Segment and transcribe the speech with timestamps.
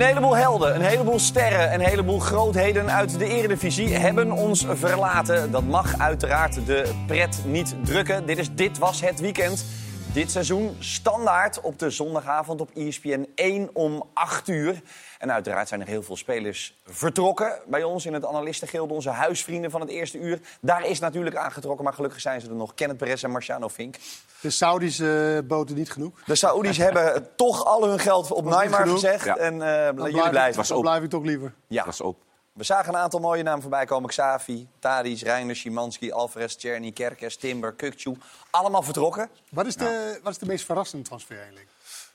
[0.00, 5.50] Een heleboel helden, een heleboel sterren, een heleboel grootheden uit de Eredivisie hebben ons verlaten.
[5.50, 8.26] Dat mag uiteraard de pret niet drukken.
[8.26, 9.64] Dit, is, dit was het weekend.
[10.12, 14.80] Dit seizoen standaard op de zondagavond op ESPN 1 om 8 uur.
[15.18, 18.94] En uiteraard zijn er heel veel spelers vertrokken bij ons in het Analistengilde.
[18.94, 20.40] Onze huisvrienden van het eerste uur.
[20.60, 22.74] Daar is natuurlijk aangetrokken, maar gelukkig zijn ze er nog.
[22.74, 23.96] Kenneth Perez en Marciano Fink.
[24.40, 25.02] De Saudis
[25.44, 26.20] boten niet genoeg.
[26.26, 29.24] De Saoedi's hebben toch al hun geld op Was Neymar gezegd.
[29.24, 29.36] Ja.
[29.36, 30.64] En eh, Dan jullie blijven.
[30.68, 31.54] dan blijf ik toch liever.
[31.66, 31.84] Ja.
[31.84, 32.16] Dat is op.
[32.52, 34.08] We zagen een aantal mooie namen voorbij komen.
[34.08, 38.16] Xavi, Tadic, Reiner, Szymanski, Alvarez, Czerny, Kerkes, Timber, Kukcu.
[38.50, 39.28] Allemaal vertrokken.
[39.50, 41.66] Wat is de, wat is de meest verrassende transfer eigenlijk?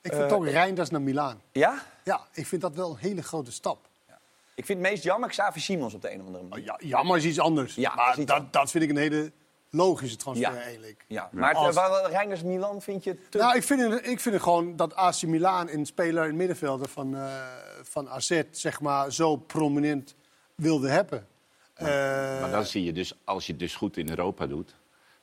[0.02, 1.42] Ik vind Eh, toch Reinders naar Milaan.
[1.52, 1.83] Ja?
[2.03, 3.77] Ja, ik vind dat wel een hele grote stap.
[4.55, 6.66] Ik vind het meest jammer Xavi Simons op de een of andere Oh, manier.
[6.66, 7.75] ja, jammer is iets anders.
[7.75, 9.31] Ja, maar iets dat, dat vind ik een hele
[9.70, 10.61] logische transfer Ja.
[10.61, 11.05] eigenlijk.
[11.08, 11.30] Ja.
[11.31, 13.38] Maar het, Als- waar- Milan vind je te...
[13.38, 16.38] Nou, ik vind, het, ik vind het gewoon dat AC Milan een speler in het
[16.38, 17.33] middenvelder van, eh
[17.83, 20.16] van AZ zeg maar, zo prominent
[20.56, 21.28] wilde hebben.
[21.73, 21.86] Eh,
[22.42, 24.75] Maar dan zie je dus, als je het dus goed in Europa doet...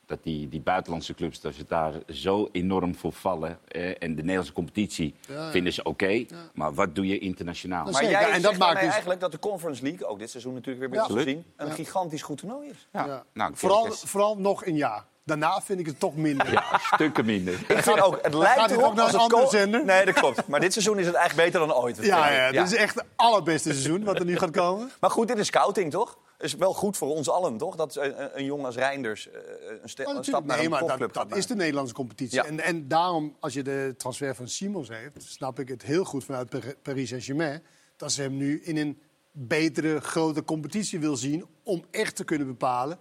[0.05, 3.59] dat die, die buitenlandse clubs dat ze daar zo enorm voor vallen.
[3.67, 5.51] Eh, en de Nederlandse competitie Ja.
[5.51, 6.25] vinden ze oké.
[6.53, 7.85] Maar wat doe je internationaal?
[7.85, 10.53] Dat maar jij En dat maakt dus- eigenlijk dat de Conference League, ook dit seizoen
[10.53, 11.23] natuurlijk weer weer Ja.
[11.23, 12.87] te zien, een gigantisch goed toernooi is.
[12.91, 13.05] Ja.
[13.05, 13.23] ja.
[13.33, 15.05] Nou, vooral, vooral nog een jaar.
[15.25, 16.51] Daarna vind ik het toch minder.
[16.51, 17.53] Ja, stukken minder.
[17.53, 19.85] Ik vind ook, het lijkt erop ook naar als een andere zender?
[19.85, 20.47] Nee, dat klopt.
[20.47, 21.97] Maar dit seizoen is het eigenlijk beter dan ooit.
[22.01, 24.91] Ja, ja, dit is echt het allerbeste seizoen wat er nu gaat komen.
[24.99, 26.17] Maar goed, dit is scouting, toch?
[26.43, 27.75] is wel goed voor ons allen, toch?
[27.75, 29.39] Dat een, een jongen als Reinders eh,
[29.81, 31.55] een, ste- Oh, een stap naar nee, een maar topclub dat, gaat dat is de
[31.55, 32.35] Nederlandse competitie.
[32.35, 32.45] Ja.
[32.45, 36.23] En, en daarom, als je de transfer van Simons heeft, snap ik het heel goed
[36.23, 37.63] vanuit Paris Saint-Germain.
[37.97, 39.01] Dat ze hem nu in een
[39.31, 41.45] betere, grote competitie wil zien.
[41.63, 42.99] Om echt te kunnen bepalen,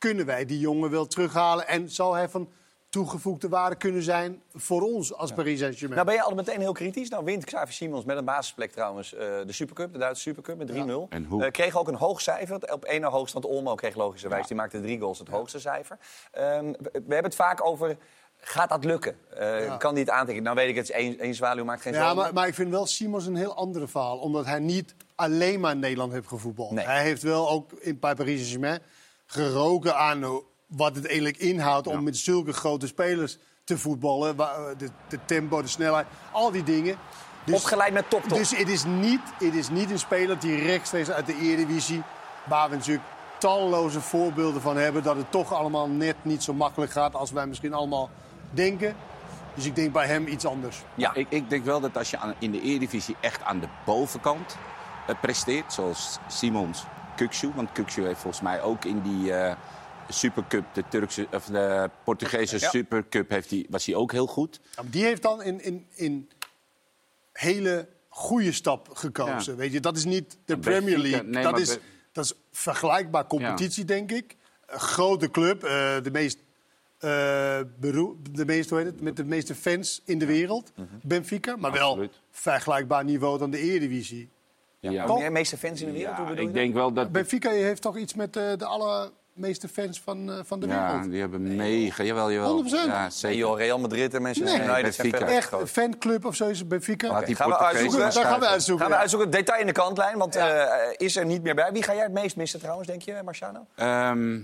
[0.00, 1.68] kunnen wij die jongen wel terughalen?
[1.68, 2.48] En zal hij van
[2.88, 5.94] toegevoegde waarde kunnen zijn voor ons als Paris Saint-Germain?
[5.94, 7.08] Nou ben je al meteen heel kritisch.
[7.08, 10.70] Nou wint Xavi Simons met een basisplek trouwens eh, de Supercup, de Duitse Supercup met
[10.70, 10.74] 3-0.
[11.08, 11.44] En hoe?
[11.44, 12.72] Eh, kreeg ook een hoog cijfer.
[12.72, 14.46] Op één na hoogst, want Olmo kreeg logischerwijs.
[14.46, 15.98] Die maakte drie goals, het hoogste cijfer.
[16.32, 17.96] Ehm, we we hebben het vaak over,
[18.40, 19.16] gaat dat lukken?
[19.30, 19.76] Eh, Ja.
[19.76, 20.42] Kan die het aantikken?
[20.42, 22.70] Nou weet ik het, is één, één zwaluw maakt geen Ja, maar, maar ik vind
[22.70, 24.18] wel Simons een heel andere verhaal.
[24.18, 26.70] Omdat hij niet alleen maar in Nederland heeft gevoetbald.
[26.70, 26.84] Nee.
[26.84, 28.80] Hij heeft wel ook in, bij Paris Saint-Germain
[29.30, 30.30] geroken aan eh,
[30.66, 31.86] wat het eigenlijk inhoudt...
[31.86, 34.38] om met zulke grote spelers te voetballen.
[34.38, 36.96] Eh, De, de tempo, de snelheid, al die dingen.
[37.44, 38.38] Dus, Opgeleid met top top.
[38.38, 42.02] dus het, is niet, het is niet een speler die rechtstreeks uit de Eredivisie...
[42.44, 43.04] waar we natuurlijk
[43.38, 45.02] talloze voorbeelden van hebben...
[45.02, 48.10] dat het toch allemaal net niet zo makkelijk gaat als wij misschien allemaal
[48.50, 48.96] denken.
[49.54, 50.82] Dus ik denk bij hem iets anders.
[50.94, 51.14] ja.
[51.14, 54.56] Ik, ik denk wel dat als je aan- in de Eredivisie echt aan de bovenkant
[55.06, 56.84] eh, presteert, zoals Simons,
[57.20, 59.56] Kuksu, want Kuksu heeft volgens mij ook in die eh,
[60.08, 62.68] Supercup, de Turkse of de Portugese Ja.
[62.68, 64.60] Supercup, heeft hij, was hij ook heel goed.
[64.76, 66.30] Ja, die heeft dan in, in, in
[67.32, 69.52] hele goede stap gekozen.
[69.52, 69.58] Ja.
[69.58, 71.30] Weet je, dat is niet de Maar Premier Benfica- League.
[71.30, 71.80] nee, dat, is, Be-
[72.12, 74.36] dat is vergelijkbaar competitie, denk ik.
[74.66, 75.70] Een grote club, eh,
[76.02, 76.38] de meest.
[76.98, 77.10] eh,
[77.80, 80.72] de meest, hoe heet het, met de meeste fans in de wereld,
[81.02, 81.56] Benfica.
[81.56, 84.28] Maar wel vergelijkbaar niveau dan de Eredivisie.
[84.80, 86.54] Ja, De meeste fans in de wereld, hoe ik dat?
[86.54, 87.12] denk wel dat...
[87.12, 91.10] Benfica heeft toch iets met eh, de allermeeste fans van, eh, van de Ja, wereld.
[91.10, 92.64] die hebben mega, jawel, jawel.
[92.64, 92.68] 100%.
[92.70, 93.38] Ja, zeker.
[93.38, 95.16] joh, Real Madrid en Manchester Nee, United zijn Benfica.
[95.18, 95.60] verder Echt groot.
[95.60, 97.20] een fanclub of zo is het Benfica.
[97.20, 97.98] Die gaan we uitzoeken.
[97.98, 98.78] Daar gaan we uitzoeken.
[98.84, 99.00] Gaan we ja.
[99.00, 99.30] uitzoeken.
[99.30, 100.64] Detail in de kantlijn, want eh,
[100.96, 101.72] is er niet meer bij.
[101.72, 103.66] Wie ga jij het meest missen trouwens, denk je, Marciano?
[103.74, 104.38] Ehm,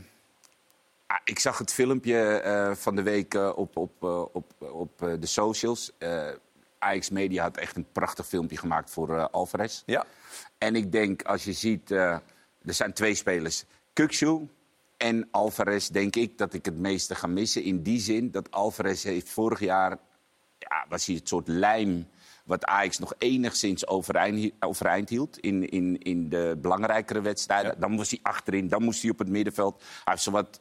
[1.06, 5.08] ah, ik zag het filmpje eh, van de week op, op, eh, op, op eh,
[5.20, 5.92] de socials.
[6.78, 9.82] Ajax Media had echt een prachtig filmpje gemaakt voor eh, Alvarez.
[9.86, 10.06] Ja.
[10.58, 12.18] En ik denk, als je ziet, eh,
[12.64, 13.64] er zijn twee spelers.
[13.92, 14.48] Kuksu
[14.96, 17.62] en Alvarez, denk ik dat ik het meeste ga missen.
[17.62, 19.98] In die zin dat Alvarez heeft vorig jaar...
[20.58, 22.08] Ja, was hij het soort lijm
[22.44, 25.38] wat Ajax nog enigszins overeind, overeind hield...
[25.38, 27.80] In, in, in de belangrijkere wedstrijden.
[27.80, 29.82] Dan moest hij achterin, dan moest hij op het middenveld.
[29.82, 30.60] Hij heeft zowat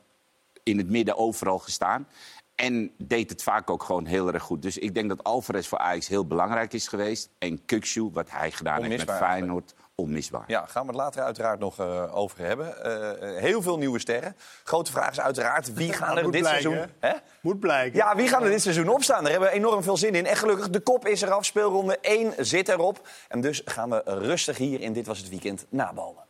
[0.63, 2.07] in het midden overal gestaan.
[2.55, 4.61] En deed het vaak ook gewoon heel erg goed.
[4.61, 7.29] Dus ik denk dat Alvarez voor Ajax heel belangrijk is geweest.
[7.37, 10.43] En Kuksu, wat hij gedaan heeft met Feyenoord, onmisbaar.
[10.47, 12.83] Ja, gaan we het later uiteraard nog eh, over hebben.
[12.83, 14.35] Eh, heel veel nieuwe sterren.
[14.63, 16.89] Grote vraag is uiteraard, wie gaan er dit blijken, seizoen...
[16.99, 17.11] Hè?
[17.41, 17.97] Moet blijken.
[17.97, 19.21] Ja, wie gaan er dit seizoen opstaan?
[19.23, 20.25] Daar hebben we enorm veel zin in.
[20.25, 21.45] En gelukkig, de kop is eraf.
[21.45, 23.07] Speelronde 1 zit erop.
[23.27, 26.24] En dus gaan we rustig hier in Dit Was Het Weekend naballen.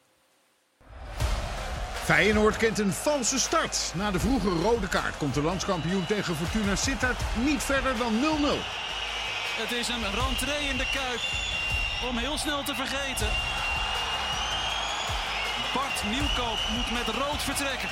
[2.06, 3.92] Feyenoord kent een valse start.
[3.96, 8.18] Na de vroege rode kaart komt de landskampioen tegen Fortuna Sittard niet verder dan 0-0.
[9.62, 11.22] Het is een rentree in de Kuip.
[12.10, 13.28] Om heel snel te vergeten.
[15.74, 17.90] Bart Nieuwkoop moet met rood vertrekken.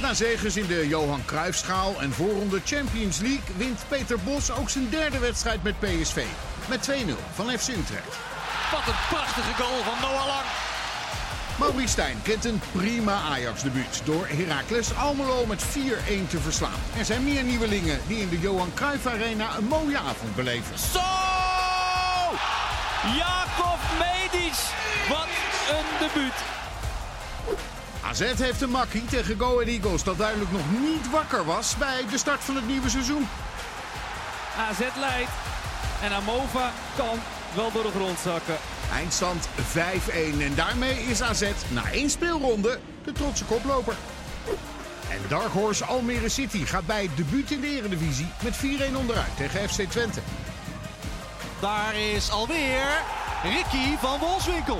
[0.00, 4.90] Na zegens in de Johan Cruijffschaal en voorronde Champions League wint Peter Bos ook zijn
[4.90, 6.24] derde wedstrijd met PSV.
[6.68, 6.94] met 2-0
[7.34, 8.16] van FC Utrecht.
[8.70, 10.71] Wat een prachtige goal van Noah Lang.
[11.62, 15.68] Maurice Stijn kent een prima Ajax-debuut door Heracles Almelo met 4-1
[16.28, 16.80] te verslaan.
[16.98, 20.78] Er zijn meer nieuwelingen die in de Johan Cruijff Arena een mooie avond beleven.
[20.78, 21.00] Zo!
[23.16, 24.54] Jacob Medic.
[25.08, 25.28] Wat
[25.70, 26.38] een debuut.
[28.04, 32.04] AZ heeft een makkie tegen Go Ahead Eagles dat duidelijk nog niet wakker was bij
[32.10, 33.28] de start van het nieuwe seizoen.
[34.58, 35.30] AZ leidt.
[36.02, 37.20] En Amova kan
[37.54, 38.56] wel door de grond zakken.
[38.92, 39.80] Eindstand 5-1
[40.40, 43.94] en daarmee is AZ na één speelronde de trotse koploper.
[45.10, 49.36] En Dark Horse Almere City gaat bij het debuut in de Eredivisie met 4-1 onderuit
[49.36, 50.20] tegen FC Twente.
[51.60, 52.86] Daar is alweer
[53.42, 54.78] Ricky van Wolfswinkel.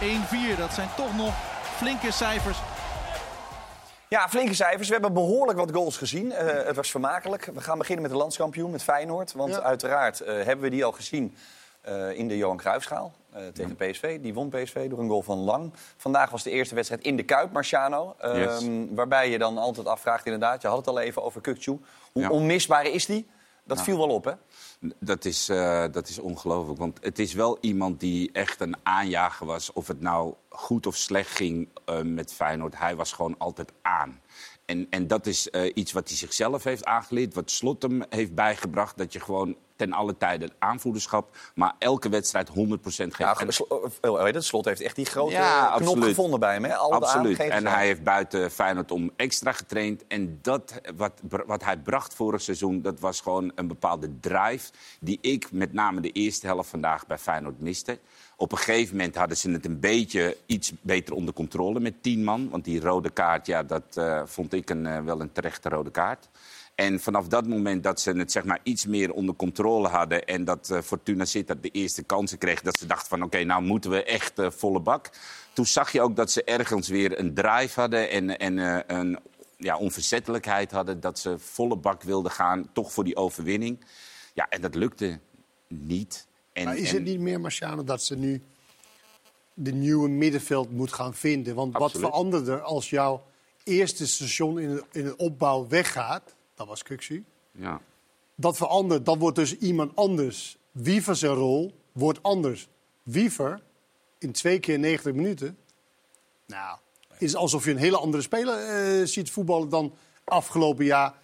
[0.00, 1.34] 1-4, dat zijn toch nog
[1.76, 2.58] flinke cijfers.
[4.08, 4.86] Ja, flinke cijfers.
[4.86, 6.32] We hebben behoorlijk wat goals gezien.
[6.32, 7.50] Eh, het was vermakelijk.
[7.54, 9.32] We gaan beginnen met de landskampioen, met Feyenoord.
[9.32, 9.60] Want Ja.
[9.60, 11.36] uiteraard eh, hebben we die al gezien
[11.86, 14.20] eh, in de Johan Cruijffschaal eh, tegen PSV.
[14.20, 15.72] Die won PSV door een goal van Lang.
[15.96, 18.14] Vandaag was de eerste wedstrijd in de Kuip, Marciano.
[18.18, 18.66] Ehm, Yes.
[18.90, 21.70] Waarbij je dan altijd afvraagt, inderdaad, je had het al even over Kukcu.
[22.12, 22.30] Hoe Ja.
[22.30, 23.26] onmisbaar is die?
[23.64, 24.32] Dat viel wel op, hè?
[25.00, 26.78] Dat is, eh, dat is ongelooflijk.
[26.78, 29.72] Want het is wel iemand die echt een aanjager was.
[29.72, 31.68] Of het nou goed of slecht ging
[32.04, 32.78] met Feyenoord.
[32.78, 34.20] Hij was gewoon altijd aan.
[34.64, 37.34] En, en dat is iets wat hij zichzelf heeft aangeleerd.
[37.34, 38.98] Wat Slot hem heeft bijgebracht.
[38.98, 41.36] Dat je gewoon ten alle tijden aanvoederschap.
[41.54, 43.16] Maar elke wedstrijd 100% geeft.
[43.18, 43.48] Ja, En-
[44.00, 44.44] eh, heet het?
[44.44, 46.04] Slot heeft echt die grote Ja, knop absoluut.
[46.08, 46.64] gevonden bij hem.
[46.64, 46.74] Hè?
[46.76, 47.38] Altijd Absoluut.
[47.38, 50.06] En hij heeft buiten Feyenoord om extra getraind.
[50.06, 51.12] En dat, wat,
[51.46, 54.70] wat hij bracht vorig seizoen, dat was gewoon een bepaalde drive...
[55.00, 57.98] die ik met name de eerste helft vandaag bij Feyenoord miste.
[58.36, 62.24] Op een gegeven moment hadden ze het een beetje iets beter onder controle met tien
[62.24, 62.48] man.
[62.50, 65.90] Want die rode kaart, ja, dat eh, vond ik een, eh, wel een terechte rode
[65.90, 66.28] kaart.
[66.76, 70.24] En vanaf dat moment dat ze het zeg maar, iets meer onder controle hadden...
[70.24, 72.62] en dat eh, Fortuna Sittard de eerste kansen kreeg...
[72.62, 75.10] dat ze dachten van oké, nou moeten we echt eh, volle bak.
[75.52, 78.10] Toen zag je ook dat ze ergens weer een drive hadden...
[78.10, 79.18] en, en eh, een
[79.56, 82.68] ja, onverzettelijkheid hadden, dat ze volle bak wilden gaan...
[82.72, 83.84] toch voor die overwinning.
[84.34, 85.20] Ja, en dat lukte
[85.68, 86.26] niet.
[86.52, 88.42] En, Maar is en- het niet meer, Marciano, dat ze nu
[89.54, 91.54] de nieuwe middenveld moet gaan vinden?
[91.54, 92.48] Want wat Absoluut.
[92.48, 93.22] er als jouw
[93.64, 96.35] eerste station in in de opbouw weggaat?
[96.56, 97.24] Dat was Kuxu.
[97.52, 97.80] Ja.
[98.34, 100.58] Dat verandert, dan wordt dus iemand anders.
[100.72, 102.68] Wiever zijn rol wordt anders.
[103.02, 103.62] Wiever
[104.18, 105.58] in twee keer 90 minuten.
[106.46, 106.78] Nou,
[107.18, 109.94] is alsof je een hele andere speler eh, ziet voetballen dan
[110.24, 111.14] afgelopen jaar.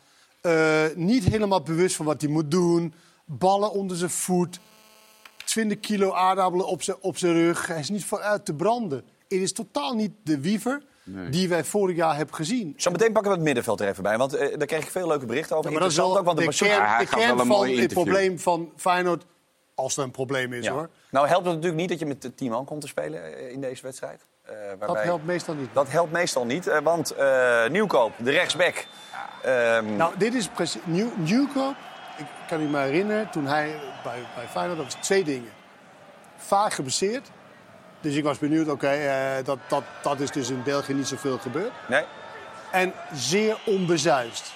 [0.40, 2.94] Eh, niet helemaal bewust van wat hij moet doen.
[3.24, 4.60] Ballen onder zijn voet.
[5.44, 7.66] 20 kilo aardappelen op zijn, op zijn rug.
[7.66, 9.04] Hij is niet vooruit te branden.
[9.28, 10.82] Het is totaal niet de wiever
[11.30, 12.74] die wij vorig jaar hebben gezien.
[12.76, 14.18] Zo meteen pakken we het middenveld er even bij.
[14.18, 15.66] Want eh, daar kreeg ik veel leuke berichten over.
[15.70, 17.36] Ja, maar dat is wel ook, want de de kern, Ja, hij de gaf kern
[17.36, 19.24] wel een van het probleem van Feyenoord.
[19.74, 20.72] Als er een probleem is Ja.
[20.72, 20.88] hoor.
[21.10, 23.50] Nou helpt het natuurlijk niet dat je met de 10 man komt te spelen eh,
[23.52, 24.26] in deze wedstrijd.
[24.42, 25.68] Eh, Dat waarbij- helpt meestal niet.
[25.72, 28.86] Dat helpt meestal niet, want eh, Nieuwkoop, de rechtsback.
[29.42, 30.80] ehm, Nou, dit is precies.
[30.84, 31.74] Nieuw, Nieuwkoop,
[32.18, 35.50] ik kan me herinneren, toen hij bij, bij Feyenoord, dat was twee dingen.
[36.36, 37.30] Vaak geblesseerd.
[38.02, 41.38] Dus ik was benieuwd, oké, eh, dat, dat, dat is dus in België niet zoveel
[41.38, 41.72] gebeurd.
[41.88, 42.04] nee,
[42.72, 44.52] En zeer onbezuist.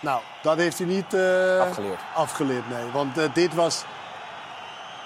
[0.00, 2.00] Nou, dat heeft hij niet eh, Afgeleerd.
[2.14, 2.90] afgeleerd, nee.
[2.92, 3.84] Want eh, dit was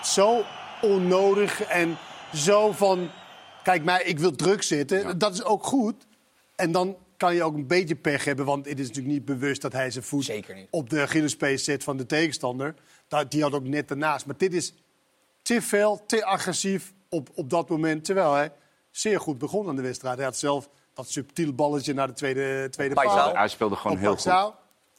[0.03, 0.45] zo
[0.81, 1.99] onnodig en
[2.35, 3.11] zo van...
[3.63, 5.19] Kijk, mij, ik wil druk zitten.
[5.19, 6.07] Dat is ook goed.
[6.57, 8.45] En dan kan je ook een beetje pech hebben.
[8.45, 10.33] Want het is natuurlijk niet bewust dat hij zijn voet
[10.71, 12.75] op de Achillespees zet van de tegenstander.
[13.29, 14.27] Die had ook net daarnaast.
[14.27, 14.75] Maar dit is
[15.43, 18.05] te veel, te agressief op, op dat moment.
[18.05, 18.53] Terwijl hij
[18.91, 20.17] zeer goed begon aan de wedstrijd.
[20.17, 23.35] Hij had zelf dat subtiel balletje naar de tweede, tweede paal.
[23.37, 24.53] Hij speelde gewoon Op heel goed.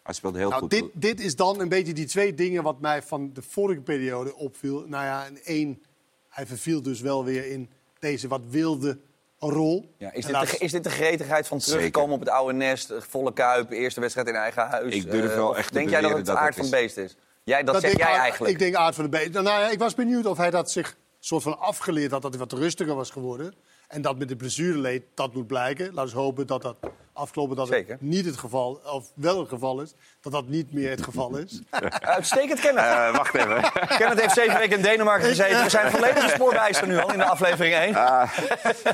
[0.03, 0.69] Hij speelde heel Nou, goed.
[0.69, 4.35] dit, dit is dan een beetje die twee dingen wat mij van de vorige periode
[4.35, 4.83] opviel.
[4.87, 5.83] Nou ja, en één,
[6.29, 7.69] hij verviel dus wel weer in
[7.99, 8.99] deze wat wilde
[9.39, 9.93] rol.
[9.97, 12.13] ja, is, dit de, is dit de gretigheid van terugkomen Zeker.
[12.13, 12.89] op het oude nest?
[12.89, 14.93] eh, Volle kuip, eerste wedstrijd in eigen huis?
[14.95, 16.97] Ik durf eh, wel echt te Denk jij dat het dat aard het van beest
[16.97, 17.15] is?
[17.43, 18.53] Jij, dat, zeg denk jij Aard- eigenlijk.
[18.53, 19.31] Ik denk aard van de beest.
[19.31, 20.95] Nou ja, ik was benieuwd of hij dat zich
[21.25, 23.53] soort van afgeleerd had, dat hij wat rustiger was geworden.
[23.87, 25.93] En dat met de blessure leed, dat moet blijken.
[25.93, 26.77] Laten we hopen dat dat
[27.13, 27.91] afkloppen dat Zeker.
[27.91, 29.93] het niet het geval, of wel het geval is.
[30.21, 31.61] Dat dat niet meer het geval is.
[32.15, 32.83] Uitstekend, Kenneth.
[32.83, 33.71] Eh, wacht even.
[33.97, 35.63] Kenneth heeft zeven weken in Denemarken gezeten.
[35.63, 37.95] We zijn volledig gespoordijster nu al in de aflevering 1.
[37.95, 38.37] Ah,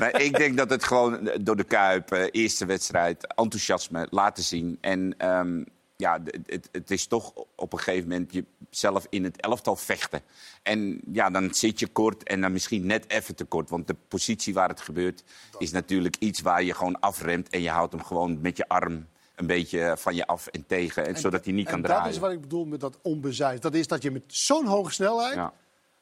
[0.00, 4.78] nee, ik denk dat het gewoon door de Kuip, eh, eerste wedstrijd, enthousiasme laten zien.
[4.80, 5.62] En ehm,
[6.02, 8.32] ja, het, het is toch op een gegeven moment
[8.70, 10.22] jezelf in het elftal vechten.
[10.62, 13.70] En ja, dan zit je kort en dan misschien net even te kort.
[13.70, 15.24] Want de positie waar het gebeurt
[15.58, 17.48] is natuurlijk iets waar je gewoon afremt.
[17.48, 21.06] En je houdt hem gewoon met je arm een beetje van je af en tegen,
[21.06, 22.04] en, zodat hij niet kan en draaien.
[22.04, 23.62] dat is wat ik bedoel met dat onbezuid.
[23.62, 25.52] Dat is dat je met zo'n hoge snelheid Ja.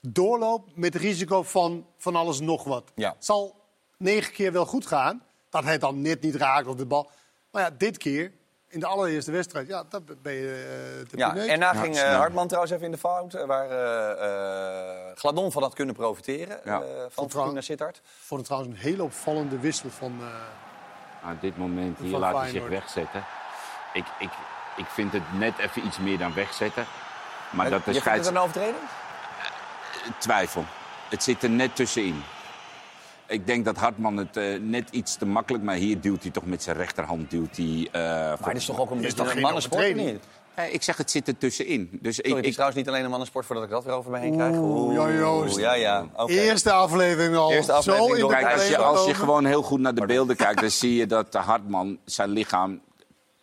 [0.01, 2.93] doorloopt met risico van van alles nog wat.
[2.95, 3.13] Ja.
[3.13, 3.55] Het zal
[3.97, 5.23] negen keer wel goed gaan.
[5.51, 7.11] Dat hij dan net niet raakt op de bal.
[7.51, 8.33] Maar ja, dit keer,
[8.73, 11.49] in de allereerste wedstrijd, ja, dat ben je te Ja, pineut.
[11.49, 12.17] en daar Ja, ging eh.
[12.17, 13.35] Hartman trouwens even in de fout.
[13.35, 14.11] eh, Waar eh,
[15.09, 16.61] eh, Gladon van had kunnen profiteren.
[16.65, 16.81] Ja.
[16.81, 17.31] eh, van.
[17.31, 17.97] Fortuna Sittard.
[17.97, 20.19] Ik vond het trouwens een hele opvallende wissel van...
[20.21, 23.25] eh, Aan dit moment hier laat hij zich wegzetten.
[23.93, 24.31] Ik, ik,
[24.77, 26.87] ik vind het net even iets meer dan wegzetten.
[27.51, 28.29] Maar dat de Je vindt het scheids...
[28.29, 28.77] een overtreding?
[30.19, 30.65] Twijfel.
[31.09, 32.23] Het zit er net tussenin.
[33.31, 35.65] Ik denk dat Hartman het eh, net iets te makkelijk...
[35.65, 37.31] maar hier duwt hij toch met zijn rechterhand...
[37.31, 38.03] Duwt hij, eh,
[38.41, 40.19] Maar het is toch ook een Is beetje toch een geen mannensport, niet?
[40.55, 41.89] Eh, ik zeg, het zit er tussenin.
[42.03, 43.95] Dus Sorry, ik, het is ik, trouwens niet alleen een mannensport voordat ik dat weer
[43.95, 44.57] over me heen krijg.
[44.57, 45.59] Oeh, ja, Joost.
[45.59, 46.07] ja, ja.
[46.17, 46.33] oké.
[46.33, 47.53] Eerste aflevering al.
[47.53, 48.31] Eerste aflevering Zo in door.
[48.31, 50.61] de Kijk, als je, als je gewoon heel goed naar de beelden kijkt...
[50.61, 52.81] dan zie je dat de Hartman zijn lichaam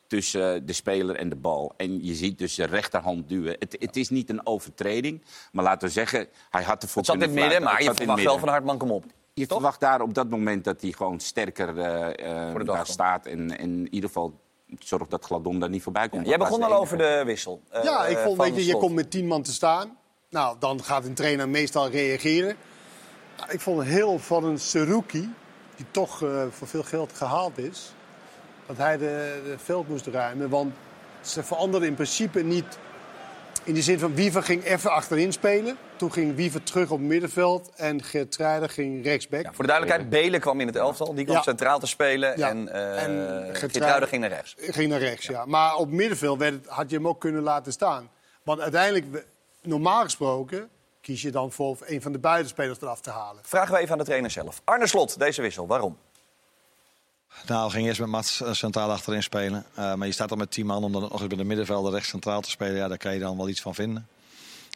[0.08, 1.74] tussen de speler en de bal.
[1.78, 3.56] En je ziet dus de rechterhand duwen.
[3.60, 6.28] Het, het is niet een overtreding, maar laten we zeggen...
[6.50, 8.40] hij had ervoor Het zat in het kunnen midden, maar Het je verwacht het wel
[8.40, 9.06] van Hartman, kom op.
[9.38, 9.58] Je Toch?
[9.58, 12.88] verwacht daar op dat moment dat hij gewoon sterker eh, eh, daar komt.
[12.88, 13.26] staat.
[13.26, 14.40] En, en in ieder geval
[14.80, 16.28] zorgt dat Gladon daar niet voorbij komt.
[16.28, 16.82] Jij begon al enige.
[16.82, 17.62] over de wissel.
[17.70, 19.98] eh, Ja, ik vond, weet je, je komt met tien man te staan.
[20.30, 22.56] Nou, dan gaat een trainer meestal reageren.
[23.38, 25.34] Nou, ik vond heel van een Seruki,
[25.76, 27.94] die toch eh, voor veel geld gehaald is,
[28.66, 30.50] dat hij de, de veld moest ruimen.
[30.50, 30.74] Want
[31.22, 32.78] ze veranderden in principe niet
[33.68, 35.78] in de zin van Wiever ging even achterin spelen.
[35.96, 39.44] Toen ging Wiever terug op middenveld en Geertruiden ging rechtsback.
[39.44, 41.14] Ja, voor de duidelijkheid, Belen kwam in het elftal.
[41.14, 41.42] Die kwam Ja.
[41.44, 42.38] centraal te spelen.
[42.38, 42.50] Ja.
[42.50, 44.56] En, eh En Geertruiden Geertruiden- ging naar rechts.
[44.58, 45.46] Ging naar rechts, ja.
[45.46, 48.10] Maar op middenveld werd het, had je hem ook kunnen laten staan.
[48.44, 49.26] Want uiteindelijk,
[49.62, 50.70] normaal gesproken,
[51.02, 53.42] kies je dan voor een van de buitenspelers eraf te halen.
[53.46, 54.62] Vragen we even aan de trainer zelf.
[54.64, 55.68] Arne Slot, deze wissel.
[55.68, 55.98] Waarom?
[57.46, 59.66] Nou, we gingen eerst met Mats eh, centraal achterin spelen.
[59.76, 61.92] Eh, maar je staat al met 10 man om dan nog eens bij de middenvelder
[61.92, 62.76] rechts centraal te spelen.
[62.76, 64.08] Ja, daar kan je dan wel iets van vinden.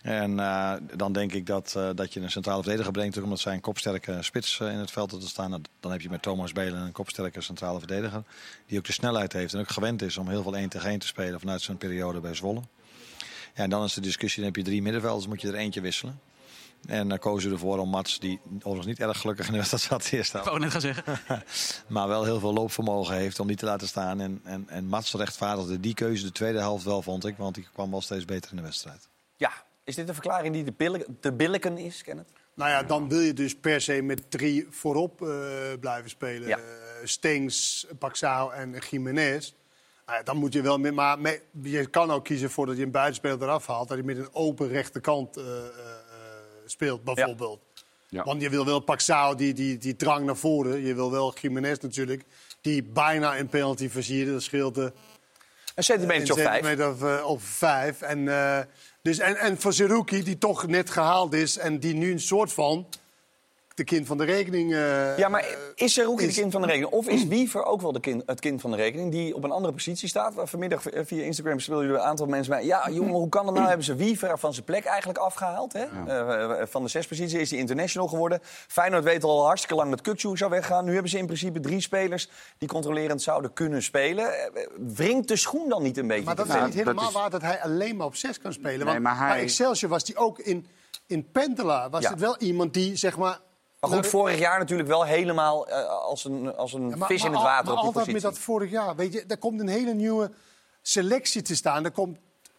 [0.01, 3.61] En eh, dan denk ik dat, dat je een centrale verdediger brengt, omdat zij een
[3.61, 5.49] kopsterke spits in het veld te staan.
[5.49, 8.23] Nou, Dan heb je met Thomas Belen een kopsterke centrale verdediger.
[8.67, 10.99] Die ook de snelheid heeft en ook gewend is om heel veel 1 tegen 1
[10.99, 12.61] te spelen vanuit zijn periode bij Zwolle.
[13.55, 15.81] Ja, en dan is de discussie, dan heb je drie middenvelders, moet je er eentje
[15.81, 16.19] wisselen.
[16.87, 19.83] En dan kozen we ervoor om Mats, die overigens niet erg gelukkig in de wedstrijd
[19.83, 21.19] zat, de eerste Ik net gaan zeggen.
[21.87, 24.19] maar wel heel veel loopvermogen heeft om die te laten staan.
[24.21, 27.37] En, en, en Mats rechtvaardigde die keuze de tweede helft wel, vond ik.
[27.37, 29.07] Want die kwam wel steeds beter in de wedstrijd.
[29.35, 29.51] Ja,
[29.83, 32.27] is dit een verklaring die te, billi- te billiken is, Kenneth?
[32.53, 35.27] Nou ja, dan wil je dus per se met drie voorop eh,
[35.79, 36.47] blijven spelen.
[36.47, 36.57] Ja.
[36.57, 36.63] Eh,
[37.03, 39.53] Stengs, Paxao en Jiménez.
[40.05, 42.77] Nou ja, dan moet je wel met, maar met- je kan ook kiezen voor dat
[42.77, 43.87] je een buitenspeler eraf haalt.
[43.87, 45.65] Dat je met een open rechterkant eh, eh, eh,
[46.71, 47.59] speelt, bijvoorbeeld.
[48.09, 48.23] Ja.
[48.23, 50.81] Want je wil wel Paxao, die, die, die drang naar voren.
[50.81, 52.23] Je wil wel Jiménez natuurlijk,
[52.61, 54.31] die bijna een penalty versierde.
[54.31, 54.85] Dat scheelt eh,
[55.75, 56.65] Een centimeter of een vijf.
[56.65, 58.01] centimeter of, eh, of vijf.
[58.01, 58.59] En, eh,
[59.01, 61.57] dus, en, en voor Zerouki, die toch net gehaald is...
[61.57, 62.87] en die nu een soort van
[63.81, 64.73] de kind van de rekening...
[64.73, 65.45] eh, Ja, maar
[65.75, 66.91] is er ook de is- kind van de rekening?
[66.93, 69.11] Of is Wiever ook wel de kind, het kind van de rekening...
[69.11, 70.33] die op een andere positie staat?
[70.37, 72.65] Vanmiddag eh, via Instagram speelden jullie een aantal mensen bij.
[72.65, 73.67] Ja, jongen, hoe kan dat nou?
[73.73, 75.73] Hebben ze Wiever van zijn plek eigenlijk afgehaald?
[75.73, 75.83] Hè?
[76.07, 78.39] Eh, van de zes positie is hij international geworden.
[78.67, 80.85] Feyenoord weet al hartstikke lang dat Kukcu zou weggaan.
[80.85, 84.25] Nu hebben ze in principe drie spelers die controlerend zouden kunnen spelen.
[84.33, 86.23] Eh, Wringt de schoen dan niet een beetje?
[86.25, 88.53] Maar dat is niet dat helemaal is- waar dat hij alleen maar op zes kan
[88.53, 88.77] spelen.
[88.77, 90.67] Nee, Want maar hij- bij Excelsior was hij ook in,
[91.07, 91.89] in Pentela.
[91.89, 92.09] Was Ja.
[92.09, 93.39] het wel iemand die, zeg maar...
[93.81, 97.23] Maar goed, vorig jaar natuurlijk wel helemaal eh, als een, als een Ja, maar- vis
[97.23, 98.13] in maar het water maar op die altijd positie.
[98.13, 98.95] met dat vorig jaar.
[98.95, 100.31] Weet je, daar komt een hele nieuwe
[100.81, 101.85] selectie te staan.
[101.85, 102.17] Er komt,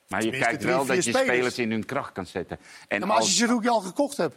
[0.09, 1.27] Maar je kijkt drie, wel dat je spelers.
[1.29, 2.59] spelers in hun kracht kan zetten.
[2.89, 4.37] En Ja, maar als je Zerouki al gekocht hebt...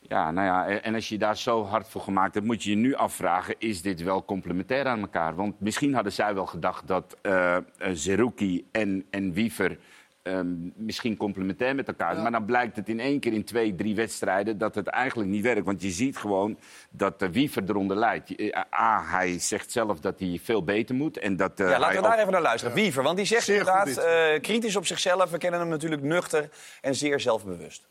[0.00, 2.76] Ja, nou ja, en- als je daar zo hard voor gemaakt hebt, moet je je
[2.76, 5.34] nu afvragen: is dit wel complementair aan elkaar?
[5.34, 9.78] Want misschien hadden zij wel gedacht dat eh eh, Zerouki en, en Wiever
[10.26, 12.16] ehm, misschien complementair met elkaar.
[12.22, 15.42] Maar dan blijkt het in één keer in twee, drie wedstrijden dat het eigenlijk niet
[15.42, 15.64] werkt.
[15.66, 16.58] Want je ziet gewoon
[16.90, 18.34] dat de Wiever eronder leidt.
[18.36, 21.18] Eh, A, hij zegt zelf dat hij veel beter moet.
[21.18, 22.74] En dat, eh, Ja, laten we daar ook- even naar luisteren.
[22.74, 25.30] Wiever, want die zegt Zeer inderdaad eh, kritisch op zichzelf.
[25.30, 26.48] We kennen hem natuurlijk nuchter
[26.80, 27.82] en zeer zelfbewust.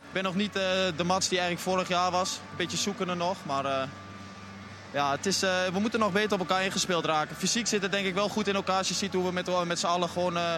[0.00, 0.62] Ik ben nog niet eh,
[0.96, 2.40] de Mats die eigenlijk vorig jaar was.
[2.50, 3.82] Een beetje zoekende nog, maar eh,
[4.92, 7.36] ja, het is, eh, we moeten nog beter op elkaar ingespeeld raken.
[7.36, 8.78] Fysiek zit het denk ik wel goed in elkaar.
[8.78, 10.54] Als je ziet hoe we met, met z'n allen gewoon eh,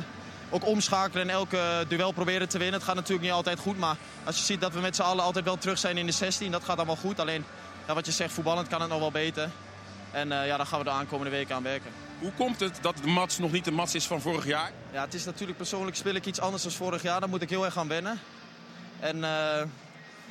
[0.51, 2.77] ook omschakelen en elke duel proberen te winnen.
[2.77, 5.25] Het gaat natuurlijk niet altijd goed, maar als je ziet dat we met z'n allen
[5.25, 7.21] altijd wel terug zijn in de 16, dat gaat wel goed.
[7.21, 7.45] Alleen,
[7.87, 9.51] ja, wat je zegt, voetballend kan het nog wel beter.
[10.11, 11.91] En eh, ja, daar gaan we de aankomende weken aan werken.
[12.19, 14.73] Hoe komt het dat de Mats nog niet de Mats is van vorig jaar?
[14.93, 17.21] Ja, het is natuurlijk persoonlijk speel ik iets anders dan vorig jaar.
[17.21, 18.21] Daar moet ik heel erg aan wennen.
[19.01, 19.63] En eh,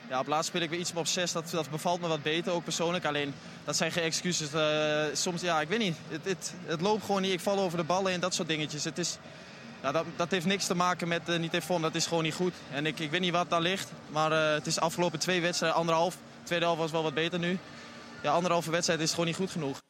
[0.10, 1.32] Ja, op laatst speel ik weer iets meer op 6.
[1.32, 3.06] Dat, dat bevalt me wat beter, ook persoonlijk.
[3.06, 3.34] Alleen,
[3.66, 4.54] dat zijn geen excuses.
[4.54, 5.98] Eh, soms, ja, ik weet niet.
[6.08, 7.32] Het, het, het loopt gewoon niet.
[7.32, 8.84] Ik val over de ballen en dat soort dingetjes.
[8.84, 9.18] Het is,
[9.82, 11.82] ja, dat, dat heeft niks te maken met eh, niet in vorm.
[11.82, 12.54] Dat is gewoon niet goed.
[12.74, 13.92] En ik, ik weet niet wat daar ligt.
[14.10, 16.18] Maar eh, het is de afgelopen twee wedstrijden, anderhalf.
[16.44, 17.58] Tweede helft was wel wat beter nu.
[18.24, 19.82] Ja, anderhalve wedstrijd is gewoon niet goed genoeg.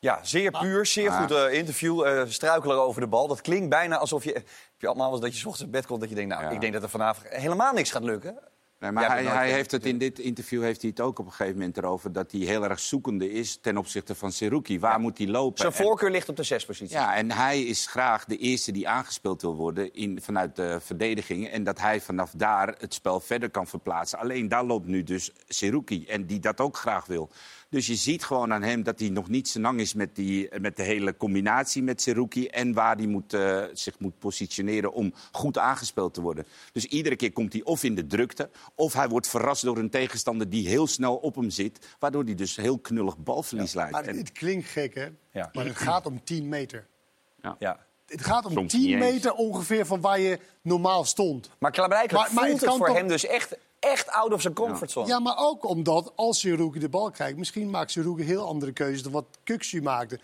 [0.00, 2.06] Ja, zeer puur, zeer goed eh, interview.
[2.06, 3.28] eh struikelen over de bal.
[3.28, 4.32] Dat klinkt bijna alsof je...
[4.32, 4.46] Heb
[4.78, 6.30] je allemaal wel dat je 's ochtends in bed komt dat je denkt...
[6.30, 6.50] nou, Ja.
[6.50, 8.38] ik denk dat er vanavond helemaal niks gaat lukken.
[8.80, 11.32] Nee, maar hij, hij heeft het in dit interview heeft hij het ook op een
[11.32, 14.80] gegeven moment erover dat hij heel erg zoekende is ten opzichte van Seruki.
[14.80, 15.58] Waar moet hij lopen?
[15.58, 16.96] Zijn En- voorkeur ligt op de zespositie.
[16.96, 21.48] Ja, en hij is graag de eerste die aangespeeld wil worden in, vanuit de verdediging.
[21.48, 24.18] En dat hij vanaf daar het spel verder kan verplaatsen.
[24.18, 27.30] Alleen daar loopt nu dus Seruki en die dat ook graag wil.
[27.70, 30.58] Dus je ziet gewoon aan hem dat hij nog niet zo lang is met, die,
[30.60, 32.46] met de hele combinatie met Seruki.
[32.46, 36.46] En waar hij moet, eh, zich moet positioneren om goed aangespeeld te worden.
[36.72, 38.50] Dus iedere keer komt hij of in de drukte.
[38.74, 41.86] Of hij wordt verrast door een tegenstander die heel snel op hem zit.
[41.98, 43.92] Waardoor hij dus heel knullig balverlies leidt.
[43.92, 45.08] Maar En- het klinkt gek, hè?
[45.32, 45.50] Ja.
[45.52, 46.86] Maar het gaat om 10 meter.
[47.58, 47.86] Ja.
[48.06, 49.12] Het gaat om Soms 10 niet eens.
[49.12, 51.50] meter ongeveer van waar je normaal stond.
[51.58, 54.32] Maar klaarblijkelijk Maar- maar voelt het het kan voor toch- hem dus echt, echt out
[54.32, 55.06] of zijn comfortzone.
[55.06, 57.36] Ja, maar ook omdat als Seruki de bal krijgt...
[57.36, 60.20] misschien maakt Seruki heel andere keuzes dan wat Kuxu maakte.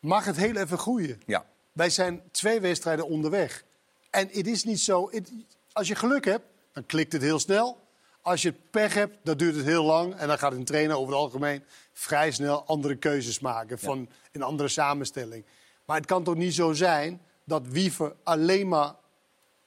[0.00, 1.20] Mag het heel even groeien.
[1.26, 1.46] Ja.
[1.72, 3.64] Wij zijn twee wedstrijden onderweg.
[4.10, 5.08] En het is niet zo...
[5.10, 5.32] het-
[5.72, 7.78] als je geluk hebt, dan klikt het heel snel.
[8.22, 10.14] Als je pech hebt, dan duurt het heel lang.
[10.14, 13.78] En dan gaat een trainer over het algemeen vrij snel andere keuzes maken.
[13.78, 15.44] Van een andere samenstelling.
[15.84, 18.94] Maar het kan toch niet zo zijn dat Wiever alleen maar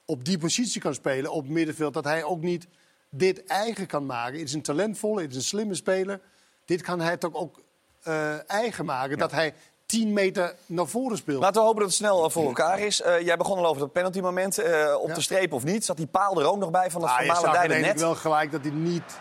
[0.04, 2.66] op die positie kan spelen, op het middenveld, dat hij ook niet
[3.10, 4.38] dit eigen kan maken.
[4.38, 6.20] Het is een talentvolle, het is een slimme speler.
[6.64, 7.60] Dit kan hij toch ook
[8.02, 9.54] eh, eigen maken, dat hij
[9.86, 11.40] 10 meter naar voren speelt.
[11.42, 13.00] Laten we hopen dat het snel eh, voor elkaar is.
[13.00, 14.58] Eh, jij begon al over dat penaltymoment.
[14.58, 15.14] eh op Ja.
[15.14, 15.84] de streep of niet.
[15.84, 18.00] Zat die paal er ook nog bij van dat Ah, zag dijden uiteindelijk net?
[18.02, 19.18] wel gelijk dat hij niet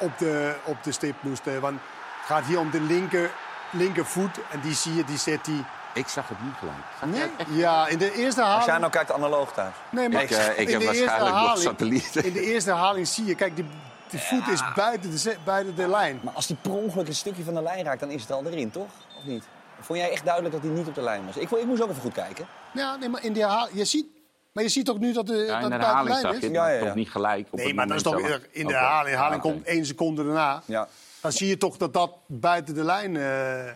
[0.00, 1.44] op de, op de stip moest.
[1.60, 1.80] Want
[2.18, 3.30] het gaat hier om de linker,
[3.72, 4.38] linkervoet.
[4.50, 5.64] En die zie je, die zet hij...
[5.98, 7.26] Ik zag het niet gelijk.
[7.46, 7.56] Nee?
[7.58, 9.74] Ja, in de eerste Als jij nou kijkt analoog thuis.
[9.90, 12.24] Nee, maar Ik, eh, ik in heb de eerste waarschijnlijk nog satellieten.
[12.24, 13.64] In de eerste haling zie je, kijk, die,
[14.10, 16.20] die voet is buiten de, ze- buiten de lijn.
[16.22, 18.44] Maar als die per ongeluk een stukje van de lijn raakt, dan is het al
[18.46, 18.88] erin, toch?
[19.18, 19.44] Of niet?
[19.80, 21.36] Vond jij echt duidelijk dat hij niet op de lijn was?
[21.36, 22.46] Ik, ik moest ook even goed kijken.
[22.72, 23.76] Ja, nee, maar in die herhaling...
[23.76, 24.06] Je ziet,
[24.52, 26.32] maar je ziet toch nu dat, de, Ja, dat de buiten de herhaling lijn zag
[26.34, 26.40] is?
[26.40, 26.84] je Ja, ja, ja.
[26.86, 27.46] toch niet gelijk.
[27.50, 28.18] Op Nee, het maar dat is toch
[28.50, 29.04] in de herhaling.
[29.04, 29.52] De herhaling Oké.
[29.52, 30.62] komt één seconde daarna.
[30.64, 30.88] Ja.
[31.20, 33.72] Dan zie je toch dat dat buiten de lijn eh,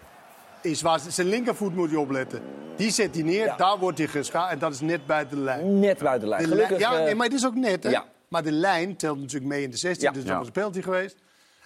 [0.63, 0.83] is.
[0.83, 2.43] Waar zijn linkervoet moet je opletten.
[2.77, 3.57] Die zet hij neer, Ja.
[3.57, 4.51] daar wordt hij geschaad.
[4.51, 5.79] En dat is net buiten de lijn.
[5.81, 6.43] Net buiten de lijn.
[6.43, 7.83] De Gelukkig, lijn- ja, eh, nee, maar het is ook net.
[7.85, 7.91] Hè?
[7.91, 8.05] ja.
[8.29, 10.13] Maar de lijn telt natuurlijk mee in de 16, Ja.
[10.13, 10.39] dus dat Ja.
[10.39, 11.17] was een penalty geweest.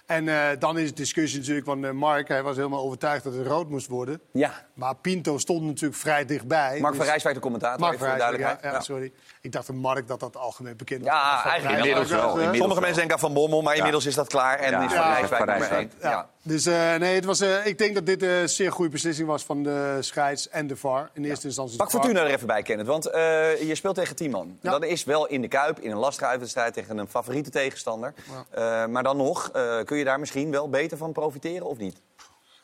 [0.05, 2.27] En eh, dan is de discussie natuurlijk van eh, Mark.
[2.27, 4.21] Hij was helemaal overtuigd dat het rood moest worden.
[4.31, 4.51] Ja.
[4.73, 6.79] Maar Pinto stond natuurlijk vrij dichtbij.
[6.79, 8.63] Mark dus- van Rijswijk, de commentator, Mark even voor duidelijkheid.
[8.63, 9.11] ja, ja, sorry.
[9.41, 11.13] Ik dacht dat Mark dat dat algemeen bekend was.
[11.13, 12.57] Ja, Van eigenlijk inmiddels wel, eh, inmiddels.
[12.57, 14.59] Sommige mensen denken aan Van Bommel, maar inmiddels is dat klaar.
[14.59, 15.91] En Ja, is Van ja, Rijswijk Van Rijswijk.
[16.01, 16.29] Ja.
[16.47, 16.53] Ja.
[16.53, 19.43] Dus eh, nee, het was, eh, ik denk dat dit een zeer goede beslissing was
[19.43, 21.09] van de scheids en de VAR.
[21.13, 21.77] In eerste instantie.
[21.77, 21.89] Pak.
[21.89, 22.87] Fortuna er even bij, Kenneth.
[22.87, 24.57] Want eh, je speelt tegen tien man.
[24.61, 24.71] Ja.
[24.71, 28.13] Dat is wel in de Kuip, in een lastige uitwedstrijd tegen een favoriete tegenstander.
[28.49, 32.01] Eh, maar dan nog, eh, kun je daar misschien wel beter van profiteren of niet?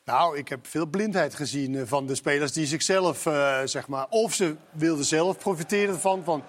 [0.05, 4.05] Nou, ik heb veel blindheid gezien eh, van de spelers die zichzelf, eh, zeg maar...
[4.09, 6.43] Of ze wilden zelf profiteren ervan, van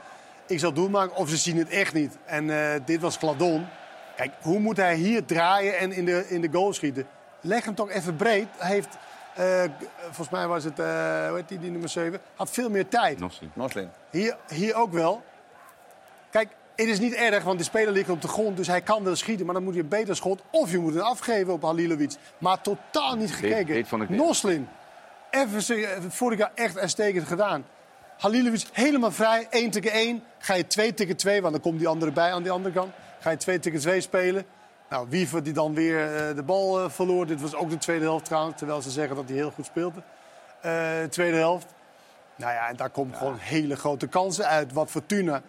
[0.46, 2.16] ik zal doen maken, of ze zien het echt niet.
[2.26, 3.66] En eh, dit was Gladon.
[4.16, 7.06] Kijk, hoe moet hij hier draaien en in de, in de goal schieten?
[7.46, 8.46] Leg hem toch even breed.
[8.56, 8.96] Hij heeft,
[9.34, 9.62] eh,
[10.02, 10.86] volgens mij was het, eh
[11.28, 13.18] hoe heet die, die nummer 7, had veel meer tijd.
[13.54, 13.88] Noslin.
[14.10, 15.22] Hier, hier ook wel.
[16.30, 19.04] Kijk, het is niet erg, want de speler ligt op de grond, dus hij kan
[19.04, 19.44] wel schieten.
[19.46, 22.14] Maar dan moet je een beter schot of je moet een afgeven op Halilovic.
[22.38, 23.74] Maar totaal niet gekeken.
[24.16, 24.68] Noslin,
[25.30, 27.64] even vorig jaar echt uitstekend gedaan.
[28.18, 30.22] Halilovic helemaal vrij, 1 tegen 1.
[30.38, 32.92] Ga je 2 tegen 2, want dan komt die andere bij aan die andere kant.
[33.20, 34.46] Ga je 2 tegen 2 spelen.
[34.88, 37.26] Nou, Wiever die dan weer eh, de bal eh, verloor.
[37.26, 40.02] Dit was ook de tweede helft trouwens, terwijl ze zeggen dat hij heel goed speelde.
[40.60, 41.66] Eh, tweede helft.
[42.36, 44.72] Nou ja, en daar komen gewoon hele grote kansen uit.
[44.72, 45.42] Wat Fortuna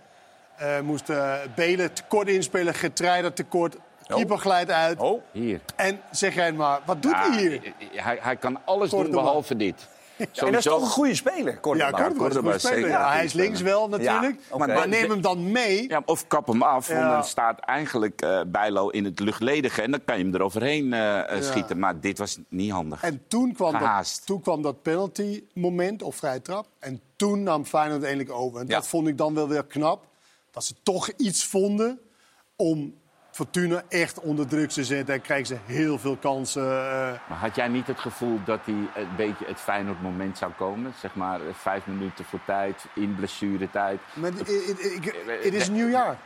[0.56, 3.76] eh moest eh, Belen tekort inspelen, Getreider tekort.
[4.08, 5.00] Keeper glijdt uit.
[5.00, 5.60] Oh, Hier.
[5.76, 7.74] En zeg jij maar, wat doet Ja, hij hier?
[7.94, 9.88] Hij, hij kan alles doen behalve dit.
[10.20, 11.86] en dat is toch een goede speler, Cordoba.
[11.86, 12.80] Ja, Cordoba is een Cordoba goede is speler.
[12.80, 14.40] zeker Ja, hij is links wel natuurlijk.
[14.50, 15.90] Ja, maar, neem hem dan mee.
[15.90, 19.82] Ja, of kap hem af, want dan staat eigenlijk eh Bijlo in het luchtledige...
[19.82, 21.80] en dan kan je hem eroverheen eh, eh, schieten.
[21.80, 23.02] Maar dit was niet handig.
[23.02, 26.68] En toen kwam, dat, toen kwam dat penalty moment of vrije trap.
[26.80, 28.60] En toen nam Feyenoord eindelijk over.
[28.60, 28.74] En Ja.
[28.76, 30.06] dat vond ik dan wel weer knap.
[30.52, 32.00] Dat ze toch iets vonden
[32.56, 32.94] om
[33.40, 35.14] Fortuna echt onder druk te zetten.
[35.16, 36.64] En kregen ze heel veel kansen.
[36.64, 40.52] eh, Maar had jij niet het gevoel dat hij een beetje het Feyenoord moment zou
[40.58, 40.94] komen?
[41.00, 44.00] Zeg maar eh, vijf minuten voor tijd, in blessuretijd.
[44.14, 44.50] Maar het-
[45.44, 46.18] ik- is een nieuw jaar.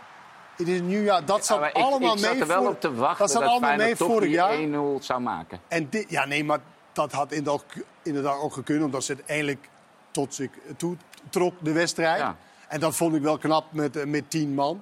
[0.56, 2.72] Het is nu, ja, dat zat Ja, ik, allemaal ik zat mee er wel voor-
[2.72, 4.54] op te wachten dat zat dat, allemaal mee vorig jaar.
[4.54, 5.60] 1-0 zou maken.
[5.68, 6.60] En dit, ja, nee, maar
[6.94, 7.64] dat had inderdaad,
[8.04, 9.70] inderdaad ook gekund, omdat ze het eindelijk
[10.12, 10.96] tot zich toe
[11.30, 12.20] trok, de wedstrijd.
[12.20, 12.36] Ja.
[12.68, 14.82] En dat vond ik wel knap met, eh, met tien man.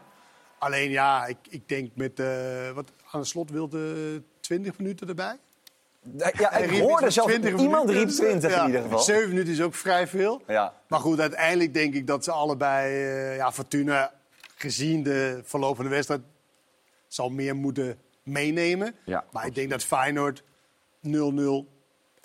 [0.59, 5.37] Alleen ja, ik, ik denk met, eh, wat aan de slot wilde 20 minuten erbij.
[6.17, 8.25] Ja, ik hoorde zelfs 20 iemand riep minuten.
[8.25, 8.99] 20 Ja, in ieder geval.
[8.99, 10.41] 7 minuten is ook vrij veel.
[10.47, 10.73] Ja.
[10.87, 12.93] Maar goed, uiteindelijk denk ik dat ze allebei...
[12.93, 14.13] eh, ja, Fortuna,
[14.55, 16.21] gezien de verloop van de wedstrijd...
[17.07, 18.95] zal meer moeten meenemen.
[19.05, 20.43] Ja, maar ik denk dat Feyenoord
[21.07, 21.09] 0-0...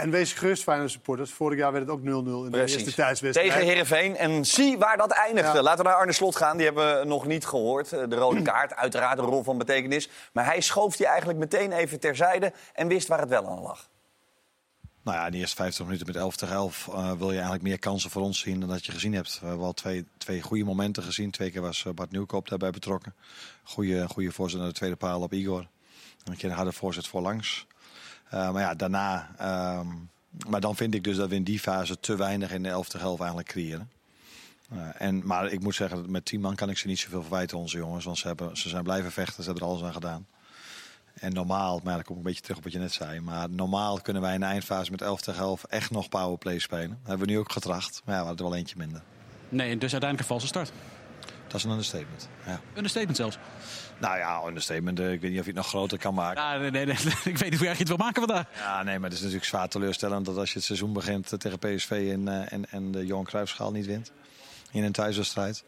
[0.03, 1.31] En wees gerust, Feyenoord supporters.
[1.31, 2.77] Vorig jaar werd het ook 0-0 in de Precies.
[2.77, 3.53] eerste thuiswedstrijd.
[3.53, 4.17] Tegen Herenveen.
[4.17, 5.57] En zie waar dat eindigde.
[5.57, 5.63] Ja.
[5.63, 6.57] Laten we naar Arne Slot gaan.
[6.57, 7.93] Die hebben we nog niet gehoord.
[7.93, 10.09] Eh, De rode kaart, uiteraard een rol van betekenis.
[10.33, 13.91] Maar hij schoof die eigenlijk meteen even terzijde en wist waar het wel aan lag.
[15.05, 17.63] Nou ja, in de eerste 50 minuten met 11 tegen 11 eh, wil je eigenlijk
[17.63, 19.39] meer kansen voor ons zien dan dat je gezien hebt.
[19.41, 21.31] We hebben al twee, twee goede momenten gezien.
[21.31, 23.15] Twee keer was eh, Bart Nieuwkoop daarbij betrokken.
[23.63, 25.67] Goede, goede voorzet naar de tweede paal op Igor.
[26.25, 27.67] Een keer een harde voorzet voorlangs.
[28.33, 29.31] Eh maar ja, daarna...
[29.39, 29.89] ehm,
[30.49, 32.89] maar dan vind ik dus dat we in die fase te weinig in de 11
[32.89, 33.91] tegen 11 eigenlijk creëren.
[34.71, 37.59] Eh, en, maar ik moet zeggen, met 10 man kan ik ze niet zoveel verwijten,
[37.59, 38.05] onze jongens.
[38.05, 40.27] Want ze, hebben, ze zijn blijven vechten, ze hebben er alles aan gedaan.
[41.15, 43.21] En normaal, maar dan kom ik een beetje terug op wat je net zei.
[43.21, 46.89] Maar normaal kunnen wij in de eindfase met 11 tegen 11 echt nog powerplay spelen.
[46.89, 48.03] Dat hebben we nu ook getracht.
[48.05, 49.03] Maar ja, we hadden er wel eentje minder.
[49.49, 50.73] Nee, dus uiteindelijk een valse start.
[51.47, 52.29] Dat is een understatement.
[52.47, 52.61] Ja.
[52.75, 53.39] Understatement zelfs.
[54.03, 55.01] Nou ja, understatement.
[55.01, 56.43] eh, Ik weet niet of je het nog groter kan maken.
[56.43, 56.95] Ja, nee, nee, nee,
[57.33, 58.47] ik weet niet hoe erg je het wil maken vandaag.
[58.57, 61.39] Ja, nee, maar het is natuurlijk zwaar teleurstellend dat als je het seizoen begint eh,
[61.39, 64.13] tegen PSV en, eh, en, en de Johan Cruijffschaal niet wint.
[64.71, 65.65] In een thuiswedstrijd.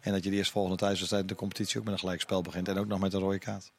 [0.00, 2.68] En dat je de eerstvolgende thuiswedstrijd in de competitie ook met een gelijkspel begint.
[2.68, 3.70] En ook nog met een rode kaart.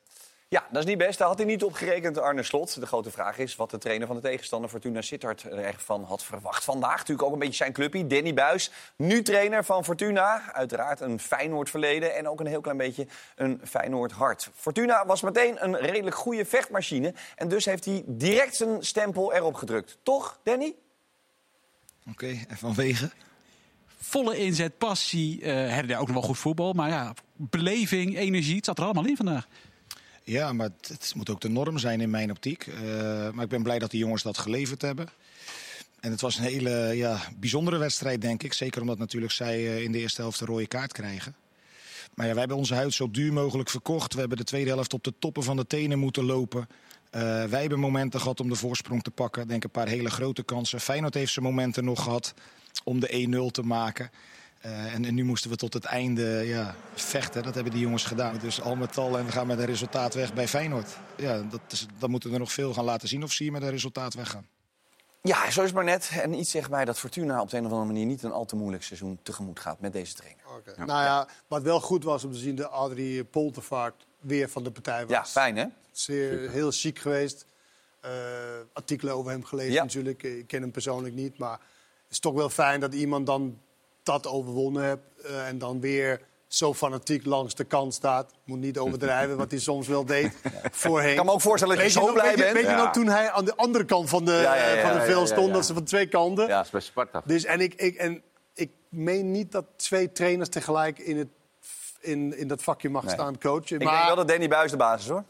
[0.50, 1.18] Ja, dat is niet best.
[1.18, 2.80] Daar had hij niet op gerekend, Arne Slot.
[2.80, 6.04] De grote vraag is wat de trainer van de tegenstander Fortuna Sittard er echt van
[6.04, 6.64] had verwacht.
[6.64, 8.72] Vandaag natuurlijk ook een beetje zijn clubje, Danny Buis.
[8.98, 10.54] Nu trainer van Fortuna.
[10.54, 14.50] Uiteraard een Feyenoord verleden en ook een heel klein beetje een Feyenoord hart.
[14.56, 17.14] Fortuna was meteen een redelijk goede vechtmachine.
[17.36, 19.98] En dus heeft hij direct zijn stempel erop gedrukt.
[20.04, 20.76] Toch, Danny?
[22.10, 23.12] Oké, en vanwege?
[23.98, 25.42] Volle inzet, passie.
[25.42, 26.74] eh hebben daar ook nog wel goed voetbal.
[26.74, 28.56] Maar ja, beleving, energie.
[28.56, 29.48] Het zat er allemaal in vandaag.
[30.28, 32.68] Ja, maar het, moet ook de norm zijn in mijn optiek.
[32.68, 32.82] Eh,
[33.32, 35.10] maar ik ben blij dat die jongens dat geleverd hebben.
[36.00, 38.54] En het was een hele ja, bijzondere wedstrijd, denk ik.
[38.54, 41.36] Zeker omdat natuurlijk zij eh, in de eerste helft een rode kaart krijgen.
[42.14, 44.14] Maar ja, wij hebben onze huid zo duur mogelijk verkocht.
[44.14, 46.68] We hebben de tweede helft op de toppen van de tenen moeten lopen.
[47.10, 49.48] Eh, wij hebben momenten gehad om de voorsprong te pakken.
[49.48, 50.82] Denk een paar hele grote kansen.
[50.82, 52.34] Feyenoord heeft zijn momenten nog gehad
[52.84, 54.10] om de 1-0 te maken.
[54.62, 57.44] Eh, en, en nu moesten we tot het einde ja, vechten.
[57.44, 58.38] Dat hebben die jongens gedaan.
[58.38, 60.98] Dus al met al en we gaan met een resultaat weg bij Feyenoord.
[61.18, 63.62] Ja, dat is, dan moeten we nog veel gaan laten zien of zie je met
[63.62, 64.48] een resultaat weggaan.
[65.22, 66.12] Ja, zo is het maar net.
[66.22, 68.46] En iets zegt mij dat Fortuna op de een of andere manier niet een al
[68.46, 70.44] te moeilijk seizoen tegemoet gaat met deze trainer.
[70.58, 70.86] Oké.
[70.86, 74.72] Nou ja, wat wel goed was om te zien, de Adrie Poltervaart weer van de
[74.72, 75.12] partij was.
[75.12, 75.66] Ja, fijn hè?
[75.92, 77.46] Zeer, heel chic geweest.
[78.02, 78.12] Eh,
[78.74, 79.82] artikelen over hem gelezen Ja.
[79.84, 80.24] natuurlijk.
[80.24, 81.38] Ik ken hem persoonlijk niet.
[81.38, 81.60] Maar
[82.04, 83.60] het is toch wel fijn dat iemand dan
[84.08, 85.22] dat overwonnen hebt.
[85.26, 88.32] eh, en dan weer zo fanatiek langs de kant staat.
[88.46, 90.32] Moet niet overdrijven wat hij soms wel deed
[90.72, 91.10] voorheen.
[91.10, 92.54] Ik kan me ook voorstellen dat je zo nog- blij bent.
[92.54, 92.84] Weet je Ja.
[92.84, 95.26] nog toen hij aan de andere kant van de, Ja, ja, ja, van de ja,
[95.26, 95.54] stond?
[95.54, 96.48] Dat ze van twee kanten.
[96.48, 96.56] Ja.
[96.56, 97.22] Dat is bij Sparta.
[97.26, 98.22] Dus, en, ik, ik, en
[98.54, 101.28] ik meen niet dat twee trainers tegelijk in, het,
[102.00, 103.14] in, in dat vakje mag Nee.
[103.14, 103.76] staan coachen.
[103.80, 105.24] Ik maar denk wel dat Danny Buis de basis is hoor.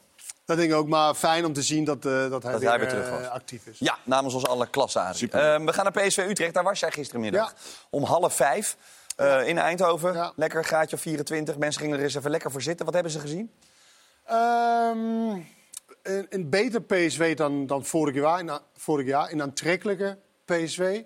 [0.48, 0.88] Dat denk ik ook.
[0.88, 3.12] Maar fijn om te zien dat, eh, dat hij Dat weer, hij weer terug eh,
[3.12, 3.28] was.
[3.28, 3.80] actief is.
[3.80, 5.32] Ja, namens ons alle klasse, Adrie.
[5.32, 6.54] Eh, we gaan naar PSV Utrecht.
[6.54, 7.50] Daar was jij gisterenmiddag.
[7.50, 7.58] Ja.
[7.90, 8.78] Om half vijf
[9.16, 10.14] eh, in Eindhoven.
[10.14, 10.32] Ja.
[10.36, 11.58] Lekker graadje of 24.
[11.58, 12.86] Mensen gingen er eens even lekker voor zitten.
[12.86, 13.52] Wat hebben ze gezien?
[14.26, 15.30] Ehm,
[16.04, 19.32] een, een beter PSV dan, dan vorig, jaar, een, vorig jaar.
[19.32, 21.02] Een aantrekkelijke PSV.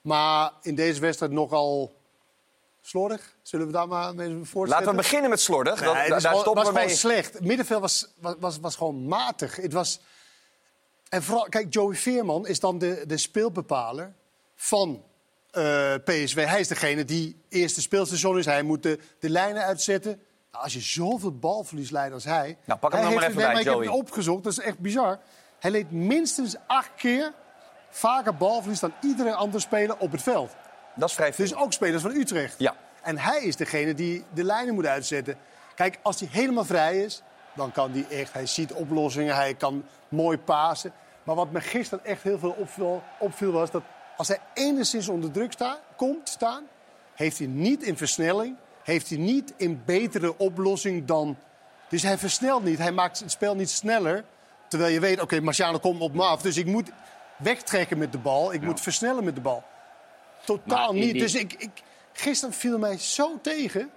[0.00, 2.00] Maar in deze wedstrijd nogal
[2.82, 3.36] slordig.
[3.42, 4.68] Zullen we daar maar mee voorstellen?
[4.68, 5.80] Laten we beginnen met slordig.
[5.80, 6.82] Nee, Dat- daar gewoon- stoppen was we mee.
[6.82, 7.32] gewoon slecht.
[7.32, 9.56] Het middenveld was, was, was, was gewoon matig.
[9.56, 10.00] Het was...
[11.08, 14.12] En vooral, kijk, Joey Veerman is dan de, de speelbepaler
[14.54, 15.04] van
[15.50, 16.44] eh, PSV.
[16.46, 18.44] Hij is degene die eerste speelstation is.
[18.46, 20.20] Hij moet de, de lijnen uitzetten.
[20.52, 22.58] Nou, als je zoveel balverlies leidt als hij...
[22.64, 23.86] Nou, pak hem hij dan maar heeft- even bij, maar Ik heb Joey.
[23.86, 25.18] het opgezocht, dat is echt bizar.
[25.58, 27.32] Hij leed minstens acht keer
[27.90, 30.50] vaker balverlies dan iedere andere speler op het veld.
[30.94, 31.44] Dat is vrij veel.
[31.44, 32.54] Dus ook spelers van Utrecht.
[32.58, 32.74] Ja.
[33.02, 35.36] En hij is degene die de lijnen moet uitzetten.
[35.74, 37.22] Kijk, als hij helemaal vrij is,
[37.54, 38.32] dan kan hij echt...
[38.32, 40.92] Hij ziet oplossingen, hij kan mooi pasen.
[41.22, 43.70] Maar wat me gisteren echt heel veel opviel, opviel was...
[43.70, 43.82] dat
[44.16, 46.64] als hij enigszins onder druk sta, komt staan...
[47.14, 51.36] heeft hij niet in versnelling, heeft hij niet in betere oplossing dan...
[51.88, 54.24] Dus hij versnelt niet, hij maakt het spel niet sneller...
[54.68, 56.42] terwijl je weet, oké, Marciano komt op me af...
[56.42, 56.90] dus ik moet
[57.36, 59.64] wegtrekken met de bal, ik moet versnellen met de bal.
[60.44, 61.12] Totaal niet.
[61.12, 61.70] die- Dus ik, ik,
[62.12, 63.90] gisteren viel mij zo tegen.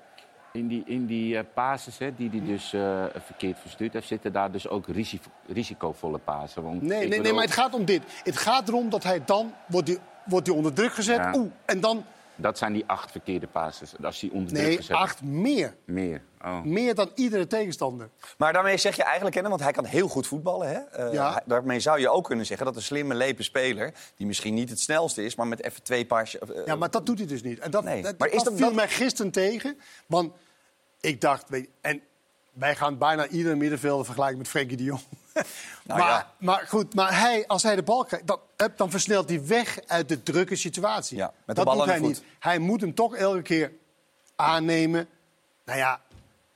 [0.51, 4.31] In die, in die eh, basis hè, die hij dus eh, verkeerd verstuurt heeft, zitten
[4.33, 6.63] daar dus ook risi- risicovolle pasen.
[6.81, 8.01] Nee, nee, nee, maar het gaat om dit.
[8.23, 11.15] Het gaat erom dat hij dan wordt hij, wordt hij onder druk gezet.
[11.17, 11.33] Ja.
[11.35, 12.05] Oeh, en dan
[12.35, 13.93] Dat zijn die acht verkeerde pases.
[14.03, 15.75] Als hij onder nee, gezet acht meer.
[15.85, 16.21] Meer.
[16.45, 16.61] Oh.
[16.63, 18.09] Meer dan iedere tegenstander.
[18.37, 20.67] Maar daarmee zeg je eigenlijk, kennen, want hij kan heel goed voetballen.
[20.69, 20.79] Hè?
[20.79, 21.41] Eh, Ja.
[21.45, 23.93] daarmee zou je ook kunnen zeggen dat een slimme, lepe speler...
[24.15, 26.37] die misschien niet het snelste is, maar met even twee paars...
[26.39, 27.59] eh, Ja, maar dat doet hij dus niet.
[27.59, 29.77] En dat, Nee, dat, maar is dat dat- viel dat- mij gisteren tegen.
[30.05, 30.33] Want
[31.01, 32.01] ik dacht, weet je, en
[32.55, 35.01] wij gaan bijna iedere middenvelder vergelijken met Frenkie de Jong.
[35.83, 36.33] Nou maar, ja.
[36.39, 38.39] maar goed, maar hij, als hij de bal krijgt, dan,
[38.75, 41.17] dan versnelt hij weg uit de drukke situatie.
[41.17, 42.23] Ja, met de dat bal doet hij niet.
[42.39, 43.71] Hij moet hem toch elke keer
[44.35, 45.07] aannemen.
[45.65, 46.01] Nou ja,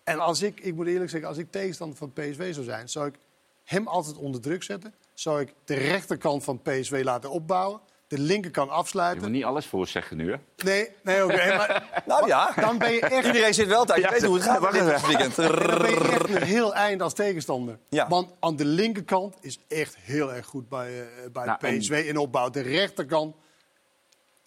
[0.03, 3.07] en als ik, ik moet eerlijk zeggen, als ik tegenstander van PSV zou zijn, zou
[3.07, 3.15] ik
[3.63, 4.93] hem altijd onder druk zetten.
[5.13, 7.79] Zou ik de rechterkant van PSV laten opbouwen,
[8.09, 9.21] de linkerkant Je afsluiten.
[9.23, 10.37] moet niet alles voorzeggen nu, hè?
[10.65, 11.35] Nee, nee, oké.
[11.57, 14.01] maar Nou ja, dan ben je echt, iedereen zit wel thuis.
[14.01, 15.07] Je weet hoe het gaat wacht dit even.
[15.07, 15.35] weekend.
[15.35, 17.77] dan ben je echt een heel eind als tegenstander.
[17.89, 18.07] Ja.
[18.07, 22.03] Want aan de linkerkant is echt heel erg goed bij, eh, bij Nou, en- PSV
[22.07, 22.49] in opbouw.
[22.49, 23.35] De rechterkant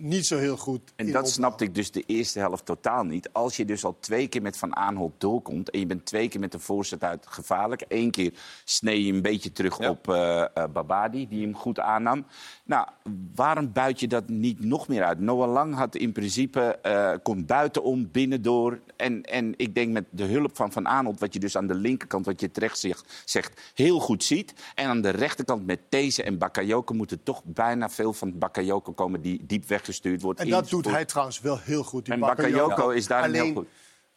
[0.03, 0.93] niet zo heel goed.
[0.97, 1.33] En in dat opbouw.
[1.33, 3.33] snapte ik dus de eerste helft totaal niet.
[3.33, 5.71] Als je dus al twee keer met Van Aanholt doorkomt...
[5.71, 7.81] en je bent twee keer met de voorzet uit gevaarlijk...
[7.81, 8.33] één keer
[8.65, 9.91] snee je een beetje terug Ja.
[9.91, 12.27] op eh eh, Babadi, die hem goed aannam.
[12.65, 12.89] Nou,
[13.35, 15.21] waarom buit je dat niet nog meer uit?
[15.21, 16.61] Noah Lang had in principe...
[16.83, 18.81] eh kon buitenom, binnendoor.
[18.97, 21.21] En, en ik denk met de hulp van Van Aanholt...
[21.21, 24.55] wat je dus aan de linkerkant, wat je terecht zegt, zegt heel goed ziet.
[24.75, 26.95] En aan de rechterkant met These en Bakayoko...
[26.95, 29.21] moet er toch bijna veel van Bakayoko komen...
[29.23, 29.65] die diep
[30.01, 30.41] wordt.
[30.41, 32.05] En dat doet hij trouwens wel heel goed.
[32.05, 32.69] die En Bakayoko.
[32.69, 33.69] Bakayoko is daarin heel goed.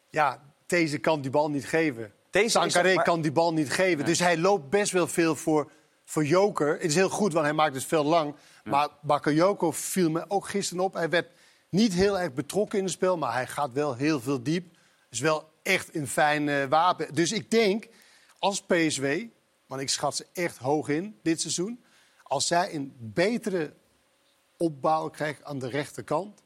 [0.10, 2.14] Ja, deze kan die bal niet geven.
[2.30, 4.06] Deze Sankaré maar- kan die bal niet geven.
[4.06, 5.72] Dus hij loopt best wel veel voor,
[6.06, 6.74] voor Joker.
[6.74, 8.36] Het is heel goed, want hij maakt het veel lang.
[8.64, 10.94] Maar Bakayoko viel me ook gisteren op.
[10.94, 11.28] Hij werd
[11.70, 14.78] niet heel erg betrokken in het spel, maar hij gaat wel heel veel diep.
[15.10, 17.14] Is wel echt een fijn eh, wapen.
[17.14, 17.88] Dus ik denk,
[18.40, 19.06] als PSW,
[19.68, 21.84] want ik schat ze echt hoog in dit seizoen...
[22.24, 23.74] als zij een betere
[24.58, 26.44] opbouw krijgt aan de rechterkant...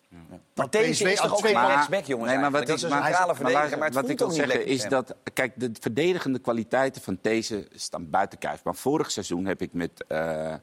[0.55, 2.29] Maar deze PSV is toch ook twee- geen rechtsback, jongens?
[2.31, 4.19] Nee, maar wat ik, dat is een maar- centrale maar verdediger, maar het wat voelt
[4.19, 5.15] ik wil zeggen lekker is dat...
[5.33, 8.63] Kijk, de verdedigende kwaliteiten van deze staan buiten kijf.
[8.63, 10.59] Maar vorig seizoen heb ik met eh, eh,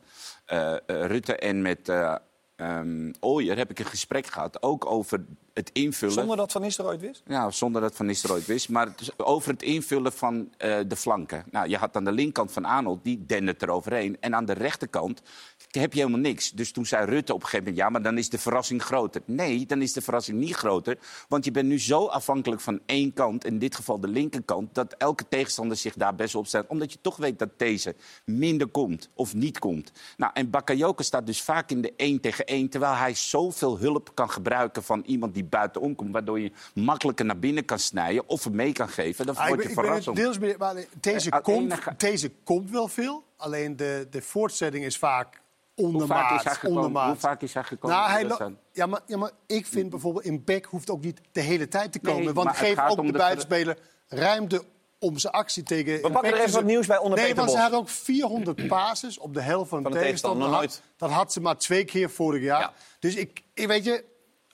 [0.46, 2.14] eh, Rutte en met eh
[2.56, 4.62] ehm, Ooyer heb ik een gesprek gehad.
[4.62, 5.24] Ook over
[5.57, 6.14] het invullen...
[6.14, 7.23] Zonder dat Van Nistelrooy wist?
[7.27, 8.69] Ja, zonder dat Van Nistelrooy wist.
[8.69, 11.45] Maar het is over het invullen van eh, de flanken.
[11.51, 14.16] Nou, je had aan de linkerkant van Arnold, die dendert er overheen.
[14.21, 15.23] En aan de rechterkant
[15.71, 16.51] heb je helemaal niks.
[16.51, 17.85] Dus toen zei Rutte op een gegeven moment...
[17.85, 19.23] ja, maar dan is de verrassing groter.
[19.25, 20.99] Nee, dan is de verrassing niet groter.
[21.29, 23.45] Want je bent nu zo afhankelijk van één kant...
[23.45, 24.75] in dit geval de linkerkant...
[24.75, 26.66] dat elke tegenstander zich daar best op stelt.
[26.66, 29.92] Omdat je toch weet dat deze minder komt of niet komt.
[30.16, 32.69] Nou, en Bakayoko staat dus vaak in de 1 tegen 1...
[32.69, 36.12] terwijl hij zoveel hulp kan gebruiken van iemand die buitenom komt...
[36.12, 39.26] waardoor je makkelijker naar binnen kan snijden of hem mee kan geven.
[39.26, 40.14] Dan Ah, word je verrast.
[40.14, 43.24] deels mee, maar deze, Eh, komt, enige- deze komt wel veel.
[43.37, 45.40] Alleen de, de voortzetting is vaak
[45.74, 46.44] Hoe vaak, is ondermaat.
[46.44, 46.76] hij gekomen?
[46.76, 47.06] ondermaat.
[47.09, 47.96] Hoe vaak is hij gekomen?
[47.96, 51.40] Nou, hij ja, maar, ja, maar ik vind bijvoorbeeld in Beck hoeft ook niet de
[51.40, 52.24] hele tijd te komen.
[52.24, 53.78] Nee, want geef ook de, de- buitenspeler
[54.09, 54.62] ruimte
[54.98, 56.02] om zijn actie tegen...
[56.02, 59.18] We pakken er even wat nieuws bij onder Nee, want ze hadden ook 400 passes
[59.18, 60.50] op de helft van, Van de de tegenstander.
[60.50, 62.61] Dat had- Dat had ze maar twee keer vorig jaar.
[62.61, 62.72] Ja.
[62.98, 64.04] Dus ik, ik weet je,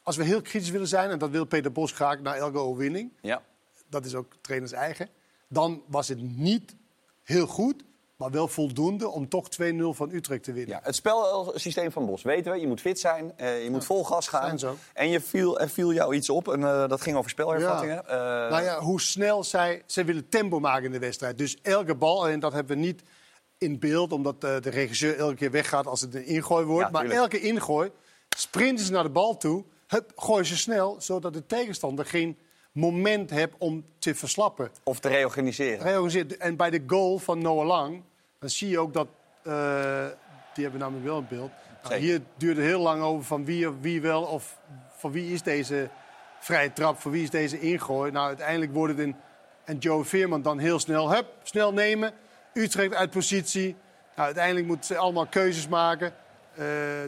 [0.03, 1.11] als we heel kritisch willen zijn...
[1.11, 3.43] en dat wil Peter Bos graag na elke overwinning Ja.
[3.89, 5.09] dat is ook trainers eigen.
[5.49, 6.75] Dan was het niet
[7.23, 7.85] heel goed,
[8.17, 10.77] maar wel voldoende om toch 2-0 van Utrecht te winnen.
[10.77, 12.61] Ja, het spelsysteem van Bos weten we.
[12.61, 14.59] Je moet fit zijn, eh, je moet vol gas gaan.
[14.95, 18.09] En je viel, er viel jou iets op, en eh, dat ging over spelhervattingen.
[18.09, 18.17] Eh,
[18.51, 19.83] nou ja, hoe snel zij...
[19.87, 21.39] Zij willen tempo maken in de wedstrijd.
[21.39, 23.03] Dus elke bal, en dat hebben we niet
[23.59, 24.13] in beeld...
[24.13, 26.87] omdat de regisseur elke keer weggaat als het een ingooi wordt.
[26.87, 27.91] Ja, maar elke ingooi
[28.37, 29.65] sprinten ze naar de bal toe...
[29.93, 32.39] Hup, gooien ze snel, zodat de tegenstander geen
[32.73, 34.71] moment heeft om te verslappen.
[34.83, 35.83] Of te reorganiseren.
[35.83, 36.37] Reorganiseerd.
[36.37, 38.03] En bij de goal van Noah Lang,
[38.39, 39.09] dan zie je ook dat.
[39.43, 40.07] eh,
[40.55, 41.51] die hebben namelijk wel in beeld.
[41.83, 44.59] Nou, hier duurde heel lang over van wie, wie wel of
[44.97, 45.89] van wie is deze
[46.41, 48.11] vrije trap, voor wie is deze ingooi.
[48.11, 49.17] Nou, uiteindelijk wordt het een.
[49.65, 52.13] En Joe Veerman dan heel snel, hup, snel nemen.
[52.53, 53.77] Utrecht uit positie.
[54.15, 56.15] Nou, uiteindelijk moeten ze allemaal keuzes maken.
[56.57, 56.65] Eh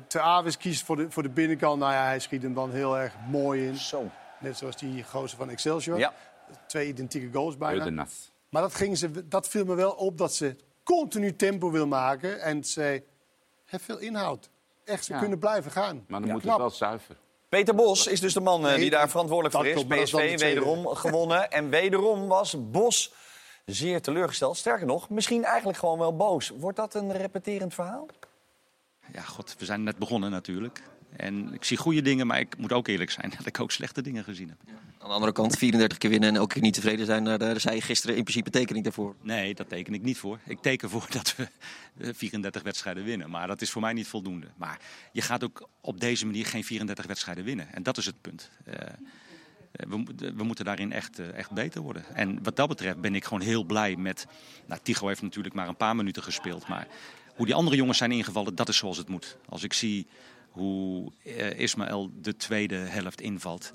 [0.07, 1.79] Te Aves kiest voor de, voor de binnenkant.
[1.79, 3.77] Nou ja, hij schiet hem dan heel erg mooi in.
[3.77, 4.11] Zo.
[4.41, 5.99] Net zoals die gozer van Excelsior.
[5.99, 6.13] Ja.
[6.67, 8.07] Twee identieke goals bijna.
[8.49, 12.41] Maar dat, gingen ze, dat viel me wel op dat ze continu tempo wil maken.
[12.41, 13.03] En ze
[13.65, 14.51] heeft veel inhoud.
[14.85, 15.19] Echt, ze Ja.
[15.19, 16.05] kunnen blijven gaan.
[16.09, 17.17] Maar dan moet het wel zuiver.
[17.49, 20.05] Peter Bos is dus de man eh, Nee, die daar verantwoordelijk voor is.
[20.05, 21.51] PSV wederom gewonnen.
[21.51, 23.13] En wederom was Bos
[23.65, 24.57] zeer teleurgesteld.
[24.57, 26.49] Sterker nog, misschien eigenlijk gewoon wel boos.
[26.49, 28.07] Wordt dat een repeterend verhaal?
[29.13, 30.83] Ja, god, we zijn net begonnen natuurlijk.
[31.17, 34.03] En ik zie goede dingen, maar ik moet ook eerlijk zijn dat ik ook slechte
[34.03, 34.59] dingen gezien heb.
[34.99, 37.25] Aan de andere kant 34 keer winnen en elke keer niet tevreden zijn.
[37.25, 39.15] Daar, zei je gisteren in principe tekening daarvoor.
[39.23, 40.39] Nee, dat teken ik niet voor.
[40.47, 41.49] Ik teken voor dat we
[41.99, 43.31] eh, 34 wedstrijden winnen.
[43.31, 44.47] Maar dat is voor mij niet voldoende.
[44.57, 44.81] Maar
[45.13, 47.73] je gaat ook op deze manier geen 34 wedstrijden winnen.
[47.73, 48.51] En dat is het punt.
[48.65, 48.75] Eh,
[49.71, 50.05] we, mo-
[50.37, 52.05] we moeten daarin echt, eh, echt beter worden.
[52.15, 54.27] En wat dat betreft ben ik gewoon heel blij met...
[54.67, 56.69] Nou, Tigo heeft natuurlijk maar een paar minuten gespeeld.
[56.69, 56.87] Maar
[57.35, 59.37] hoe die andere jongens zijn ingevallen, dat is zoals het moet.
[59.49, 60.07] Als ik zie
[60.51, 63.73] hoe eh, Ismaël de tweede helft invalt...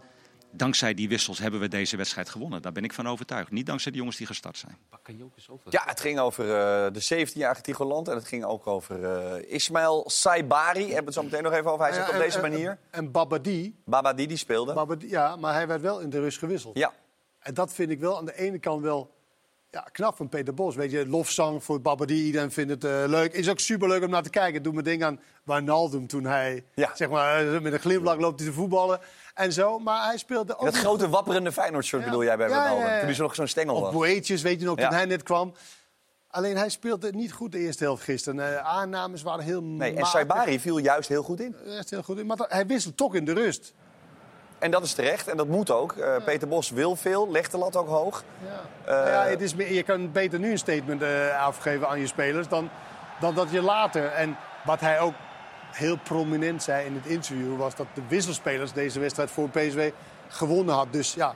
[0.52, 2.62] Dankzij die wissels hebben we deze wedstrijd gewonnen.
[2.62, 3.52] Daar ben ik van overtuigd.
[3.52, 4.78] Niet dankzij de jongens die gestart zijn.
[5.69, 10.04] Ja, het ging over eh, de 17-jarige Tigoland en het ging ook over eh Ismaël
[10.10, 10.80] Saibari.
[10.80, 11.86] Hebben we het zo meteen nog even over.
[11.86, 12.78] Hij zit Ja, op deze en- en- manier.
[12.89, 14.74] En Babadi, Babadi die speelde.
[14.74, 16.78] Babadi, ja, maar hij werd wel in de rust gewisseld.
[16.78, 16.93] Ja.
[17.39, 19.15] En dat vind ik wel aan de ene kant wel
[19.72, 20.76] ja, knap van Peter Bos.
[20.76, 23.34] Weet je, lofzang voor Babadi, iedereen vindt het eh, leuk.
[23.34, 24.64] Is ook superleuk om naar te kijken.
[24.64, 26.92] Doe me denken aan Wijnaldum toen hij, Ja.
[26.96, 29.00] zeg maar, eh, met een glimlach loopt hij te voetballen
[29.34, 29.80] en zo.
[29.80, 32.74] Maar hij speelde ook Dat nog- grote wapperende Feyenoord-shirt bedoel jij bij ja, ja.
[32.76, 33.94] Toen hij zo nog zo'n stengel Of was.
[33.94, 35.54] Boetjes, weet je nog, toen hij net kwam.
[36.32, 38.58] Alleen hij speelde niet goed de eerste helft gisteren.
[38.58, 40.06] Eh, aannames waren heel Nee, en.
[40.06, 41.56] Saibari viel juist heel goed in.
[41.66, 42.26] Echt heel goed in.
[42.26, 43.74] Maar hij wisselt toch in de rust.
[44.60, 45.93] En dat is terecht en dat moet ook.
[45.93, 48.24] Eh, Peter Bos wil veel, legt de lat ook hoog.
[48.45, 48.93] Ja.
[48.93, 52.48] Nou ja, het is je kan beter nu een statement eh, afgeven aan je spelers
[52.48, 52.69] dan,
[53.19, 54.06] dan dat je later.
[54.06, 55.13] En wat hij ook
[55.72, 59.80] heel prominent zei in het interview was dat de wisselspelers deze wedstrijd voor PSW
[60.28, 60.88] gewonnen had.
[60.93, 61.36] Dus ja,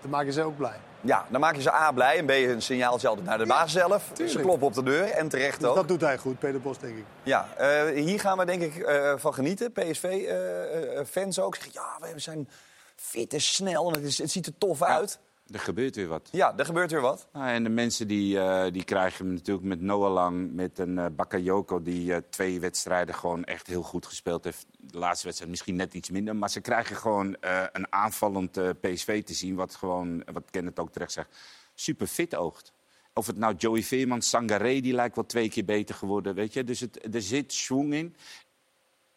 [0.00, 0.78] dan maken ze ook blij.
[1.00, 3.72] Ja, dan maak je ze A blij en B een signaaltje altijd naar de baas
[3.72, 4.10] zelf.
[4.26, 5.74] Ze kloppen op de deur en terecht Dus ook.
[5.74, 7.04] dat doet hij goed, Peter Bos, denk ik.
[7.22, 9.72] Ja, eh, hier gaan we denk ik eh, van genieten.
[9.72, 12.48] PSV-fans ook zeggen, ja, we zijn
[12.96, 15.18] fit en snel en het, is, het ziet er tof uit.
[15.50, 16.28] Er gebeurt weer wat.
[16.32, 17.28] Ja, er gebeurt weer wat.
[17.32, 21.06] Nou, en de mensen die, eh, die krijgen natuurlijk met Noah Lang, met een eh
[21.16, 21.82] Bakayoko...
[21.82, 24.66] die eh, twee wedstrijden gewoon echt heel goed gespeeld heeft.
[24.78, 26.36] De laatste wedstrijd misschien net iets minder.
[26.36, 27.36] Maar ze krijgen gewoon
[27.72, 29.54] een aanvallend PSV te zien...
[29.54, 31.36] wat gewoon, wat Kenneth ook terecht zegt,
[31.74, 32.72] super fit oogt.
[33.14, 36.34] Of het nou Joey Veerman, Sangaré, die lijkt wel twee keer beter geworden.
[36.34, 36.64] Weet je?
[36.64, 38.16] Dus het, er zit schwung in.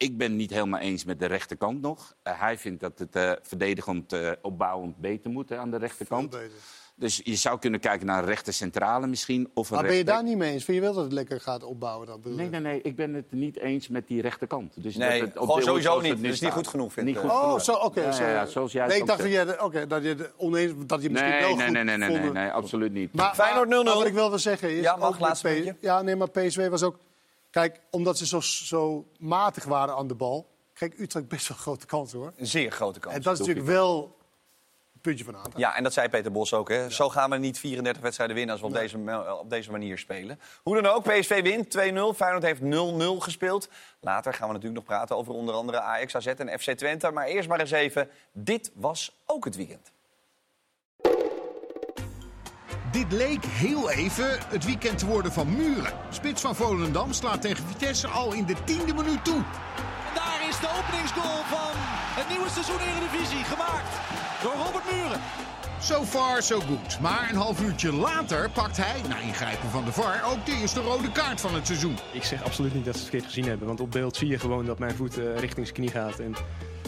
[0.01, 2.13] Ik ben niet helemaal eens met de rechterkant nog.
[2.23, 6.29] Eh, hij vindt dat het eh, verdedigend, eh, opbouwend beter moet hè, aan de rechterkant.
[6.29, 6.51] beter.
[6.95, 9.49] Dus je zou kunnen kijken naar een rechter centrale misschien.
[9.53, 10.63] Of een Maar ben je daar niet mee eens?
[10.63, 12.07] Vind je wel dat het lekker gaat opbouwen?
[12.07, 12.51] Dan, bedoel Nee, je?
[12.51, 12.81] nee, nee.
[12.81, 14.83] Ik ben het niet eens met die rechterkant.
[14.83, 16.11] Dus Nee, dat het op gewoon sowieso niet.
[16.11, 17.19] het Dat is niet goed genoeg, Niet u?
[17.19, 17.61] goed Oh, genoeg.
[17.63, 18.01] zo, oké.
[18.01, 18.23] Ja, zo.
[18.23, 21.01] ja, ja, zoals jij nee, ik dacht dat je, oké, dat je het oneens dat
[21.01, 23.13] je misschien Nee, wel nee, goed nee, nee, nee, nee, nee, absoluut niet.
[23.13, 23.83] Maar, Feyenoord maar- 0-0.
[23.83, 24.81] maar wat ik wel wil zeggen is...
[24.83, 25.83] Ja, mag, laatste P-.
[25.83, 26.97] Ja, nee, maar PSV was ook...
[27.51, 30.47] Kijk, omdat ze zo, zo matig waren aan de bal...
[30.73, 32.33] kreeg Utrecht best wel grote kansen, hoor.
[32.37, 33.15] Een zeer grote kans.
[33.15, 34.17] En dat is natuurlijk wel
[34.93, 35.57] een puntje van aandacht.
[35.57, 36.69] Ja, en dat zei Peter Bos ook.
[36.69, 36.89] Hè.
[36.89, 40.39] Zo gaan we niet 34 wedstrijden winnen als we op, deze, op deze manier spelen.
[40.63, 42.15] Hoe dan ook, PSV wint 2-0.
[42.15, 43.69] Feyenoord heeft 0-0 gespeeld.
[43.99, 47.11] Later gaan we natuurlijk nog praten over onder andere Ajax, AZ en FC Twente.
[47.11, 49.91] Maar eerst maar eens even, dit was ook het weekend.
[52.91, 55.93] Dit leek heel even het weekend te worden van Muren.
[56.10, 59.36] Spits van Volendam slaat tegen Vitesse al in de tiende minuut toe.
[60.08, 61.73] En daar is de openingsgoal van
[62.19, 63.93] het nieuwe seizoen Eredivisie gemaakt
[64.41, 65.21] door Robert Muren.
[65.81, 66.99] So far, so good.
[66.99, 70.81] Maar een half uurtje later pakt hij, na ingrijpen van de VAR, ook de eerste
[70.81, 71.95] rode kaart van het seizoen.
[72.13, 73.67] Ik zeg absoluut niet dat ze het verkeerd gezien hebben.
[73.67, 76.19] Want op beeld zie je gewoon dat mijn voet eh, richting zijn knie gaat.
[76.19, 76.35] En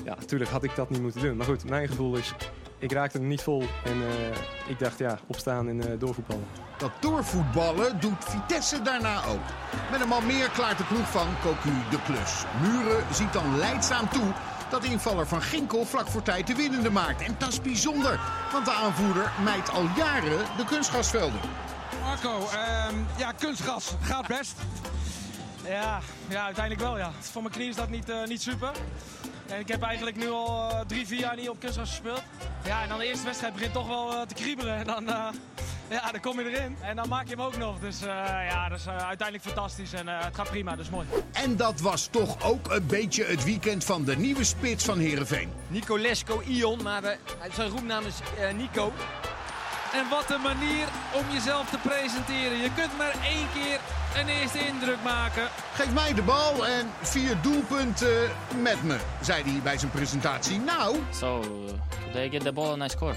[0.06, 1.38] ja, natuurlijk had ik dat niet moeten doen.
[1.38, 2.34] Maar goed, mijn gevoel is,
[2.78, 3.64] ik raakte hem niet vol.
[3.84, 6.46] En eh, ik dacht, ja, opstaan en eh, doorvoetballen.
[6.78, 9.46] Dat doorvoetballen doet Vitesse daarna ook.
[9.92, 12.44] Met een man meer klaart de ploeg van Cocu de klus.
[12.62, 14.34] Muren ziet dan leidzaam toe
[14.74, 17.22] dat invaller van Ginkel vlak voor tijd de winnende maakt.
[17.22, 18.20] En dat is bijzonder,
[18.52, 21.40] want de aanvoerder mijt al jaren de kunstgasvelden.
[22.02, 24.54] Marco, ehm, ja, kunstgras gaat best.
[25.66, 27.12] Ja, ja, uiteindelijk wel ja.
[27.20, 28.72] Voor mijn knie is dat niet, eh, niet super.
[29.48, 32.24] En ik heb eigenlijk nu al eh, drie, vier jaar niet op kunstgras gespeeld.
[32.66, 34.76] Ja, en dan de eerste wedstrijd begint toch wel eh, te kriebelen.
[34.76, 35.26] En dan, eh,
[35.90, 36.78] ja, dan kom je erin.
[36.82, 37.80] En dan maak je hem ook nog.
[37.80, 38.08] Dus eh,
[38.50, 39.94] ja, dat is uiteindelijk fantastisch.
[39.94, 41.08] En eh, het gaat prima, dus mooi.
[41.32, 45.50] En dat was toch ook een beetje het weekend van de nieuwe spits van Heerenveen.
[45.68, 47.18] Nicolesco Ion, maar
[47.54, 48.16] zijn roepnaam is
[48.56, 48.94] Nico.
[49.94, 52.58] En wat een manier om jezelf te presenteren.
[52.58, 53.80] Je kunt maar één keer
[54.22, 55.48] een eerste indruk maken.
[55.74, 58.32] Geef mij de bal en vier doelpunten
[58.62, 60.60] met me, zei hij bij zijn presentatie.
[60.60, 61.44] Nou, So,
[62.12, 63.16] they get the ball and I score.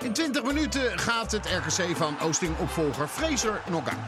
[0.00, 3.98] in 20 minuten gaat het RKC van Oosting-opvolger Fraser knock-out.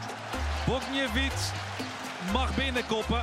[0.65, 1.49] Bokniewicz
[2.31, 3.21] mag binnenkoppen.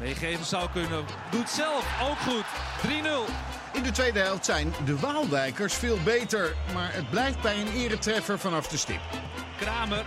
[0.00, 1.04] Meegeven zou kunnen.
[1.30, 2.44] Doet zelf ook goed.
[2.82, 3.30] 3-0.
[3.74, 8.38] In de tweede helft zijn de Waaldijkers veel beter, maar het blijft bij een eretreffer
[8.38, 9.00] vanaf de stip.
[9.58, 10.04] Kramer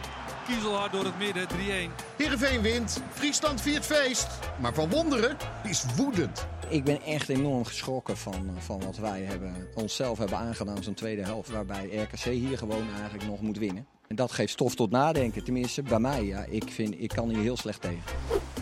[0.48, 1.48] kiezelhard door het midden,
[1.90, 1.92] 3-1.
[2.18, 4.28] Heerenveen wint, Friesland viert feest.
[4.60, 6.48] Maar Van Wonderen is woedend.
[6.70, 11.24] Ik ben echt enorm geschrokken van, van wat wij hebben, onszelf hebben aangedaan zo'n tweede
[11.24, 11.50] helft.
[11.50, 13.86] Waarbij RKC hier gewoon eigenlijk nog moet winnen.
[14.08, 16.24] En dat geeft stof tot nadenken, tenminste bij mij.
[16.24, 18.04] Ja, ik, vind, ik kan hier heel slecht tegen.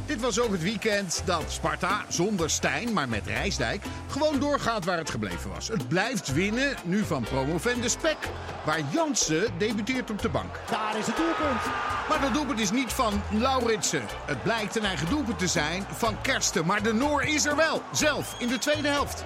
[0.05, 4.97] Dit was ook het weekend dat Sparta, zonder Stijn, maar met Rijsdijk, gewoon doorgaat waar
[4.97, 5.67] het gebleven was.
[5.67, 8.17] Het blijft winnen, nu van promovende Spek,
[8.65, 10.59] waar Jansen debuteert op de bank.
[10.69, 11.61] Daar is het doelpunt.
[12.09, 14.03] Maar dat doelpunt is niet van Lauritsen.
[14.25, 16.65] Het blijkt een eigen doelpunt te zijn van Kersten.
[16.65, 19.25] Maar de Noor is er wel, zelf, in de tweede helft.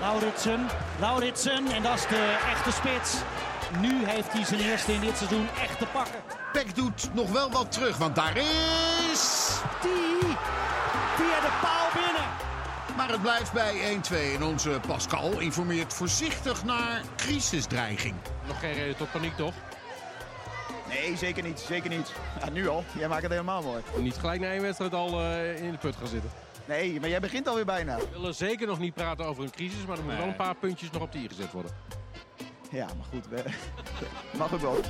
[0.00, 0.66] Lauritsen,
[1.00, 3.14] Lauritsen en dat is de echte spits.
[3.80, 6.20] Nu heeft hij zijn eerste in dit seizoen echt te pakken.
[6.52, 9.60] Peck doet nog wel wat terug, want daar is...
[9.82, 10.36] Die
[11.16, 12.30] via de paal binnen.
[12.96, 18.14] Maar het blijft bij 1-2 en onze Pascal informeert voorzichtig naar crisisdreiging.
[18.46, 19.54] Nog geen reden tot paniek, toch?
[20.88, 21.60] Nee, zeker niet.
[21.60, 22.12] Zeker niet.
[22.40, 22.84] Ja, nu al.
[22.98, 23.82] Jij maakt het helemaal mooi.
[23.96, 26.30] Niet gelijk na één wedstrijd al uh, in de put gaan zitten.
[26.64, 27.96] Nee, maar jij begint alweer bijna.
[27.96, 30.16] We willen zeker nog niet praten over een crisis, maar er moeten Nee.
[30.18, 31.70] wel een paar puntjes nog op de i gezet worden.
[32.70, 33.28] Ja, maar goed.
[33.28, 33.44] we-
[34.38, 34.80] Mag ook wel.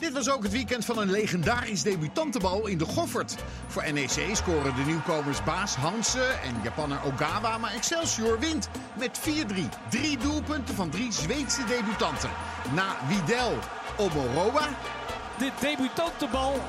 [0.00, 3.36] Dit was ook het weekend van een legendarisch debutantenbal in de Goffert.
[3.66, 8.68] Voor NEC scoren de nieuwkomers Baas Hansen en Japanner Ogawa, maar Excelsior wint
[8.98, 9.24] met 4-3.
[9.90, 12.30] Drie doelpunten van drie Zweedse debutanten.
[12.74, 13.58] Na Widel
[13.96, 14.68] Omoroa,
[15.38, 16.62] Dit debutantenbal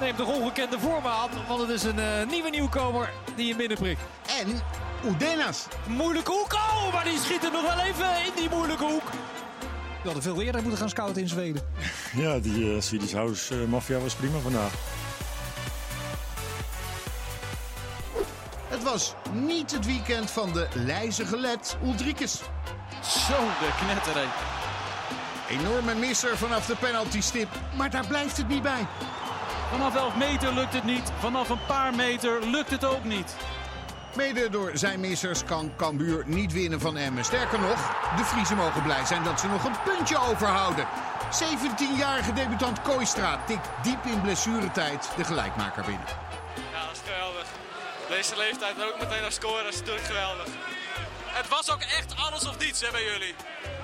[0.00, 1.30] neemt toch ongekende vormen aan.
[1.48, 4.00] Want het is een eh, nieuwe nieuwkomer die je binnenprikt.
[4.40, 4.60] En
[5.10, 5.66] Udenas.
[5.86, 6.52] Moeilijke hoek.
[6.52, 9.10] Oh, maar die schiet er nog wel even in die moeilijke hoek.
[10.08, 11.62] We hadden veel eerder moeten gaan scouten in Zweden.
[12.22, 14.72] Ja, die uh, Swedish House uh, Mafia was prima vandaag.
[18.68, 22.40] Het was niet het weekend van de lijzige led Ulrikes.
[23.02, 24.26] Zo, de knetteré.
[25.48, 28.86] Enorme misser vanaf de penaltystip, maar daar blijft het niet bij.
[29.70, 31.12] Vanaf 11 meter lukt het niet.
[31.18, 33.36] Vanaf een paar meter lukt het ook niet.
[34.18, 37.24] Mede door zijn missers kan Cambuur niet winnen van Emmen.
[37.24, 37.80] Sterker nog,
[38.16, 40.86] de Friesen mogen blij zijn dat ze nog een puntje overhouden.
[41.42, 46.06] 17-jarige debutant Kooistra tikt diep in blessuretijd de gelijkmaker binnen.
[46.72, 47.46] Ja, dat is geweldig.
[48.08, 50.46] Deze leeftijd en ook meteen naar scoren, dat is natuurlijk geweldig.
[51.26, 53.34] Het was ook echt alles of niets hè, bij jullie.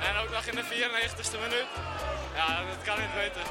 [0.09, 1.69] En ook nog in de 94ste minuut.
[2.35, 3.43] Ja, dat kan niet beter.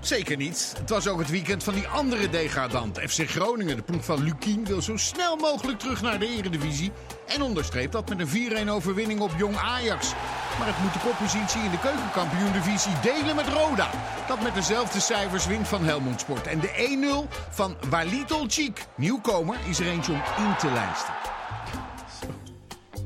[0.00, 0.74] Zeker niet.
[0.78, 2.98] Het was ook het weekend van die andere degradant.
[2.98, 6.92] FC Groningen, de ploeg van Lukien, wil zo snel mogelijk terug naar de eredivisie.
[7.26, 10.12] En onderstreept dat met een 4-1 overwinning op Jong Ajax.
[10.58, 13.90] Maar het moet de koppositie in de keukenkampioen-divisie delen met Roda.
[14.28, 16.46] Dat met dezelfde cijfers wint van Helmond Sport.
[16.46, 18.86] En de 1-0 van Walid Olcik.
[18.96, 21.14] Nieuwkomer is er eentje om in te lijsten.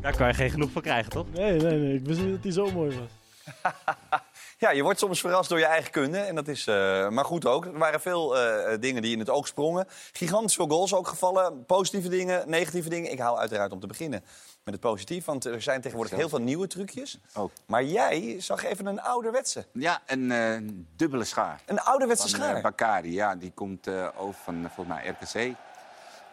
[0.01, 1.27] Daar kan je geen genoeg van krijgen, toch?
[1.33, 1.95] Nee, nee, nee.
[1.95, 3.11] Ik wist niet dat hij zo mooi was.
[4.63, 6.19] Ja, je wordt soms verrast door je eigen kunde.
[6.19, 7.65] En dat is eh, maar goed ook.
[7.65, 9.87] Er waren veel eh, dingen die in het oog sprongen.
[10.13, 11.65] Gigantisch veel goals ook gevallen.
[11.65, 13.11] Positieve dingen, negatieve dingen.
[13.13, 14.25] Ik hou uiteraard om te beginnen
[14.65, 15.25] met het positief.
[15.25, 17.19] Want er zijn tegenwoordig heel veel nieuwe trucjes.
[17.67, 19.65] Maar jij zag even een ouderwetse.
[19.73, 20.57] Ja, een eh,
[20.97, 21.61] dubbele schaar.
[21.67, 22.57] Een ouderwetse van, schaar?
[22.57, 23.35] eh, Bakari, ja.
[23.35, 25.57] Die komt eh, over van, eh, volgens mij, RKC.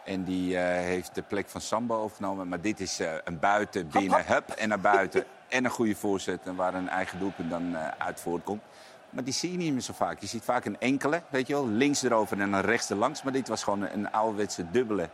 [0.04, 2.48] En die eh, heeft de plek van Sambo overgenomen.
[2.48, 5.24] Maar dit is eh, een buiten, binnen, hup en naar buiten.
[5.48, 8.62] en een goede voorzet en waar een eigen doelpunt dan eh, uit voortkomt.
[9.10, 10.20] Maar die zie je niet meer zo vaak.
[10.20, 11.68] Je ziet vaak een enkele, weet je wel.
[11.68, 13.22] Links erover en dan rechts erlangs.
[13.22, 15.08] Maar dit was gewoon een, een ouderwetse dubbele.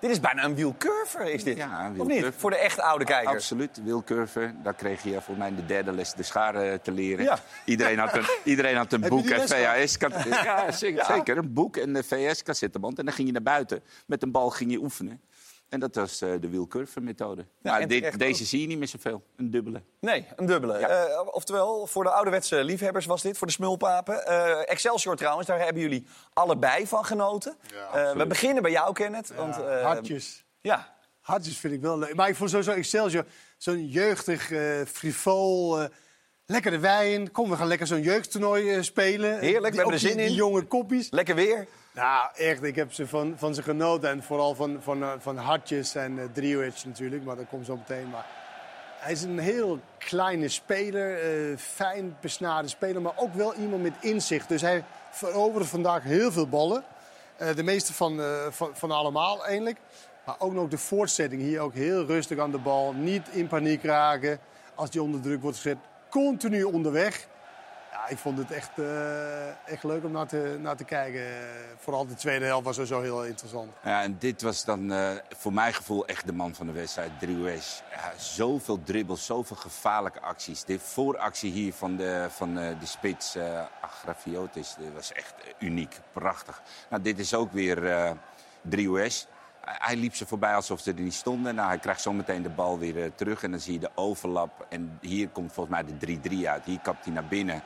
[0.00, 1.56] Dit is bijna een wielcurver, is dit?
[1.56, 2.26] Ja, een Of niet?
[2.36, 3.34] Voor de echt oude kijkers.
[3.34, 4.54] Absoluut, wielcurver.
[4.62, 7.24] Daar kreeg je volgens mij de derde les de scharen te leren.
[7.24, 7.38] Ja.
[7.64, 9.48] Iedereen had een, iedereen had een boek en?
[9.48, 9.96] VHS.
[9.96, 11.36] -kat- Ja, zeker.
[11.36, 12.98] Een boek en de VS-cassetteband.
[12.98, 13.82] En dan ging je naar buiten.
[14.06, 15.20] Met een bal ging je oefenen.
[15.68, 17.46] En dat was eh, de wielcurver methode.
[17.62, 19.22] Ja, maar dit, deze zie je niet meer zoveel.
[19.36, 19.82] Een dubbele.
[20.00, 20.72] Nee, een dubbele.
[20.78, 24.26] Eh, oftewel, voor de ouderwetse liefhebbers was dit, voor de smulpapen.
[24.26, 27.56] Eh, Excelsior trouwens, daar hebben jullie allebei van genoten.
[27.92, 29.34] Eh, we beginnen bij jou, Kenneth.
[29.34, 30.44] Want, eh, Hartjes.
[30.60, 30.96] Ja.
[31.20, 32.14] Hartjes vind ik wel leuk.
[32.14, 33.24] Maar ik vond sowieso Excelsior
[33.56, 35.88] zo'n jeugdig, eh frivol, eh,
[36.50, 37.30] lekkere wijn.
[37.30, 39.38] Kom, we gaan lekker zo'n jeugdtoernooi eh, spelen.
[39.38, 40.34] Heerlijk, we hebben er zin die- Die in.
[40.34, 41.10] jonge koppies.
[41.10, 41.66] Lekker weer.
[41.94, 44.10] Nou, echt, ik heb ze van, van ze genoten.
[44.10, 48.10] En vooral van, van, eh, van Hartjes en uh, natuurlijk, maar dat komt zo meteen.
[48.10, 48.26] Maar
[48.98, 51.18] hij is een heel kleine speler,
[51.58, 54.48] fijn besnaren speler, maar ook wel iemand met inzicht.
[54.48, 56.84] Dus hij veroverde vandaag heel veel ballen.
[57.54, 58.20] De meeste van,
[58.50, 59.76] van, van allemaal eigenlijk.
[60.26, 62.92] Maar ook nog de voortzetting hier ook heel rustig aan de bal.
[62.92, 64.38] Niet in paniek raken
[64.74, 65.76] als die onder druk wordt gezet.
[66.10, 67.26] Continu onderweg.
[67.92, 71.22] Ja, ik vond het echt, eh, echt leuk om naar te, naar te kijken.
[71.78, 73.72] Vooral de tweede helft was sowieso heel interessant.
[73.82, 77.10] Ja, en dit was dan eh, voor mijn gevoel echt de man van de wedstrijd,
[77.20, 77.82] Drioues.
[77.90, 80.64] Ja, zoveel dribbles, zoveel gevaarlijke acties.
[80.64, 86.62] De vooractie hier van de, van, eh, de spits, eh Agrafiotis, was echt uniek, prachtig.
[86.90, 88.10] Nou, dit is ook weer eh
[88.62, 89.26] Drioues.
[89.78, 91.54] Hij- liep ze voorbij alsof ze er niet stonden.
[91.54, 94.66] Nou, hij krijgt zometeen de bal weer eh, terug en dan zie je de overlap.
[94.68, 96.64] En hier komt volgens mij de 3-3 uit.
[96.64, 97.62] Hier kapt hij naar binnen.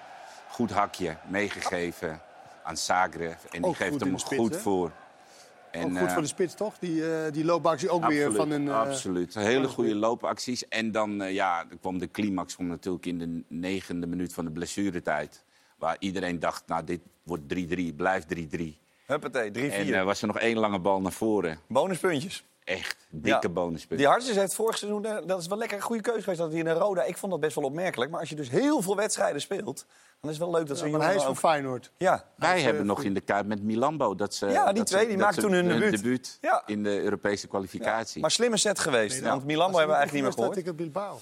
[0.48, 2.20] Goed hakje, meegegeven
[2.62, 3.26] aan Sagre.
[3.28, 4.92] En die Ook geeft hem spits, goed voor.
[5.72, 6.78] ook goed eh, voor de spits, toch?
[6.78, 8.68] Die, eh die loopactie ook weer van een...
[8.68, 9.34] eh, absoluut.
[9.34, 10.68] Hele goede loopacties.
[10.68, 14.50] En dan ja, er kwam de climax kwam natuurlijk in de negende minuut van de
[14.50, 15.44] blessuretijd.
[15.78, 18.26] Waar iedereen dacht, nou, dit wordt 3-3, blijft
[18.56, 18.80] 3-3.
[19.12, 19.72] Huppatee, 3-4.
[19.74, 21.58] En eh, was er nog één lange bal naar voren.
[21.68, 22.44] Bonuspuntjes.
[22.64, 23.48] Echt, dikke Ja.
[23.52, 23.96] bonuspunten.
[23.96, 26.50] Die Hartjes heeft vorig seizoen, eh, dat is wel lekker een goede keuze geweest, dat
[26.50, 28.10] hij in de Roda, ik vond dat best wel opmerkelijk.
[28.10, 29.86] Maar als je dus heel veel wedstrijden speelt,
[30.20, 31.90] dan is het wel leuk dat Ja, zo'n maar hij is ook- van Feyenoord.
[31.96, 32.24] Ja.
[32.36, 33.06] Wij is, hebben eh, nog goed.
[33.06, 34.14] in de Kuip met Milambo.
[34.14, 35.96] Dat ze, Ja, die dat twee, ze- die dat maakten ze toen hun debuut.
[36.02, 36.62] debuut Ja.
[36.66, 38.20] in de Europese kwalificatie.
[38.20, 40.58] Maar slimme set geweest, Nee, want Milambo hebben we eigenlijk niet meer gehoord.
[40.58, 41.18] Atletico Bilbao.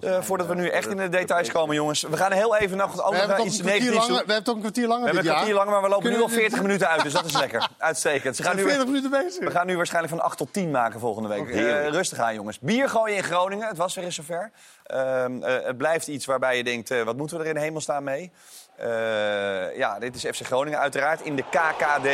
[0.00, 2.02] Eh, voordat we nu echt in de details komen, jongens.
[2.02, 2.94] We gaan heel even nog
[3.36, 4.16] toch iets een kwartier negatiefs doen.
[4.16, 6.10] langer, we hebben toch een kwartier langer We hebben een kwartier langer, maar we lopen
[6.10, 7.68] nu al we 40 dit- minuten uit, dus dat is lekker.
[7.78, 8.36] Uitstekend.
[8.36, 9.44] Ze We gaan nu, 40 minuten bezig.
[9.44, 11.48] we gaan nu waarschijnlijk van 8 tot 10 maken volgende week.
[11.50, 12.58] Eh, rustig aan, jongens.
[12.58, 14.50] Bier gooien in Groningen, het was weer eens zover.
[14.86, 17.60] Ehm, eh, het blijft iets waarbij je denkt, eh, wat moeten we er in de
[17.60, 18.32] hemel staan mee?
[18.76, 22.08] Eh, ja, dit is FC Groningen uiteraard in de KKD.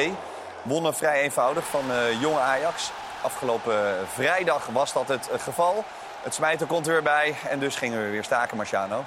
[0.63, 2.91] Wonnen vrij eenvoudig van eh jonge Ajax.
[3.23, 5.85] Afgelopen vrijdag was dat het geval.
[6.27, 9.05] Het smijten komt er weer bij en dus gingen we weer staken, Marciano.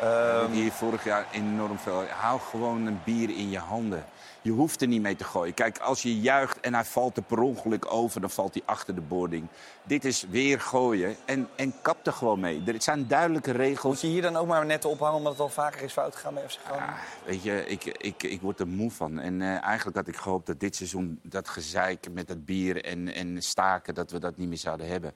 [0.00, 2.04] Ehm, hier vorig jaar enorm veel.
[2.06, 4.04] Hou gewoon een bier in je handen.
[4.42, 5.54] Je hoeft er niet mee te gooien.
[5.54, 8.94] Kijk, als je juicht en hij valt er per ongeluk over, dan valt hij achter
[8.94, 9.46] de boarding.
[9.82, 12.62] Dit is weer gooien en, en kap er gewoon mee.
[12.66, 13.92] Er zijn duidelijke regels.
[13.92, 16.34] Moet je hier dan ook maar net ophangen omdat het al vaker is fout gegaan
[16.34, 16.94] bij FC Groningen?
[17.24, 19.18] Weet je, ik, ik, ik word er moe van.
[19.18, 23.14] En eh, eigenlijk had ik gehoopt dat dit seizoen dat gezeik met dat bier en,
[23.14, 25.14] en staken, dat we dat niet meer zouden hebben.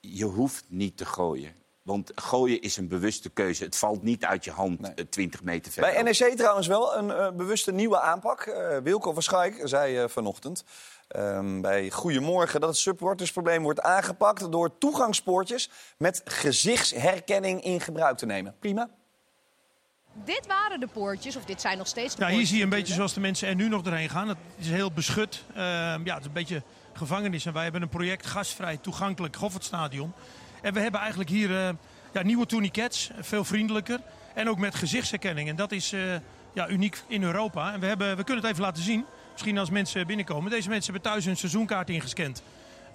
[0.00, 1.54] Je hoeft niet te gooien.
[1.82, 3.64] Want gooien is een bewuste keuze.
[3.64, 5.92] Het valt niet uit je hand eh, 20 meter verder.
[5.92, 8.40] Bij NEC trouwens wel een eh, bewuste nieuwe aanpak.
[8.40, 10.64] Eh Wilco van Schaik zei eh, vanochtend
[11.08, 12.60] ehm, bij Goedemorgen...
[12.60, 14.52] dat het supportersprobleem wordt aangepakt...
[14.52, 18.54] door toegangspoortjes met gezichtsherkenning in gebruik te nemen.
[18.58, 18.88] Prima.
[20.24, 22.64] Dit waren de poortjes, of dit zijn nog steeds de Ja, hier poortjes zie je
[22.64, 24.28] een beetje zoals de mensen er nu nog doorheen gaan.
[24.28, 25.44] Het is heel beschut.
[25.48, 26.62] Ehm, ja, het is een beetje
[26.92, 27.46] gevangenis.
[27.46, 30.12] En wij hebben een project gastvrij toegankelijk Goffertstadion.
[30.62, 31.68] En we hebben eigenlijk hier eh,
[32.12, 34.00] ja, nieuwe tourniquets, veel vriendelijker.
[34.34, 35.48] En ook met gezichtsherkenning.
[35.48, 36.00] En dat is eh,
[36.52, 37.72] ja, uniek in Europa.
[37.72, 39.04] En we, hebben, we kunnen het even laten zien.
[39.32, 40.50] Misschien als mensen binnenkomen.
[40.50, 42.42] Deze mensen hebben thuis hun seizoenkaart ingescand.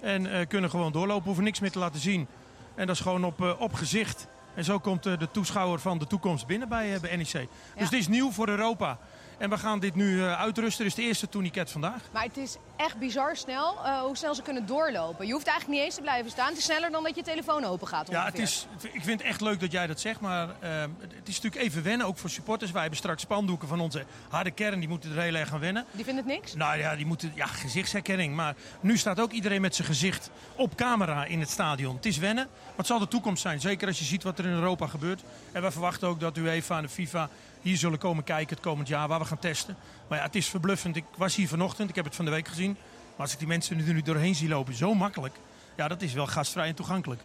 [0.00, 2.26] En eh, kunnen gewoon doorlopen, hoeven niks meer te laten zien.
[2.74, 4.26] En dat is gewoon op, op gezicht.
[4.54, 7.48] En zo komt de toeschouwer van de toekomst binnen bij, bij NEC.
[7.78, 8.98] Dus dit is nieuw voor Europa.
[9.38, 10.84] En we gaan dit nu eh, uitrusten.
[10.84, 12.02] Dit is de eerste tourniquet vandaag.
[12.12, 15.26] Maar het is echt bizar snel eh, hoe snel ze kunnen doorlopen.
[15.26, 16.48] Je hoeft eigenlijk niet eens te blijven staan.
[16.48, 19.28] Het is sneller dan dat je telefoon open gaat Ja, het is, ik vind het
[19.28, 22.30] echt leuk dat jij dat zegt, maar eh, het is natuurlijk even wennen, ook voor
[22.30, 22.70] supporters.
[22.70, 25.84] Wij hebben straks spandoeken van onze harde kern, die moeten er heel erg gaan wennen.
[25.90, 26.54] Die vinden het niks?
[26.54, 28.34] Nou ja, die moeten, ja, gezichtsherkenning.
[28.34, 31.96] Maar nu staat ook iedereen met zijn gezicht op camera in het stadion.
[31.96, 33.60] Het is wennen, maar het zal de toekomst zijn.
[33.60, 35.22] Zeker als je ziet wat er in Europa gebeurt.
[35.52, 37.28] En we verwachten ook dat UEFA en de FIFA
[37.66, 39.76] hier zullen komen kijken het komend jaar, waar we gaan testen.
[40.08, 40.96] Maar ja, het is verbluffend.
[40.96, 42.70] Ik was hier vanochtend, ik heb het van de week gezien.
[43.10, 45.34] Maar als ik die mensen er nu doorheen zie lopen, zo makkelijk.
[45.76, 47.20] Ja, dat is wel gastvrij en toegankelijk.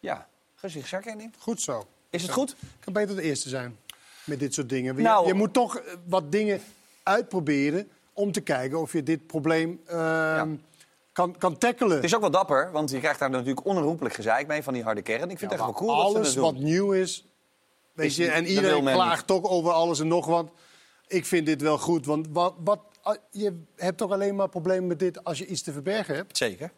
[0.00, 1.32] Ja, gezichtsherkenning.
[1.38, 1.86] Goed zo.
[2.10, 2.56] Is het goed?
[2.80, 3.76] kan beter de eerste zijn
[4.24, 4.96] met dit soort dingen.
[4.96, 6.60] Je- Nou- je moet toch eh, wat dingen
[7.02, 10.54] uitproberen om te kijken of je dit probleem ehm,
[11.12, 11.94] kan, kan tackelen.
[11.96, 14.82] Het is ook wel dapper, want je krijgt daar natuurlijk onherroepelijk gezeik mee van die
[14.82, 15.30] harde kern.
[15.30, 16.54] Ik vind het echt wel cool dat alles ze dat doen.
[16.54, 17.24] wat nieuw is.
[18.00, 20.50] Weet je, en iedereen klaagt toch over alles en nog wat.
[21.06, 24.86] Ik vind dit wel goed, want wat, wat, ah, je hebt toch alleen maar problemen
[24.86, 26.36] met dit als je iets te verbergen hebt.
[26.36, 26.72] Zeker.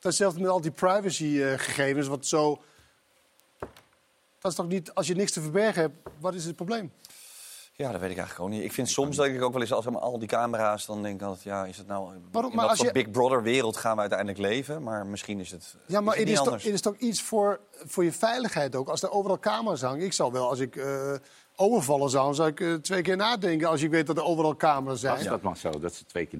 [0.00, 2.62] Hetzelfde met al die privacygegevens, wat zo.
[4.38, 6.92] Dat is toch niet, als je niks te verbergen hebt, wat is het probleem?
[7.74, 8.64] Ja, dat weet ik eigenlijk ook niet.
[8.64, 11.26] Ik vind soms denk ik ook wel eens, als al die camera's, dan denk ik
[11.26, 12.10] altijd, ja, is het nou...
[12.32, 12.50] Waarom?
[12.50, 14.82] In Maar wat als je- Big Brother wereld gaan we uiteindelijk leven?
[14.82, 16.96] Maar misschien is het, Ja, maar is het het niet is, toch, het is toch
[16.96, 18.88] iets voor, voor je veiligheid ook.
[18.88, 20.04] Als er overal camera's hangen.
[20.04, 21.12] Ik zal wel, als ik eh,
[21.56, 23.68] overvallen zou, zou ik eh, twee keer nadenken.
[23.68, 25.24] Als ik weet dat er overal camera's zijn.
[25.24, 26.38] Dat maar zo, dat ze twee keer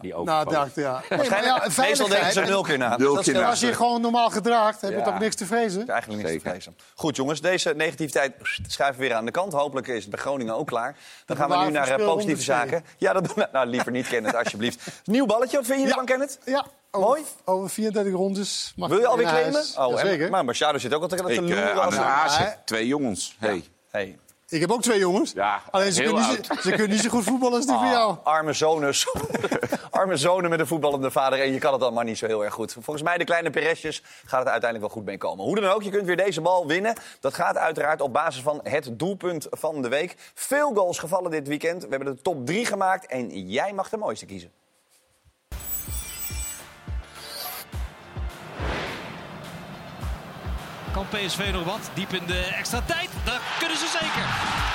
[0.00, 1.02] Die Nou, ja.
[1.10, 2.96] Nee, maar ja, meestal denken ze nul keer na.
[2.96, 3.48] Keer na.
[3.48, 5.04] Als je je gewoon normaal gedraagt, heb je Ja.
[5.04, 5.88] toch niks te vrezen?
[5.88, 6.76] Eigenlijk niks te vrezen.
[6.94, 8.34] Goed jongens, deze negativiteit
[8.66, 9.52] schuiven we weer aan de kant.
[9.52, 10.96] Hopelijk is het bij Groningen ook klaar.
[11.26, 12.84] Dan gaan we nu naar eh, positieve zaken.
[12.96, 13.48] Ja, dat doen we.
[13.52, 15.02] Nou, liever niet, Kenneth, alsjeblieft.
[15.04, 16.38] Nieuw balletje, wat vind je ervan, Kenneth?
[16.44, 17.22] Ja, Mooi.
[17.44, 19.64] Over 34 rondes mag Wil je alweer claimen?
[19.78, 20.30] Oh, Jazeker.
[20.30, 21.96] maar Machado zit ook al te te Ik, loeren als
[22.64, 23.36] twee jongens.
[23.38, 23.64] Hey.
[23.90, 24.18] Hey.
[24.50, 25.32] Ik heb ook twee jongens.
[25.32, 27.84] Ja, Alleen ze heel kunnen, niet, ze kunnen niet zo goed voetballen als die van
[27.84, 28.16] Ah, jou.
[28.22, 28.94] Arme zonen.
[29.90, 31.40] arme zonen met een voetballende vader.
[31.40, 32.72] En je kan het dan maar niet zo heel erg goed.
[32.72, 35.44] Volgens mij, de kleine Peresjes, gaat het uiteindelijk wel goed mee komen.
[35.44, 36.94] Hoe dan ook, je kunt weer deze bal winnen.
[37.20, 40.14] Dat gaat uiteraard op basis van het doelpunt van de week.
[40.34, 41.82] Veel goals gevallen dit weekend.
[41.82, 43.06] We hebben de top 3 gemaakt.
[43.06, 44.50] En jij mag de mooiste kiezen.
[50.92, 51.90] Kan PSV nog wat?
[51.94, 53.08] Diep in de extra tijd.
[53.24, 53.37] Ze
[54.00, 54.26] zeker.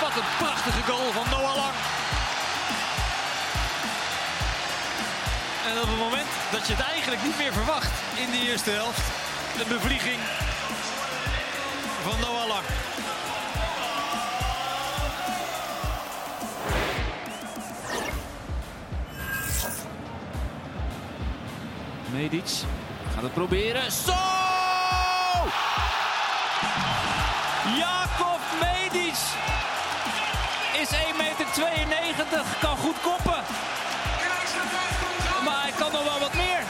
[0.02, 1.76] Wat een prachtige goal van Noah Lang.
[5.70, 9.02] En op het moment dat je het eigenlijk niet meer verwacht in die eerste helft.
[9.60, 10.20] Een bevlieging
[12.04, 12.66] van Noah Lang.
[22.12, 22.50] Medic
[23.14, 23.92] gaat het proberen.
[23.92, 24.14] Zo!
[27.78, 28.03] Jacob
[30.82, 31.14] Is 1,92
[31.88, 32.26] meter,
[32.62, 33.44] kan goed koppen.
[35.44, 36.64] Maar hij kan nog wel wat meer.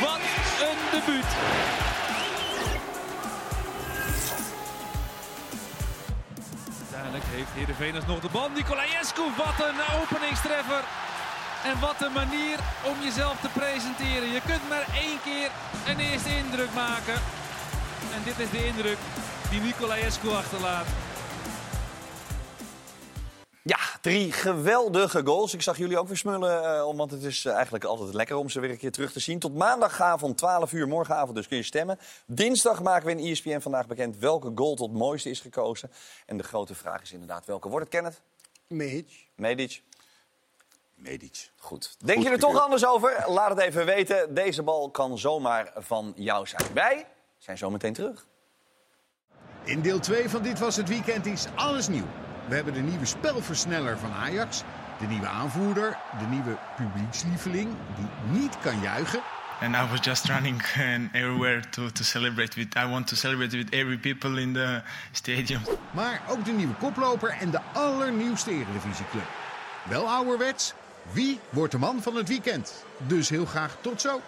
[0.00, 0.20] Wat
[0.66, 1.30] een debuut.
[6.78, 8.48] Uiteindelijk heeft Heerenveen nog de bal.
[8.50, 10.84] Nicolaescu, wat een openingstreffer.
[11.64, 14.32] En wat een manier om jezelf te presenteren.
[14.32, 15.50] Je kunt maar één keer
[15.86, 17.37] een eerste indruk maken.
[18.14, 18.98] En dit is de indruk
[19.50, 20.86] die Nicolaescu achterlaat.
[23.62, 25.54] Ja, drie geweldige goals.
[25.54, 28.48] Ik zag jullie ook weer smullen, eh, want het is eh, eigenlijk altijd lekker om
[28.48, 29.38] ze weer een keer terug te zien.
[29.38, 31.98] Tot maandagavond, 12 uur, morgenavond dus kun je stemmen.
[32.26, 35.90] Dinsdag maken we in ESPN vandaag bekend welke goal tot mooiste is gekozen.
[36.26, 37.68] En de grote vraag is inderdaad welke.
[37.68, 38.20] Wordt het Kenneth?
[38.66, 39.28] Medic.
[39.34, 39.82] Medic?
[40.94, 41.50] Medic.
[41.56, 41.96] Goed.
[41.98, 43.24] Denk je er toch anders over?
[43.26, 44.34] Laat het even weten.
[44.34, 46.62] Deze bal kan zomaar van jou zijn.
[46.74, 47.06] Wij
[47.38, 48.26] zijn zo meteen terug.
[49.64, 52.06] In deel 2 van Dit Was Het Weekend is alles nieuw.
[52.48, 54.62] We hebben de nieuwe spelversneller van Ajax,
[54.98, 59.20] de nieuwe aanvoerder, de nieuwe publiekslieveling die niet kan juichen.
[59.60, 62.76] and I was just running and everywhere to, to celebrate with.
[62.76, 64.82] I want to celebrate with every people in the
[65.12, 65.60] stadium.
[65.90, 69.26] Maar ook de nieuwe koploper en de allernieuwste Eredivisieclub.
[69.88, 70.74] Wel ouderwets,
[71.12, 72.84] wie wordt de man van het weekend?
[73.06, 74.20] Dus heel graag tot zo.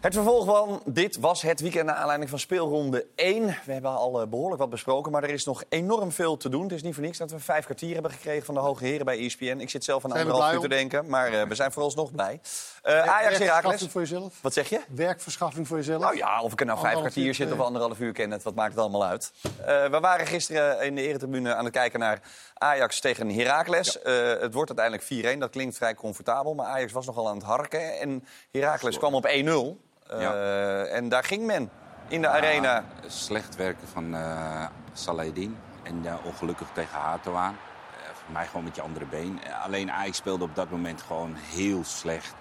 [0.00, 3.46] Het vervolg van dit was het weekend naar aanleiding van speelronde 1.
[3.46, 6.62] We hebben al eh, behoorlijk wat besproken, maar er is nog enorm veel te doen.
[6.62, 9.04] Het is niet voor niks dat we vijf kwartier hebben gekregen van de hoge heren
[9.04, 9.58] bij ESPN.
[9.58, 12.40] Ik zit zelf aan anderhalf uur te denken, maar eh, we zijn vooralsnog blij.
[12.82, 13.86] Eh Ajax Heracles.
[13.88, 14.34] voor jezelf?
[14.40, 14.80] Wat zeg je?
[14.88, 16.02] Werkverschaffing voor jezelf?
[16.02, 18.54] Nou ja, of ik er nou vijf kwartier zit of anderhalf uur ken het, wat
[18.54, 19.32] maakt het allemaal uit?
[19.66, 22.20] We waren gisteren in de eretribune aan het kijken naar
[22.54, 24.02] Ajax tegen Heracles.
[24.02, 26.54] Eh, het wordt uiteindelijk 4-1, dat klinkt vrij comfortabel.
[26.54, 29.86] Maar Ajax was nogal aan het harken en Heracles kwam op 1-0.
[30.08, 31.70] Eh, En daar ging men
[32.08, 32.84] in de Ja, arena.
[33.06, 35.56] Slecht werken van eh Saladin.
[35.82, 37.56] En ongelukkig tegen Hato aan.
[37.92, 39.40] Eh, voor mij gewoon met je andere been.
[39.64, 42.34] Alleen Ajax speelde op dat moment gewoon heel slecht.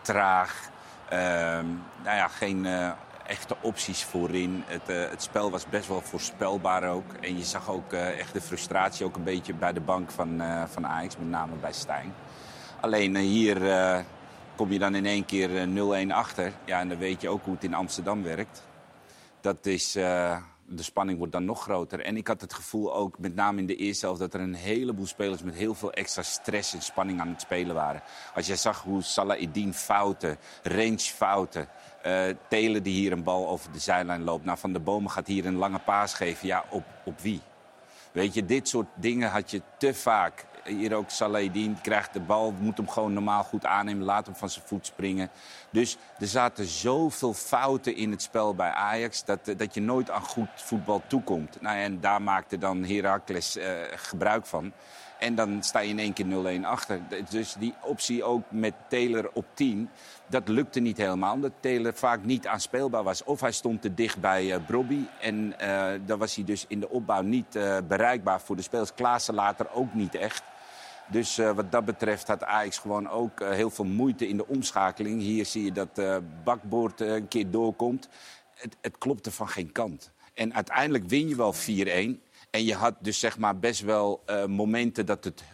[0.00, 0.68] Traag.
[1.08, 1.66] Ehm,
[2.02, 2.66] nou ja, geen
[3.26, 4.64] echte opties voorin.
[4.66, 7.12] Het, het spel was best wel voorspelbaar ook.
[7.20, 10.62] En je zag ook echt de frustratie ook een beetje bij de bank van, eh,
[10.66, 11.16] van Ajax.
[11.16, 12.14] Met name bij Stijn.
[12.80, 13.56] Alleen hier
[14.56, 16.52] kom je dan in één keer eh, 0-1 achter.
[16.64, 18.62] Ja, en dan weet je ook hoe het in Amsterdam werkt.
[19.40, 20.36] Dat is, eh,
[20.66, 22.00] de spanning wordt dan nog groter.
[22.00, 24.20] En ik had het gevoel ook, met name in de eerste helft...
[24.20, 27.74] dat er een heleboel spelers met heel veel extra stress en spanning aan het spelen
[27.74, 28.02] waren.
[28.34, 31.68] Als je zag hoe Salahidin fouten, range fouten...
[32.02, 34.44] eh Telen die hier een bal over de zijlijn loopt.
[34.44, 36.46] Nou, Van de Bomen gaat hier een lange paas geven.
[36.46, 37.40] Ja, op, op wie?
[38.12, 40.46] Weet je, dit soort dingen had je te vaak.
[40.64, 44.04] Hier ook Salahidin krijgt de bal, moet hem gewoon normaal goed aannemen.
[44.04, 45.30] Laat hem van zijn voet springen.
[45.70, 49.24] Dus er zaten zoveel fouten in het spel bij Ajax...
[49.24, 51.60] dat, eh, dat je nooit aan goed voetbal toekomt.
[51.60, 54.72] Nou, en daar maakte dan Heracles eh, gebruik van.
[55.18, 57.00] En dan sta je in één keer 0-1 achter.
[57.28, 59.90] Dus die optie ook met Taylor op 10...
[60.26, 63.24] dat lukte niet helemaal, omdat Taylor vaak niet aanspeelbaar was.
[63.24, 65.04] Of hij stond te dicht bij eh Brobby.
[65.20, 67.58] En eh, dan was hij dus in de opbouw niet
[67.88, 68.94] bereikbaar voor de spelers.
[68.94, 70.42] Klaassen later ook niet echt.
[71.10, 74.46] Dus eh, wat dat betreft had Ajax gewoon ook eh, heel veel moeite in de
[74.46, 75.20] omschakeling.
[75.20, 78.08] Hier zie je dat eh Bakboord een keer doorkomt.
[78.54, 80.12] Het, het klopte van geen kant.
[80.34, 81.56] En uiteindelijk win je wel 4-1.
[82.50, 85.44] En je had dus zeg maar best wel momenten dat het,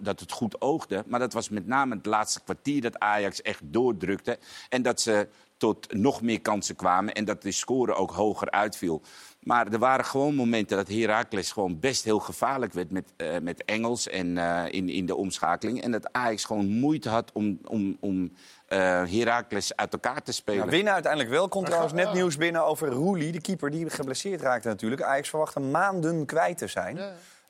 [0.00, 1.04] dat het goed oogde.
[1.06, 4.38] Maar dat was met name het laatste kwartier dat Ajax echt doordrukte.
[4.68, 7.14] En dat ze tot nog meer kansen kwamen.
[7.14, 9.02] En dat de score ook hoger uitviel.
[9.46, 13.64] Maar er waren gewoon momenten dat Heracles gewoon best heel gevaarlijk werd met, eh, met
[13.64, 15.82] Engels en eh, in, in de omschakeling.
[15.82, 18.32] En dat Ajax gewoon moeite had om, om, om
[18.66, 20.64] eh, Heracles uit elkaar te spelen.
[20.64, 21.48] Ja, winnen uiteindelijk wel.
[21.48, 25.02] Komt trouwens net nieuws binnen over Roelie, de keeper die geblesseerd raakte natuurlijk.
[25.02, 26.96] Ajax verwacht hem maanden kwijt te zijn.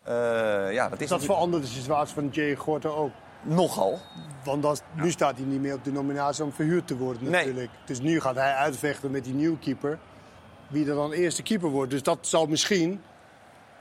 [0.06, 3.12] Ja, ja dat is dat verandert de situatie van Jay Gorter ook.
[3.42, 3.98] Nogal.
[4.44, 7.70] Want dat, nu staat hij niet meer op de nominatie om verhuurd te worden natuurlijk.
[7.84, 9.98] Dus nu gaat hij uitvechten met die nieuwe keeper.
[10.68, 11.90] Wie er dan eerste keeper wordt.
[11.90, 13.00] Dus dat zal misschien...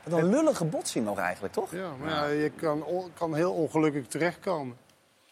[0.04, 1.72] Wat een lullige botsing nog eigenlijk, toch?
[1.72, 2.42] Ja, maar ja.
[2.44, 2.84] je kan,
[3.14, 4.78] kan heel ongelukkig terechtkomen.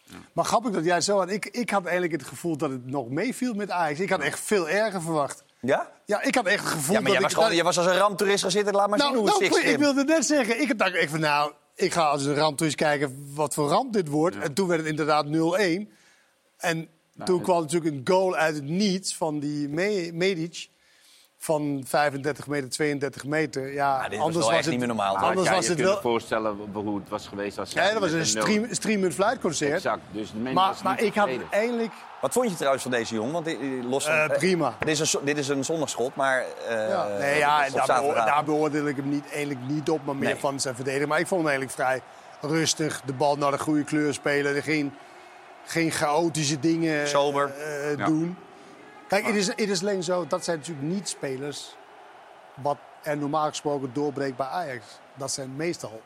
[0.04, 0.16] Ja.
[0.32, 1.30] Maar grappig dat jij zo had.
[1.30, 4.00] Ik, ik had eigenlijk het gevoel dat het nog meeviel met Ajax.
[4.00, 5.44] Ik had echt veel erger verwacht.
[5.60, 5.90] Ja?
[6.04, 7.34] Ja, ik had echt het gevoel ja, maar dat jij ik...
[7.34, 8.74] was, gewoon, je was als een ramptoerist gaan zitten.
[8.74, 10.60] Laat maar nou, zien hoe het nou, zich Ik wilde net zeggen.
[10.60, 14.08] Ik dacht echt van nou, ik ga als een ramptoerist kijken wat voor ramp dit
[14.08, 14.38] wordt.
[14.38, 15.30] En toen werd het inderdaad 0-1.
[15.30, 20.68] En Nou, toen kwam natuurlijk een goal uit het niets van die Me- Medic.
[21.44, 23.72] Van 35 meter, 32 meter.
[23.72, 25.16] Ja, dit was anders wel was echt het niet meer normaal.
[25.18, 25.96] Anders ja, was je het kunt wel.
[25.96, 27.72] je voorstellen hoe het was geweest als...
[27.72, 29.72] Ja, dat was een stream, stream and flight concert.
[29.72, 30.00] Exact.
[30.10, 31.92] Dus de mensen Maar, was maar ik had eindelijk.
[32.20, 33.32] Wat vond je trouwens van deze jongen?
[33.32, 33.56] Want
[33.88, 34.76] los Eh, eh, prima.
[34.78, 36.44] dit, is een, dit is een zondagschot, maar...
[36.68, 38.26] eh, Ja, nee, ja, daar, beoor- zaterdagavond.
[38.26, 40.36] daar beoordeel ik hem niet, eigenlijk niet op, maar meer Nee.
[40.36, 41.08] van zijn verdediging.
[41.08, 42.00] Maar ik vond hem eigenlijk vrij
[42.50, 43.00] rustig.
[43.04, 44.56] De bal naar de goede kleur spelen.
[44.56, 44.92] Er Geen,
[45.64, 47.52] geen chaotische dingen Sober.
[47.54, 48.08] eh, Ja.
[49.08, 51.76] Kijk, het is, het is alleen zo, dat zijn natuurlijk niet spelers
[52.62, 54.84] wat er normaal gesproken doorbreekt bij Ajax.
[55.14, 56.02] Dat zijn meestal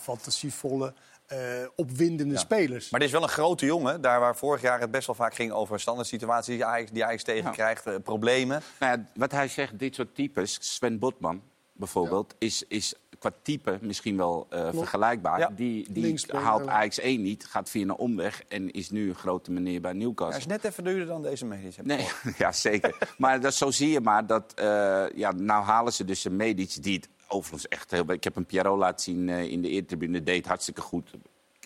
[0.00, 0.94] fantasievolle,
[1.26, 1.38] eh,
[1.76, 2.90] opwindende spelers.
[2.90, 4.00] Maar dit is wel een grote jongen.
[4.00, 7.04] Daar waar vorig jaar het best wel vaak ging over standaard situaties die Ajax, die
[7.04, 8.62] Ajax tegenkrijgt, eh, problemen.
[8.78, 13.78] Nou ja, wat hij zegt, dit soort types, Sven Botman bijvoorbeeld, is, is qua type
[13.80, 15.38] misschien wel eh, vergelijkbaar.
[15.38, 15.50] Ja.
[15.54, 16.70] Die, die haalt ja.
[16.70, 20.00] Ajax 1 niet, gaat via een omweg en is nu een grote meneer bij Hij
[20.00, 20.38] Newcastle.
[20.38, 21.76] is net even duurder dan deze medisch.
[21.82, 22.08] Nee,
[22.38, 23.14] ja, zeker.
[23.18, 24.52] maar dat, zo zie je maar dat...
[24.54, 28.10] eh, ja, nou halen ze dus een Medic die het overigens echt heel...
[28.10, 30.22] Ik heb een Pierrot laten zien eh, in de eertribune.
[30.22, 31.10] Deed hartstikke goed.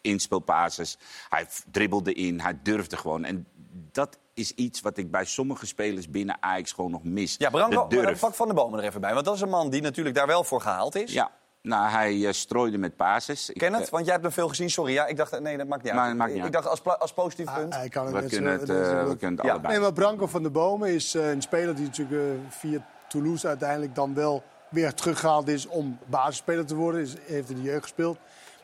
[0.01, 0.99] Inspelpases.
[1.29, 2.41] Hij dribbelde in.
[2.41, 3.25] Hij durfde gewoon.
[3.25, 3.47] En
[3.93, 7.35] dat is iets wat ik bij sommige spelers binnen Ajax gewoon nog mis.
[7.39, 8.21] Ja, Branko, de durf.
[8.21, 9.13] pak Van de Bomen er even bij.
[9.15, 11.13] Want dat is een man die natuurlijk daar wel voor gehaald is.
[11.13, 11.31] Ja,
[11.67, 13.51] nou, hij eh, strooide met pases.
[13.51, 14.71] Ik ken het, eh, want jij hebt hem veel gezien.
[14.71, 16.01] Sorry, ja, ik dacht, eh, nee, dat maakt niet uit.
[16.01, 16.53] Maar maakt niet ik uit.
[16.53, 17.75] dacht als, als positief Ah, punt.
[17.75, 18.77] hij kan het we net kunnen het, eh,
[19.09, 19.51] we kunnen het Ja.
[19.53, 19.73] allebei.
[19.73, 23.47] Nee, maar Branko van der Bomen is eh, een speler die natuurlijk eh, via Toulouse
[23.49, 27.01] uiteindelijk dan wel weer teruggehaald is om basisspeler te worden.
[27.01, 28.19] Is, heeft in de jeugd gespeeld.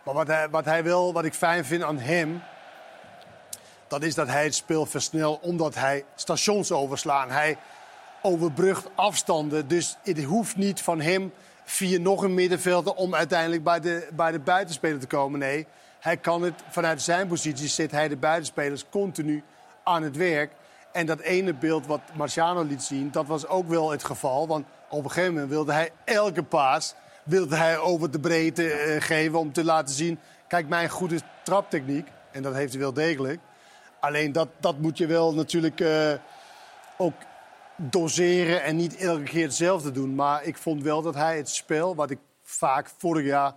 [0.05, 2.42] Maar wat hij, wat hij wel, wat ik fijn vind aan hem,
[3.88, 7.30] dat is dat hij het spel versnelt omdat hij stations overslaan.
[7.30, 7.57] Hij
[8.22, 11.32] overbrugt afstanden, dus het hoeft niet van hem
[11.73, 15.39] via nog een middenvelder om uiteindelijk bij de, bij de buitenspeler te komen.
[15.39, 15.66] Nee,
[16.01, 19.43] hij kan het vanuit zijn positie zet hij de buitenspelers continu
[19.85, 20.53] aan het werk.
[20.93, 24.47] En dat ene beeld wat Marciano liet zien, dat was ook wel het geval.
[24.47, 29.03] Want op een gegeven moment wilde hij elke paas wilde hij over de breedte eh,
[29.03, 30.18] geven om te laten zien...
[30.47, 32.09] kijk, mijn goede traptechniek.
[32.31, 33.41] En dat heeft hij wel degelijk.
[34.01, 36.12] Alleen dat, dat moet je wel natuurlijk eh,
[36.97, 37.14] ook
[37.77, 40.14] doseren en niet elke keer hetzelfde doen.
[40.14, 43.55] Maar ik vond wel dat hij het spel, wat ik vaak vorig jaar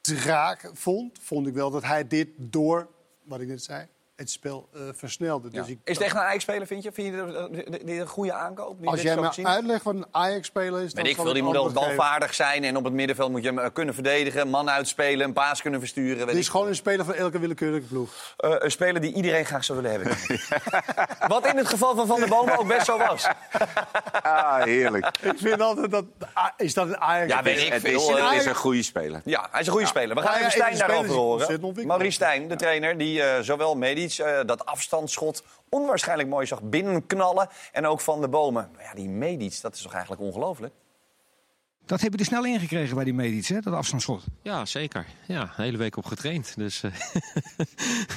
[0.00, 1.18] traag vond...
[1.22, 2.88] vond ik wel dat hij dit door,
[3.22, 3.86] wat ik net zei,
[4.18, 5.48] het spel eh, versnelde.
[5.50, 5.60] Ja.
[5.60, 6.92] Dus ik, Is het echt een Ajax-speler, vind je?
[6.92, 7.48] Vind je
[7.84, 8.80] dit- een goede aankoop?
[8.80, 10.92] Die als jij me uitlegt wat een Ajax-speler is...
[10.94, 12.64] dan ik veel, die moet wel balvaardig zijn.
[12.64, 14.48] En op het middenveld moet je hem eh, kunnen verdedigen.
[14.48, 16.26] Man uitspelen, een paas kunnen versturen.
[16.26, 16.50] Dit is ik.
[16.50, 18.34] gewoon een speler van elke willekeurige ploeg.
[18.36, 20.16] Eh, een speler die iedereen graag zou willen hebben.
[21.34, 23.26] Wat in het geval van Van der Bomen ook best zo was.
[24.22, 25.06] Ah, heerlijk.
[25.22, 26.04] Ik vind altijd dat...
[26.56, 27.32] Is dat een Ajax?
[27.32, 28.16] Ja, weet ik Het veel.
[28.16, 29.20] is, het is een goede speler.
[29.24, 30.16] Ja, hij is een goede speler.
[30.16, 31.46] We gaan Ja, ja, even Stijn daarover horen.
[31.48, 31.86] ontwikkeld.
[31.86, 33.76] Maurice Stijn, de trainer, die eh, zowel
[34.16, 37.48] Eh, dat afstandsschot onwaarschijnlijk mooi zag binnenknallen.
[37.72, 38.70] En ook Van de Bomen.
[38.74, 40.74] Maar Ja, die Medic, dat is toch eigenlijk ongelooflijk?
[41.86, 44.24] Dat hebben we er snel ingekregen bij die Medici, hè, dat afstandsschot.
[44.42, 45.06] Ja, zeker.
[45.26, 46.56] Ja, een hele week op getraind.
[46.56, 46.92] Dus eh,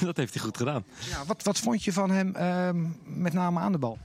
[0.08, 0.84] dat heeft hij goed gedaan.
[1.10, 3.98] Ja, wat, wat vond je van hem ehm, met name aan de bal?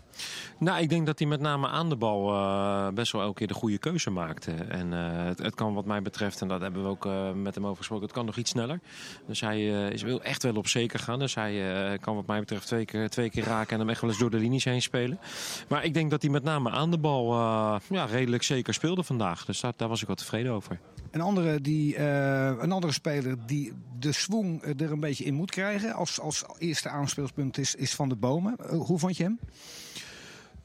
[0.59, 3.47] Nou, ik denk dat hij met name aan de bal eh, best wel elke keer
[3.47, 4.51] de goede keuze maakte.
[4.51, 7.55] En eh, het, het kan wat mij betreft, en dat hebben we ook eh, met
[7.55, 8.79] hem over gesproken, het kan nog iets sneller.
[9.27, 11.19] Dus hij is wil echt wel op zeker gaan.
[11.19, 14.09] Dus hij kan wat mij betreft twee keer, twee keer raken en hem echt wel
[14.09, 15.19] eens door de linies heen spelen.
[15.67, 17.33] Maar ik denk dat hij met name aan de bal
[17.89, 19.45] ja, redelijk zeker speelde vandaag.
[19.45, 20.79] Dus daar, daar was ik wel tevreden over.
[21.11, 25.93] Een andere, die, een andere speler die de swing er een beetje in moet krijgen
[25.93, 28.55] als, als eerste aanspeelpunt is, is Van de Bomen.
[28.69, 29.39] Hoe vond je hem?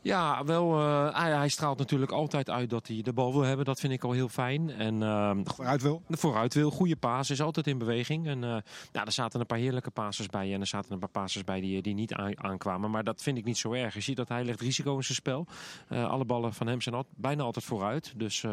[0.03, 0.79] Ja, wel.
[0.79, 3.65] eh, hij, hij straalt natuurlijk altijd uit dat hij de bal wil hebben.
[3.65, 4.71] Dat vind ik al heel fijn.
[4.71, 6.03] En, ehm, vooruit wil.
[6.09, 6.71] Vooruit wil.
[6.71, 7.31] Goede paas.
[7.31, 8.27] Is altijd in beweging.
[8.27, 8.51] En eh,
[8.93, 10.55] nou, er zaten een paar heerlijke passes bij.
[10.55, 12.91] En er zaten een paar passes bij die, die niet aan- aankwamen.
[12.91, 13.95] Maar dat vind ik niet zo erg.
[13.95, 15.47] Je ziet dat hij legt risico in zijn spel.
[15.89, 18.13] Eh, alle ballen van hem zijn al, bijna altijd vooruit.
[18.17, 18.45] Dus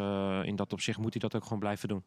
[0.42, 2.02] in dat opzicht moet hij dat ook gewoon blijven doen.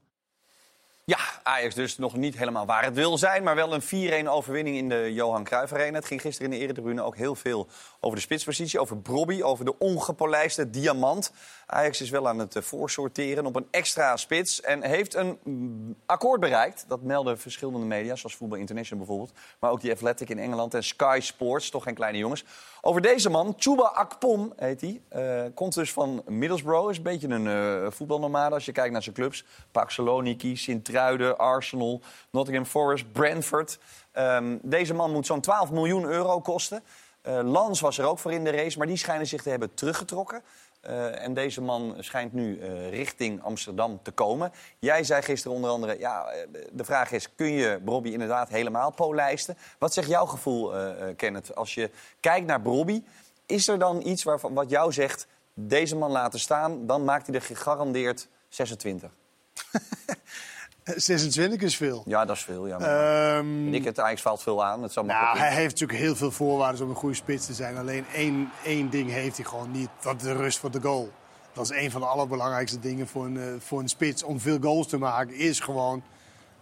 [1.06, 3.44] Ja, Ajax dus nog niet helemaal waar het wil zijn.
[3.44, 5.98] Maar wel een 4-1 overwinning in de Johan Cruijff Arena.
[5.98, 7.68] Het ging gisteren in de Eretribune ook heel veel
[8.00, 8.80] over de spitspositie.
[8.80, 11.32] Over Brobby, over de ongepolijste diamant.
[11.66, 14.62] Ajax is wel aan het eh, voorsorteren op een extra spits.
[14.62, 16.86] En heeft een mm, akkoord bereikt.
[16.88, 19.40] Dat melden verschillende media, zoals Voetbal International bijvoorbeeld.
[19.60, 22.46] Maar ook die Athletic in Engeland en Sky Sports, toch geen kleine jongens.
[22.82, 25.02] Over deze man, Chuba Akpom heet hij.
[25.10, 26.90] Eh, komt dus van Middlesbrough.
[26.90, 29.46] Is een beetje een eh voetbalnomade als je kijkt naar zijn clubs.
[29.72, 30.56] Pax Saloniki,
[30.94, 33.80] Sint-Truiden, Arsenal, Nottingham Forest, Brentford.
[34.12, 36.84] Ehm, deze man moet zo'n 12 miljoen euro kosten.
[37.22, 39.74] Eh, Lans was er ook voor in de race, maar die schijnen zich te hebben
[39.74, 40.42] teruggetrokken.
[40.82, 44.52] Eh, en deze man schijnt nu eh, richting Amsterdam te komen.
[44.80, 46.26] Jij zei gisteren onder andere, ja,
[46.72, 47.36] de vraag is...
[47.36, 49.58] kun je Brobby inderdaad helemaal polijsten?
[49.80, 50.74] Wat zegt jouw gevoel,
[51.16, 51.90] Kenneth, als je
[52.20, 53.04] kijkt naar Brobby?
[53.46, 56.88] Is er dan iets waarvan, wat jou zegt, deze man laten staan...
[56.88, 59.12] dan maakt hij er gegarandeerd 26?
[60.96, 62.04] 26 is veel.
[62.06, 62.68] Ja, dat is veel.
[62.68, 64.84] Ja, maar Ehm, ik het Ajax valt veel aan.
[64.84, 67.78] Het zou Nou, hij heeft natuurlijk heel veel voorwaarden om een goede spits te zijn.
[67.78, 69.90] Alleen één, één ding heeft hij gewoon niet.
[70.02, 71.12] Dat is de rust voor de goal.
[71.54, 74.24] Dat is een van de allerbelangrijkste dingen voor een, eh, voor een spits.
[74.24, 76.04] Om veel goals te maken is gewoon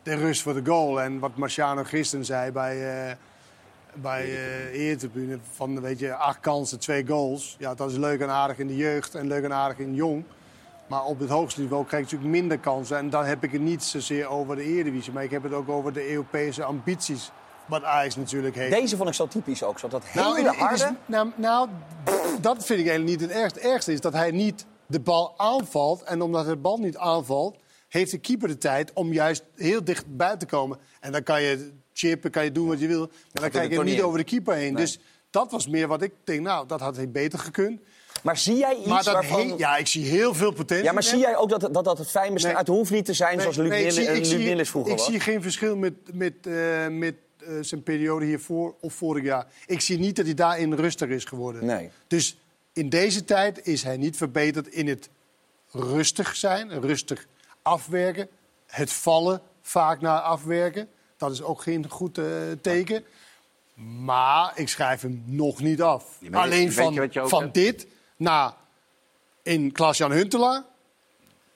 [0.04, 1.02] de rust voor de goal.
[1.02, 3.16] En wat Marciano gisteren zei bij, eh
[3.94, 5.40] bij eh Eertribune...
[5.56, 7.56] van weet je, acht kansen, twee goals.
[7.60, 10.24] Ja, dat is leuk en aardig in de jeugd en leuk en aardig in jong.
[10.92, 12.98] Maar op het hoogste niveau krijg je natuurlijk minder kansen.
[12.98, 15.14] En dan heb ik het niet zozeer over de Eredivisie.
[15.14, 17.32] Maar ik heb het ook over de Europese ambities.
[17.68, 18.72] Wat Ajax natuurlijk heeft.
[18.72, 19.80] Deze vond ik zo typisch ook.
[19.80, 20.98] Zo dat Nou, hele het is- harde...
[21.06, 21.70] nou, nou,
[22.42, 23.60] dat vind ik eigenlijk niet het ergste.
[23.60, 26.02] Het ergste is dat hij niet de bal aanvalt.
[26.04, 29.84] En omdat hij de bal niet aanvalt, heeft de keeper de tijd om juist heel
[29.84, 30.78] dicht bij te komen.
[31.00, 33.00] En dan kan je chippen, kan je doen wat je wil.
[33.08, 34.74] Maar dan krijg je niet over de keeper heen.
[34.74, 34.84] Nee.
[34.84, 37.82] Dus dat was meer wat ik denk, nou, dat had hij beter gekund.
[38.24, 40.86] Maar zie jij iets maar dat waarvan- he- Ja, ik zie heel veel potentie.
[40.86, 42.52] Ja, maar zie jij ook dat, dat, dat het fijn bestaat?
[42.52, 42.60] Nee.
[42.60, 45.08] Het hoeft niet te zijn Nee, zoals Luc, nee, ik ik Niels vroeger Ik was.
[45.08, 49.48] zie geen verschil met, met, eh, met eh, zijn periode hiervoor of vorig jaar.
[49.66, 51.66] Ik zie niet dat hij daarin rustiger is geworden.
[51.66, 51.90] Nee.
[52.08, 52.38] Dus
[52.74, 55.10] in deze tijd is hij niet verbeterd in het
[55.72, 57.28] rustig zijn, rustig
[57.62, 58.28] afwerken.
[58.68, 60.88] Het vallen vaak naar afwerken.
[61.18, 62.26] Dat is ook geen goed eh,
[62.62, 63.04] teken.
[64.04, 66.06] Maar ik schrijf hem nog niet af.
[66.32, 67.88] Alleen van, van dit
[68.22, 68.54] naar
[69.44, 70.64] in Klaas-Jan Huntelaar.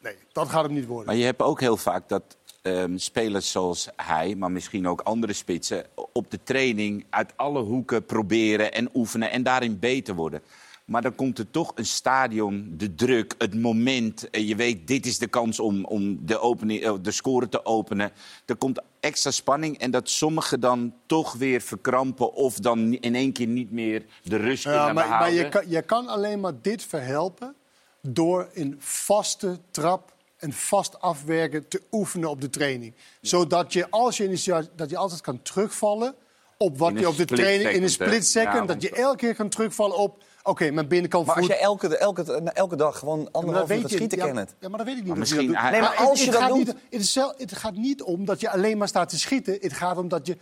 [0.01, 1.05] Nee, dat gaat hem niet worden.
[1.05, 5.33] Maar je hebt ook heel vaak dat ehm, spelers zoals hij, maar misschien ook andere
[5.33, 10.41] spitsen, op de training uit alle hoeken proberen en oefenen en daarin beter worden.
[10.85, 14.27] Maar dan komt er toch een stadion, de druk, het moment.
[14.31, 18.11] Je weet, dit is de kans om, om de, opening, eh, de score te openen.
[18.45, 22.33] Er komt extra spanning en dat sommigen dan toch weer verkrampen...
[22.33, 25.43] of dan in één keer niet meer de rust Ja, kunnen maar, maar behouden.
[25.43, 27.55] je, kan, je kan alleen maar dit verhelpen
[28.01, 32.93] door een vaste trap en vast afwerken te oefenen op de training.
[33.21, 36.15] Zodat je, als je in de dat je altijd kan terugvallen
[36.57, 39.17] op wat In je op de training in een split second, Ja, dat je elke
[39.17, 41.55] keer kan terugvallen op, oké, mijn binnenkant Maar als voet.
[41.55, 42.23] je elke, elke,
[42.53, 44.55] elke dag gewoon Maar anderhalf uur je- schieten, ja, Kenneth.
[44.59, 45.15] Ja, maar dat weet ik niet.
[45.15, 47.01] Maar je misschien dat Nee, maar het- als je het dat gaat doet- Niet, het,
[47.01, 49.57] is het gaat niet om dat je alleen maar staat te schieten.
[49.59, 50.37] Het gaat om dat je...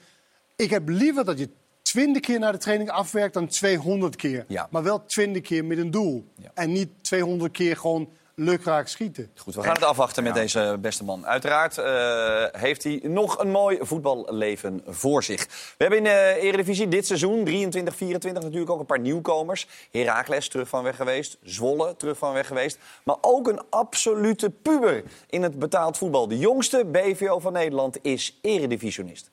[0.56, 1.50] Ik heb liever dat je
[1.82, 4.46] 20 keer naar de training afwerkt dan 200 keer.
[4.48, 4.68] Ja.
[4.72, 6.26] Maar wel 20 keer met een doel.
[6.54, 9.32] En niet 200 keer gewoon lukraak schieten.
[9.36, 11.26] Goed, we gaan het afwachten met deze beste man.
[11.26, 15.46] Uiteraard eh, heeft hij nog een mooi voetballeven voor zich.
[15.48, 19.68] We hebben in de Eredivisie dit seizoen, 23, 24, natuurlijk ook een paar nieuwkomers.
[19.92, 21.38] Heracles terug van weg geweest.
[21.44, 22.78] Zwolle terug van weg geweest.
[23.04, 26.28] Maar ook een absolute puber in het betaald voetbal.
[26.28, 29.32] De jongste BVO van Nederland is eredivisionist.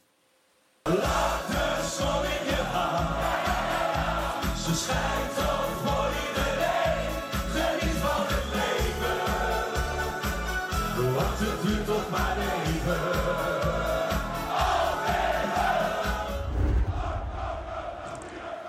[4.65, 5.10] Ze schijnt al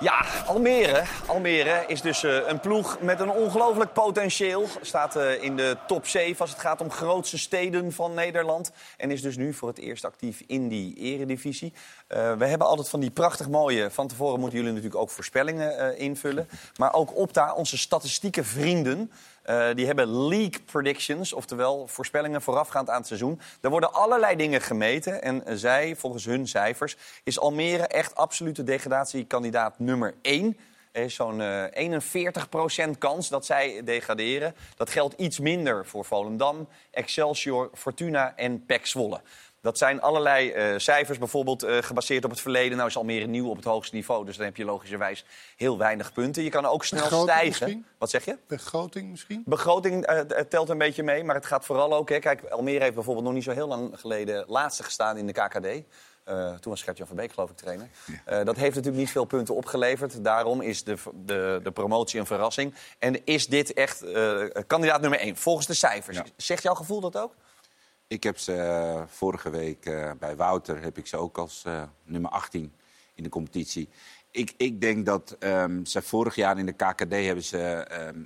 [0.01, 1.03] Ja, Almere.
[1.27, 4.67] Almere is dus eh, een ploeg met een ongelooflijk potentieel.
[4.81, 8.71] Staat eh, in de top 7 als het gaat om grootste steden van Nederland.
[8.97, 11.73] En is dus nu voor het eerst actief in die eredivisie.
[12.07, 13.91] Eh, we hebben altijd van die prachtig mooie...
[13.91, 16.49] Van tevoren moeten jullie natuurlijk ook voorspellingen invullen.
[16.77, 19.11] Maar ook Opta, onze statistieke vrienden...
[19.41, 23.39] eh, die hebben league predictions, oftewel voorspellingen voorafgaand aan het seizoen.
[23.61, 25.21] Er worden allerlei dingen gemeten.
[25.21, 30.57] En eh, zij, volgens hun cijfers, is Almere echt absolute degradatiekandidaat nummer 1.
[30.91, 31.99] Er is zo'n eh
[32.87, 34.55] 41% kans dat zij degraderen.
[34.75, 39.21] Dat geldt iets minder voor Volendam, Excelsior, Fortuna en PEC Zwolle.
[39.61, 42.77] Dat zijn allerlei eh, cijfers, bijvoorbeeld eh, gebaseerd op het verleden.
[42.77, 46.13] Nou is Almere nieuw op het hoogste niveau, dus dan heb je logischerwijs heel weinig
[46.13, 46.43] punten.
[46.43, 47.49] Je kan ook snel Begroting stijgen.
[47.49, 47.85] misschien?
[47.97, 48.37] Wat zeg je?
[48.47, 49.43] Begroting misschien?
[49.45, 52.09] Begroting eh, telt een beetje mee, maar het gaat vooral ook...
[52.09, 55.33] Hè, kijk, Almere heeft bijvoorbeeld nog niet zo heel lang geleden laatste gestaan in de
[55.33, 55.83] KKD.
[56.59, 57.89] Toen was Gert-Jan van Beek, geloof ik, trainer.
[58.25, 60.23] Dat heeft natuurlijk niet veel punten opgeleverd.
[60.23, 62.73] Daarom is de, de, de promotie een verrassing.
[62.99, 64.05] En is dit echt
[64.67, 66.21] kandidaat nummer één, volgens de cijfers.
[66.35, 67.33] Zegt jouw gevoel dat ook?
[68.11, 71.83] Ik heb ze eh, vorige week eh, bij Wouter heb ik ze ook als eh,
[72.03, 72.73] nummer 18
[73.15, 73.89] in de competitie.
[74.31, 78.19] Ik, ik denk dat ehm, ze vorig jaar in de KKD hebben ze ehm,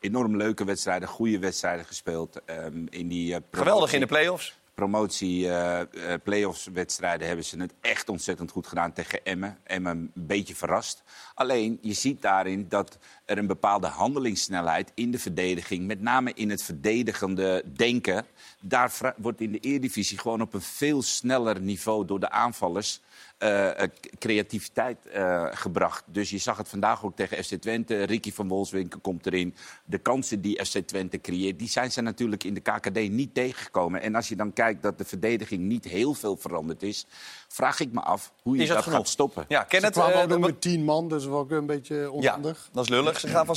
[0.00, 2.40] enorm leuke wedstrijden, goede wedstrijden gespeeld.
[2.44, 4.60] Ehm, in die, Geweldig in de play-offs.
[4.80, 9.58] Promotie, eh, eh, play-offs wedstrijden hebben ze het echt ontzettend goed gedaan tegen Emmen.
[9.62, 11.02] Emmen een beetje verrast.
[11.40, 15.86] Alleen, je ziet daarin dat er een bepaalde handelingssnelheid in de verdediging...
[15.86, 18.26] met name in het verdedigende denken...
[18.60, 22.04] daar wordt in de Eredivisie gewoon op een veel sneller niveau...
[22.06, 23.00] door de aanvallers
[23.40, 26.04] eh, eh, creativiteit eh, gebracht.
[26.06, 28.02] Dus je zag het vandaag ook tegen FC Twente.
[28.02, 29.54] Ricky van Wolfswinkel komt erin.
[29.84, 34.02] De kansen die FC Twente creëert, die zijn ze natuurlijk in de KKD niet tegengekomen.
[34.02, 37.06] En als je dan kijkt dat de verdediging niet heel veel veranderd is...
[37.48, 39.44] vraag ik me af hoe je Is dat dat, gaat stoppen.
[39.48, 39.94] Ja, ken Ze het.
[39.94, 42.68] kwamen ook de- met tien man, dus ook een beetje Ja, onhandig.
[42.72, 43.20] dat is lullig.
[43.20, 43.56] Ze gaan van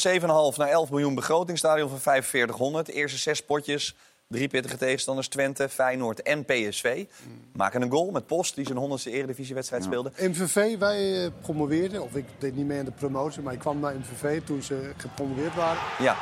[0.51, 2.88] 7,5 naar 11 miljoen begrotingstadion van 4500.
[2.89, 3.95] Eerste zes potjes,
[4.28, 5.28] drie pittige tegenstanders.
[5.28, 7.05] Twente, Feyenoord en PSV.
[7.53, 10.11] Maken een goal met Post, die zijn 100ste eredivisiewedstrijd speelde.
[10.17, 13.80] MVV, wij eh, promoveerden, of ik deed niet mee aan de promotie, maar ik kwam
[13.80, 15.82] naar MVV toen ze gepromoveerd waren.
[15.99, 16.15] Ja,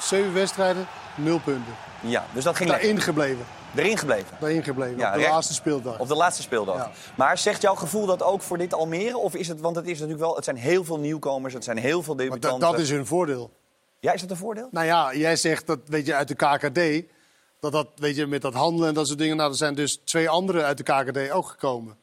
[0.00, 0.86] Zeven wedstrijden,
[1.16, 1.74] nul punten.
[2.02, 3.04] ja, dus dat ging Daarin lekker.
[3.04, 3.44] gebleven.
[3.76, 4.36] Erin gebleven.
[4.40, 5.98] Daarin gebleven, Ja, op de recht- laatste speeldag.
[5.98, 6.76] Op de laatste speeldag.
[6.76, 6.90] Ja.
[7.16, 9.18] Maar zegt jouw gevoel dat ook voor dit Almere?
[9.18, 11.76] Of is het, want het is natuurlijk wel, het zijn heel veel nieuwkomers, het zijn
[11.78, 12.60] heel veel Maar debutanten.
[12.60, 13.50] dat, dat is hun voordeel.
[14.00, 14.68] Ja, is dat een voordeel?
[14.70, 17.10] Nou ja, jij zegt dat, weet je, uit de KKD,
[17.60, 20.00] dat dat, weet je, met dat handelen en dat soort dingen, nou, er zijn dus
[20.04, 21.96] twee anderen uit de KKD ook gekomen.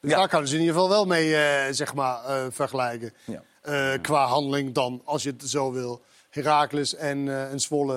[0.00, 3.12] Dus daar kunnen ze in ieder geval wel mee, eh, zeg maar, eh, vergelijken.
[3.24, 3.42] Ja.
[3.62, 6.00] Eh, qua handeling dan, als je het zo wil.
[6.30, 7.94] Heracles en, eh en Zwolle.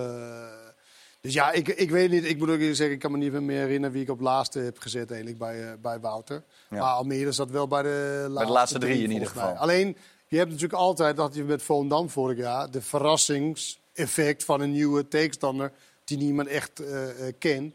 [1.21, 2.25] Dus ja, ik, ik weet niet.
[2.25, 4.59] Ik moet ook eerlijk zeggen, ik kan me niet meer herinneren wie ik op laatste
[4.59, 6.43] heb gezet eigenlijk bij, eh, bij Wouter.
[6.69, 6.77] Ja.
[6.77, 9.53] Maar Almere zat wel bij de laatste, laatste drie in ieder geval.
[9.55, 9.97] Alleen,
[10.27, 15.07] je hebt natuurlijk altijd, dat je met Volendam vorig jaar, de verrassingseffect van een nieuwe
[15.07, 15.71] tegenstander
[16.03, 17.73] die niemand echt eh, eh, kent.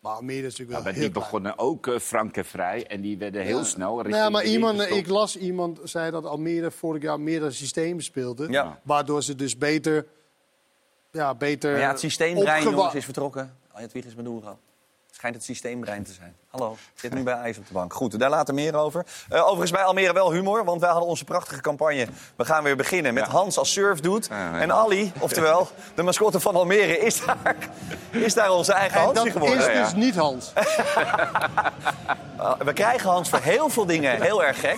[0.00, 1.24] Maar Almere is natuurlijk Ja, wel maar heel die klein.
[1.24, 2.86] begonnen ook eh, frank en vrij.
[2.86, 6.24] En die werden heel snel richting Nou, maar de iemand, ik las iemand zei dat
[6.24, 8.50] Almere vorig jaar meerdere systemen speelde.
[8.50, 8.80] Ja.
[8.82, 10.06] Waardoor ze dus beter.
[11.12, 11.70] Ja, beter.
[11.70, 13.56] Maar ja, het systeembrein jongens, is vertrokken.
[13.72, 14.58] Aljet Wiegers Maduro.
[15.06, 16.36] Het schijnt het systeembrein te zijn.
[16.48, 17.92] Hallo, zit nu bij IJs op de bank.
[17.94, 19.06] Goed, daar later meer over.
[19.28, 22.06] Eh, overigens bij Almere wel humor, want wij hadden onze prachtige campagne.
[22.36, 24.26] We gaan weer beginnen met Hans als surfdude.
[24.34, 27.56] En Ali, oftewel de mascotte van Almere, is daar,
[28.10, 29.58] is daar onze eigen dat geworden.
[29.58, 29.82] is Ja.
[29.84, 30.52] dus niet Hans.
[32.36, 34.76] Uh, we krijgen Hans voor heel veel dingen heel erg gek.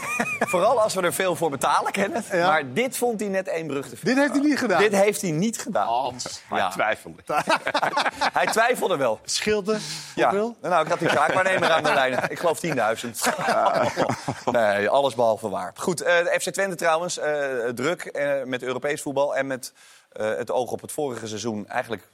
[0.49, 2.33] Vooral als we er veel voor betalen, Kenneth.
[2.33, 4.15] Maar dit vond hij net één brug te veel.
[4.15, 4.81] Dit heeft hij niet gedaan.
[4.81, 5.87] Dit heeft hij niet gedaan.
[5.87, 6.43] Hans.
[6.49, 7.23] Hij twijfelde.
[8.39, 9.21] hij twiefelde wel.
[9.25, 9.81] Schilder.
[10.15, 10.31] Ja.
[10.31, 10.57] Hoeveel?
[10.61, 12.19] Nou, ik had die zaakwaarnemer aan de lijn.
[12.29, 12.73] Ik geloof 10.000.
[14.51, 15.73] nee, alles behalve waar.
[15.77, 19.37] Goed, eh, de FC Twente trouwens, eh, druk eh, met Europees voetbal...
[19.37, 19.73] en met
[20.13, 22.09] eh, het oog op het vorige seizoen eigenlijk...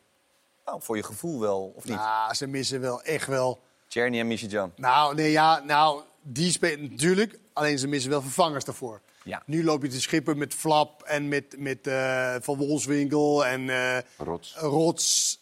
[0.64, 1.96] Nou, voor je gevoel wel, of niet?
[1.96, 3.60] Nou, ze missen wel echt wel.
[3.90, 4.72] Czerny en Michijan.
[4.76, 7.38] Nou, nee, ja, nou, die spelen natuurlijk.
[7.52, 9.00] Alleen ze missen wel vervangers daarvoor.
[9.22, 9.42] Ja.
[9.46, 13.98] Nu loop je te schippen met Flap en met, met eh, Van Wolfswinkel en eh,
[14.16, 14.54] Rots.
[14.56, 15.40] Rots.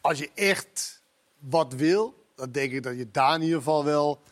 [0.00, 1.02] Als je echt
[1.38, 4.22] wat wil, dan denk ik dat je daar in ieder geval wel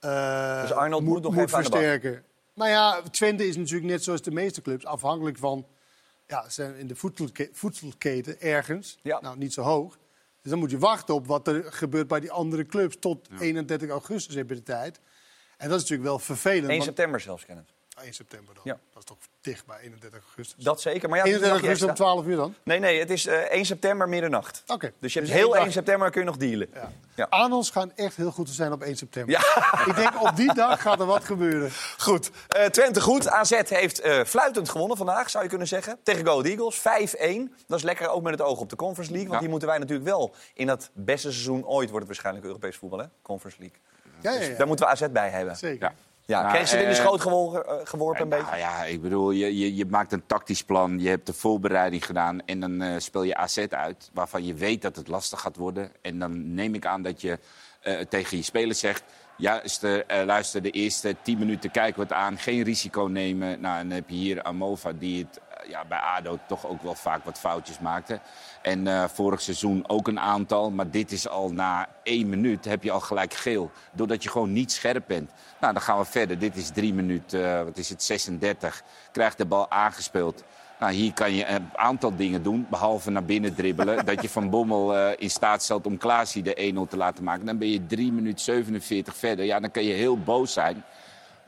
[0.00, 2.24] eh, Dus Arnold moet nog moet even versterken.
[2.54, 5.66] Nou ja, Twente is natuurlijk net zoals de meeste clubs afhankelijk van...
[6.26, 9.98] Ja, ze zijn in de voedselke- voedselketen ergens, nou niet zo hoog.
[10.42, 12.96] Dus dan moet je wachten op wat er gebeurt bij die andere clubs.
[12.98, 15.00] Tot 31 augustus heb je de tijd.
[15.56, 16.62] En dat is natuurlijk wel vervelend.
[16.68, 17.72] 1 want- september zelfs, Kenneth.
[17.98, 18.62] Ah, 1 september dan.
[18.64, 18.78] Ja.
[18.92, 20.64] Dat is toch dicht bij 31 augustus.
[20.64, 21.08] Dat zeker.
[21.08, 22.04] Maar ja, 31 een dagje augustus om extra.
[22.06, 22.54] 12 uur dan?
[22.62, 24.62] Nee, nee, het is eh, 1 september middernacht.
[24.66, 24.92] Oké.
[25.00, 25.64] Dus je hebt Dus heel één dag.
[25.64, 26.68] 1 september kun je nog dealen.
[27.14, 27.26] Ja.
[27.28, 29.34] Arnolds gaan echt heel goed zijn op 1 september.
[29.86, 31.70] Ik denk op die dag gaat er wat gebeuren.
[31.98, 33.28] Goed, eh, Twente goed.
[33.28, 35.98] AZ heeft eh, fluitend gewonnen vandaag, zou je kunnen zeggen.
[36.02, 36.82] Tegen Go Eagles, 5-1.
[37.66, 39.28] Dat is lekker, ook met het oog op de Conference League.
[39.28, 41.90] Want die moeten wij natuurlijk wel in dat beste seizoen ooit...
[41.90, 43.06] wordt het waarschijnlijk Europees voetbal, hè?
[43.22, 43.78] Conference League.
[44.20, 44.54] Ja, ja, Dus ja.
[44.54, 45.56] daar moeten we AZ bij hebben.
[45.56, 45.92] Zeker.
[46.28, 46.42] Ja.
[46.42, 48.44] Nou, ze het in de eh, schoot geworpen, eh, geworpen een beetje?
[48.44, 52.06] Nou ja, ik bedoel, je, je, je maakt een tactisch plan, je hebt de voorbereiding
[52.06, 55.56] gedaan en dan eh, speel je AZ uit, waarvan je weet dat het lastig gaat
[55.56, 55.92] worden.
[56.02, 57.38] En dan neem ik aan dat je
[57.80, 59.04] eh, tegen je spelers zegt,
[59.38, 62.38] Juist, eh, luister, de eerste tien minuten kijken we het aan.
[62.38, 63.60] Geen risico nemen.
[63.60, 66.82] Nou, en dan heb je hier Amova die het eh, ja, bij ADO toch ook
[66.82, 68.20] wel vaak wat foutjes maakte.
[68.62, 70.70] En eh, vorig seizoen ook een aantal.
[70.70, 73.70] Maar dit is al na één minuut heb je al gelijk geel.
[73.92, 75.30] Doordat je gewoon niet scherp bent.
[75.60, 76.38] Nou, dan gaan we verder.
[76.38, 78.82] Dit is drie minuten, eh, wat is het, 36.
[79.12, 80.44] Krijgt de bal aangespeeld.
[80.78, 84.04] Nou, hier kan je een aantal dingen doen, behalve naar binnen dribbelen.
[84.06, 87.46] dat je Van Bommel eh, in staat stelt om Klaasie de 1-0 te laten maken.
[87.46, 89.44] Dan ben je 3 minuten 47 verder.
[89.44, 90.84] Ja, dan kan je heel boos zijn.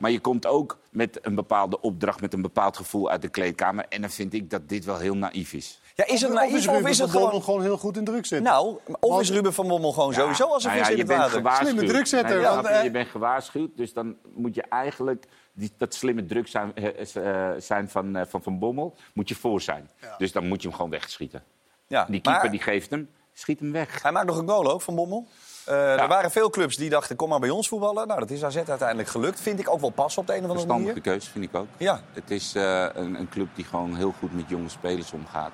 [0.01, 3.85] Maar je komt ook met een bepaalde opdracht, met een bepaald gevoel uit de kleedkamer.
[3.89, 5.79] En dan vind ik dat dit wel heel naïef is.
[5.95, 7.43] Ja, is het naïef of is of Ruben is het van Bommel gewoon...
[7.43, 8.51] gewoon heel goed in druk zetten?
[8.51, 11.03] Nou, of is Ruben van Bommel gewoon sowieso als een Nou vis ja, in je
[11.03, 11.37] het bent water?
[11.37, 11.69] gewaarschuwd.
[11.69, 12.87] Slimme drukzetter, Nee, want, snap je?
[12.87, 17.15] eh, bent gewaarschuwd, dus dan moet je eigenlijk die, dat slimme druk zijn, eh,
[17.51, 19.89] eh, zijn van, eh, van Van Bommel, moet je voor zijn.
[20.17, 21.43] Dus dan moet je hem gewoon wegschieten.
[21.87, 24.01] Ja, Die keeper maar- die geeft hem, schiet hem weg.
[24.01, 25.27] Hij maakt nog een goal ook, Van Bommel.
[25.65, 28.07] Eh, Er waren veel clubs die dachten, kom maar bij ons voetballen.
[28.07, 29.39] Nou, dat is AZ uiteindelijk gelukt.
[29.41, 31.11] Vind ik ook wel passen op de een of andere Verstandige manier.
[31.11, 31.67] keuze, vind ik ook.
[31.77, 32.01] Ja.
[32.13, 35.51] Het is eh, een, een club die gewoon heel goed met jonge spelers omgaat.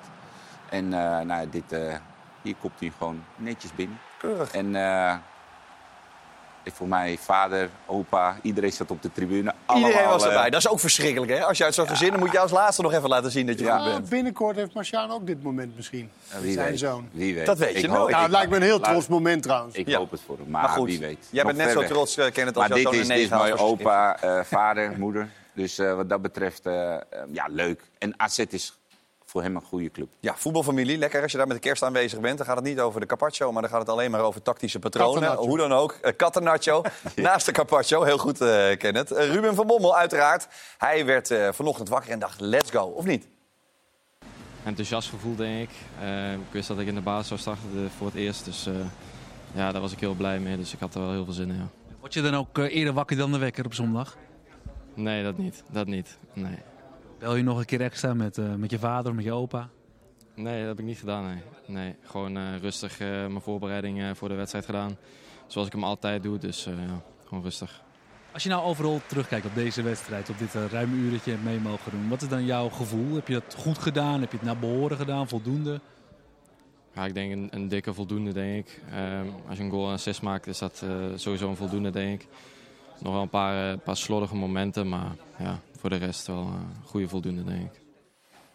[0.70, 1.76] En eh, nou, dit,
[2.42, 3.98] hier kopt hij gewoon netjes binnen.
[4.18, 4.52] Keurig.
[4.52, 4.74] En
[6.64, 9.38] voor mij vader, opa, iedereen zat op de tribune.
[9.74, 10.50] Iedereen Allemaal, was eh, erbij.
[10.50, 11.44] Dat is ook verschrikkelijk, hè?
[11.44, 13.58] Als je uit zo'n gezin, dan moet je als laatste nog even laten zien dat
[13.58, 14.08] je goed Ja, bent.
[14.08, 16.10] binnenkort heeft Marciaan ook dit moment misschien.
[16.32, 16.78] Ja, wie Zijn weet.
[16.78, 17.08] zoon.
[17.12, 17.46] Wie weet.
[17.46, 18.10] Dat weet je Ik nooit.
[18.10, 19.74] Nou, het lijkt me een heel trots moment trouwens.
[19.76, 19.98] Ik Ja.
[19.98, 21.26] hoop het voor hem, maar, Maar goed, wie weet.
[21.30, 21.88] jij bent net zo weg.
[21.88, 24.20] trots, eh, Kenneth, als Maar jouw dit zoon is, een dit is negen mijn opa,
[24.22, 25.28] eh, vader, moeder.
[25.54, 27.00] Dus eh, wat dat betreft, eh, eh,
[27.32, 27.80] ja, leuk.
[27.98, 28.78] En AZ is
[29.30, 30.08] voor hem een goede club.
[30.20, 30.98] Ja, voetbalfamilie.
[30.98, 32.36] Lekker als je daar met de kerst aanwezig bent.
[32.36, 34.78] Dan gaat het niet over de carpaccio, maar dan gaat het alleen maar over tactische
[34.78, 35.34] patronen.
[35.34, 35.98] Hoe dan ook.
[36.02, 36.82] Uh, Kattennacho.
[37.16, 38.02] Naast de carpaccio.
[38.02, 39.10] Heel goed, eh Kenneth.
[39.10, 40.48] Eh, Ruben van Bommel, uiteraard.
[40.78, 42.82] Hij werd eh, vanochtend wakker en dacht, let's go.
[42.82, 43.26] Of niet?
[44.68, 45.76] enthousiast gevoel, denk ik.
[46.00, 48.44] Eh, ik wist dat ik in de basis zou starten voor het eerst.
[48.44, 48.74] Dus eh,
[49.54, 50.56] ja, daar was ik heel blij mee.
[50.56, 51.56] Dus ik had er wel heel veel zin in.
[51.56, 51.68] Ja.
[52.00, 54.16] Word je dan ook eh, eerder wakker dan de wekker op zondag?
[54.94, 55.62] Nee, dat niet.
[55.70, 56.18] Dat niet.
[56.32, 56.58] Nee.
[57.18, 59.68] Bel je nog een keer extra met, eh, met je vader of met je opa?
[60.34, 61.24] nee, dat heb ik niet gedaan.
[61.24, 61.94] Nee, nee.
[62.02, 64.96] gewoon eh, rustig eh, mijn voorbereiding voor de wedstrijd gedaan.
[65.46, 66.38] Zoals ik hem altijd doe.
[66.38, 67.82] Dus ja, gewoon rustig.
[68.32, 71.44] Als je nou overal terugkijkt op deze wedstrijd, op dit ruime uur dat je hebt
[71.44, 72.08] mee mogen doen.
[72.08, 73.14] Wat is dan jouw gevoel?
[73.14, 74.20] Heb je dat goed gedaan?
[74.20, 75.28] Heb je het naar behoren gedaan?
[75.28, 75.80] Voldoende?
[76.94, 78.82] Ja, ik denk een, een dikke voldoende, denk ik.
[79.48, 82.28] Als je een goal en assist maakt, is dat sowieso een voldoende, denk ik.
[83.00, 87.08] Nog wel een paar, paar slordige momenten, maar ja, voor de rest wel een goede
[87.08, 87.80] voldoende, denk ik.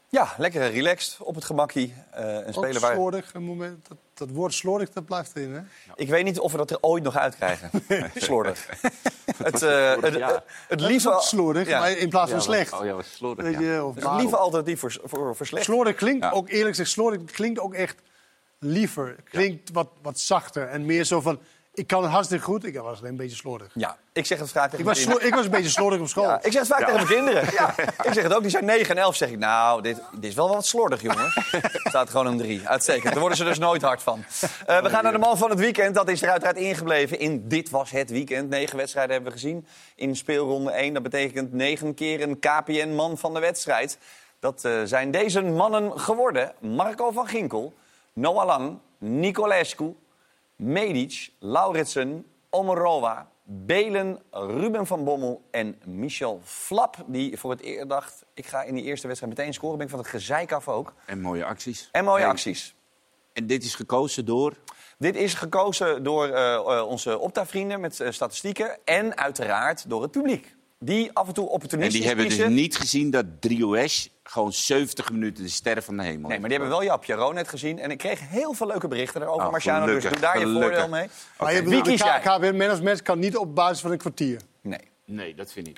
[0.09, 1.93] Ja, lekker relaxed, op het gemakkie.
[2.11, 2.93] Eh een speler waar...
[2.93, 5.61] slordig, een moment, dat, dat woord slordig, dat blijft erin, hè?
[5.95, 7.69] Ik weet niet of we dat er ooit nog uitkrijgen.
[8.15, 8.67] Slordig.
[9.43, 10.43] het, eh, het, Ja.
[10.67, 11.13] lieve...
[11.13, 11.79] ook slordig, Ja.
[11.79, 12.73] maar in plaats van Ja, slecht.
[12.73, 13.45] Oh ja, wat slordig.
[13.45, 13.73] Weet ja.
[13.73, 15.65] je, of Het lieve alternatief voor, voor, voor slecht.
[15.65, 16.31] Slordig klinkt Ja.
[16.31, 18.01] ook, eerlijk gezegd, slordig klinkt ook echt
[18.59, 19.15] liever.
[19.23, 21.39] Klinkt wat, wat zachter en meer zo van,
[21.73, 23.71] ik kan het hartstikke goed, ik was alleen een beetje slordig.
[23.73, 25.27] Ja, ik zeg het vaak tegen Ik mijn was, kinderen.
[25.27, 26.23] ik was een beetje slordig op school.
[26.23, 27.53] Ja, ik zeg het vaak tegen mijn kinderen.
[27.53, 27.73] Ja.
[28.03, 29.15] Ik zeg het ook, die zijn 9 en 11.
[29.15, 31.31] zeg ik, nou, dit, dit is wel wat slordig, jongen.
[31.83, 32.67] staat gewoon een 3.
[32.67, 33.11] Uitstekend.
[33.11, 34.23] Daar worden ze dus nooit hard van.
[34.65, 35.95] Eh, we gaan naar de man van het weekend.
[35.95, 38.49] Dat is er uiteraard ingebleven in Dit Was Het Weekend.
[38.49, 39.65] Negen wedstrijden hebben we gezien
[39.95, 40.93] in speelronde 1.
[40.93, 43.97] Dat betekent negen keer een KPN-man van de wedstrijd.
[44.39, 46.51] Dat eh, zijn deze mannen geworden.
[46.59, 47.73] Marco van Ginkel,
[48.13, 49.95] Noah Lang, Nicolescu,
[50.63, 57.03] Medic, Lauritsen, Omerova, Belen, Ruben van Bommel en Michel Flap.
[57.07, 59.77] Die voor het eerst dacht, ik ga in die eerste wedstrijd meteen scoren.
[59.77, 60.93] Ben ik van het gezeik af ook.
[61.05, 61.89] En mooie acties.
[61.91, 62.75] En mooie acties.
[63.33, 64.53] En dit is gekozen door...
[64.97, 68.77] Dit is gekozen door eh, onze Opta-vrienden met eh, statistieken.
[68.85, 70.55] En uiteraard door het publiek.
[70.79, 75.11] Die af en toe En opportunistisch die hebben dus niet gezien dat Drioes gewoon 70
[75.11, 77.79] minuten de sterren van de hemel Nee, maar die hebben wel Jap Jaro net gezien.
[77.79, 79.85] En ik kreeg heel veel leuke berichten daarover, Oh, Marciano.
[79.85, 81.09] Dus doe daar je voordeel mee.
[81.39, 82.19] Maar je Wie kies jij?
[82.19, 84.41] KVN Man of Match kan niet op basis van een kwartier.
[84.61, 84.79] Nee.
[85.05, 85.77] Nee, dat vind ik.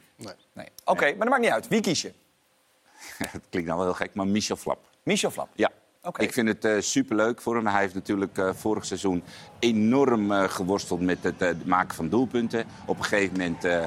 [0.54, 0.68] nee.
[0.84, 1.68] Oké, maar dat maakt niet uit.
[1.68, 2.12] Wie kies je?
[3.18, 4.80] Het klinkt nou wel heel gek, maar Michel Flap.
[5.04, 5.50] Michel Flap.
[5.56, 5.72] Ja.
[6.02, 6.22] Oké.
[6.22, 7.68] Ik vind het eh, superleuk voor hem.
[7.68, 9.24] Hij heeft natuurlijk eh, vorig seizoen
[9.60, 12.66] enorm eh, geworsteld met het eh, maken van doelpunten.
[12.86, 13.86] Op een gegeven moment eh,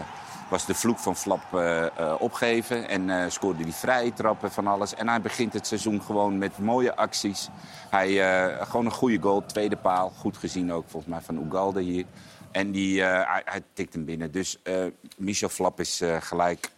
[0.50, 2.88] was de vloek van Flap eh, eh, opgegeven.
[2.88, 4.94] En eh, scoorde hij vrije trappen van alles.
[4.94, 7.48] En hij begint het seizoen gewoon met mooie acties.
[7.90, 10.12] Hij, eh, gewoon een goede goal, tweede paal.
[10.16, 12.04] Goed gezien ook volgens mij van Ugalde hier.
[12.50, 14.30] En die, eh, hij, hij tikt hem binnen.
[14.32, 14.84] Dus eh,
[15.16, 16.70] Michel Flap is eh, gelijk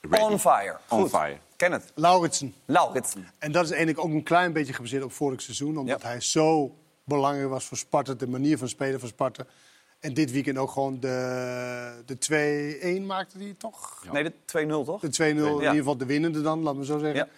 [0.00, 0.22] ready.
[0.32, 0.78] On fire.
[0.88, 1.10] On Goed.
[1.10, 1.36] fire.
[1.56, 1.92] Ken het.
[1.94, 2.54] Lauritsen.
[2.64, 3.28] Lauritsen.
[3.38, 5.76] En dat is eigenlijk ook een klein beetje gebaseerd op vorig seizoen.
[5.76, 9.44] Omdat hij zo belangrijk was voor Sparta, de manier van spelen van Sparta.
[10.02, 14.04] En dit weekend ook gewoon de, de 2-1 maakte hij toch?
[14.12, 15.00] Nee, de 2-0 toch?
[15.00, 17.16] De 2-0, in ieder geval de winnende dan, laat me zo zeggen.
[17.16, 17.28] Ja.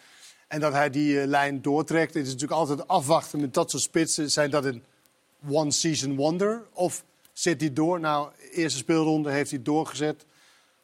[0.48, 2.14] En dat hij die eh, lijn doortrekt.
[2.14, 4.30] Het is natuurlijk altijd afwachten met dat soort spitsen.
[4.30, 4.82] Zijn dat een
[5.48, 6.62] one-season wonder?
[6.72, 7.04] Of
[7.34, 8.00] Zet hij door?
[8.00, 10.24] Nou, eerste speelronde heeft hij doorgezet.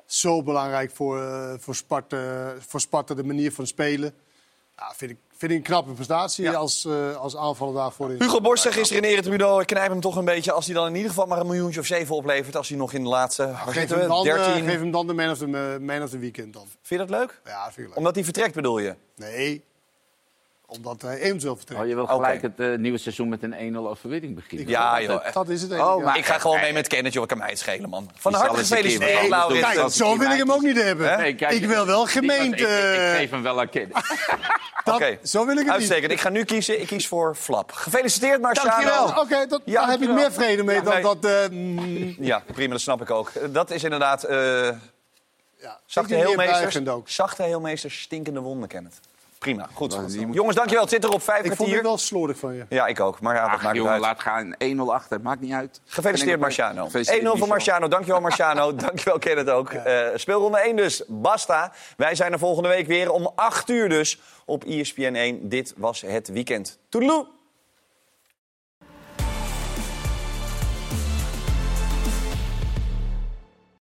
[0.06, 4.14] Zo belangrijk voor, eh, voor, Sparta, voor Sparta, de manier van spelen.
[4.80, 8.10] Ja, vind, ik, vind ik een knappe prestatie als, eh, als aanvaller daarvoor.
[8.10, 8.20] in.
[8.22, 10.52] Hugo Borst zegt gisteren in Eredivisie, ik knijp hem toch een beetje...
[10.52, 12.56] als hij dan in ieder geval maar een miljoentje of zeven oplevert...
[12.56, 14.64] als hij nog in de laatste, waar Geef hem, dan, eh, 13...
[14.64, 16.66] geef hem dan de man of the, man of the weekend dan.
[16.82, 17.40] Vind je dat leuk?
[17.44, 17.96] Ja, vind ik leuk.
[17.96, 18.94] Omdat hij vertrekt bedoel je?
[19.16, 19.64] Nee,
[20.70, 21.80] omdat hij eventueel vertrekt.
[21.80, 24.68] Oh, je wil gelijk het eh, nieuwe seizoen met een 1-0 overwinning beginnen.
[24.68, 25.32] Ja, joh.
[25.32, 26.20] Dat is het Oh, enige, maar ja.
[26.20, 27.22] ik ga gewoon mee met Kenneth, joh.
[27.22, 28.10] Ik kan mij het schelen, man.
[28.14, 29.60] Van harte gefeliciteerd, anders Laurens.
[29.74, 31.18] Kijk, zo wil ik hem ook niet hebben.
[31.18, 32.62] Nee, kijk, ik wil wel gemeente.
[32.62, 33.92] Ik, geef hem wel een kind.
[34.84, 36.02] Oké, Zo wil ik het uitstekend.
[36.08, 36.12] niet.
[36.12, 36.80] Ik ga nu kiezen.
[36.80, 37.72] Ik kies voor Flap.
[37.72, 38.70] Gefeliciteerd, Marciano.
[38.70, 39.22] Dankjewel.
[39.22, 41.02] Oké, dat- daar heb ik meer vrede mee Ja, dan nee.
[41.02, 41.24] dat...
[41.24, 43.28] eh, mm, Ja, prima, dat snap ik ook.
[43.28, 44.24] Eh, Dat is inderdaad...
[44.24, 44.68] eh
[45.60, 47.08] ja, zachte ook.
[47.08, 49.00] zachte heelmeesters, stinkende wonden, Kenneth.
[49.40, 50.08] Prima, goed.
[50.12, 50.82] die moet- Jongens, dankjewel.
[50.84, 51.76] Het zit erop vijf Ik vond kwartier.
[51.76, 52.64] het wel slordig van je.
[52.68, 53.20] Ja, ik ook.
[53.20, 54.00] Maar ja, dat Ach, maakt niet jongen, uit.
[54.02, 54.54] laat gaan.
[54.58, 55.80] 1-0 achter, maakt niet uit.
[55.84, 56.80] Gefeliciteerd, Marciano.
[56.82, 57.48] 1-0 Gefeliciteerd, voor.
[57.48, 57.88] Marciano.
[57.88, 58.74] Dankjewel, Marciano.
[58.86, 59.70] Dankjewel, Kenneth ook.
[59.70, 61.02] Eh, speelronde 1 dus.
[61.08, 61.72] Basta.
[61.96, 65.48] Wij zijn er volgende week weer om 8 uur dus op ESPN 1.
[65.48, 66.78] Dit was het weekend.
[66.88, 67.26] Toedeloe!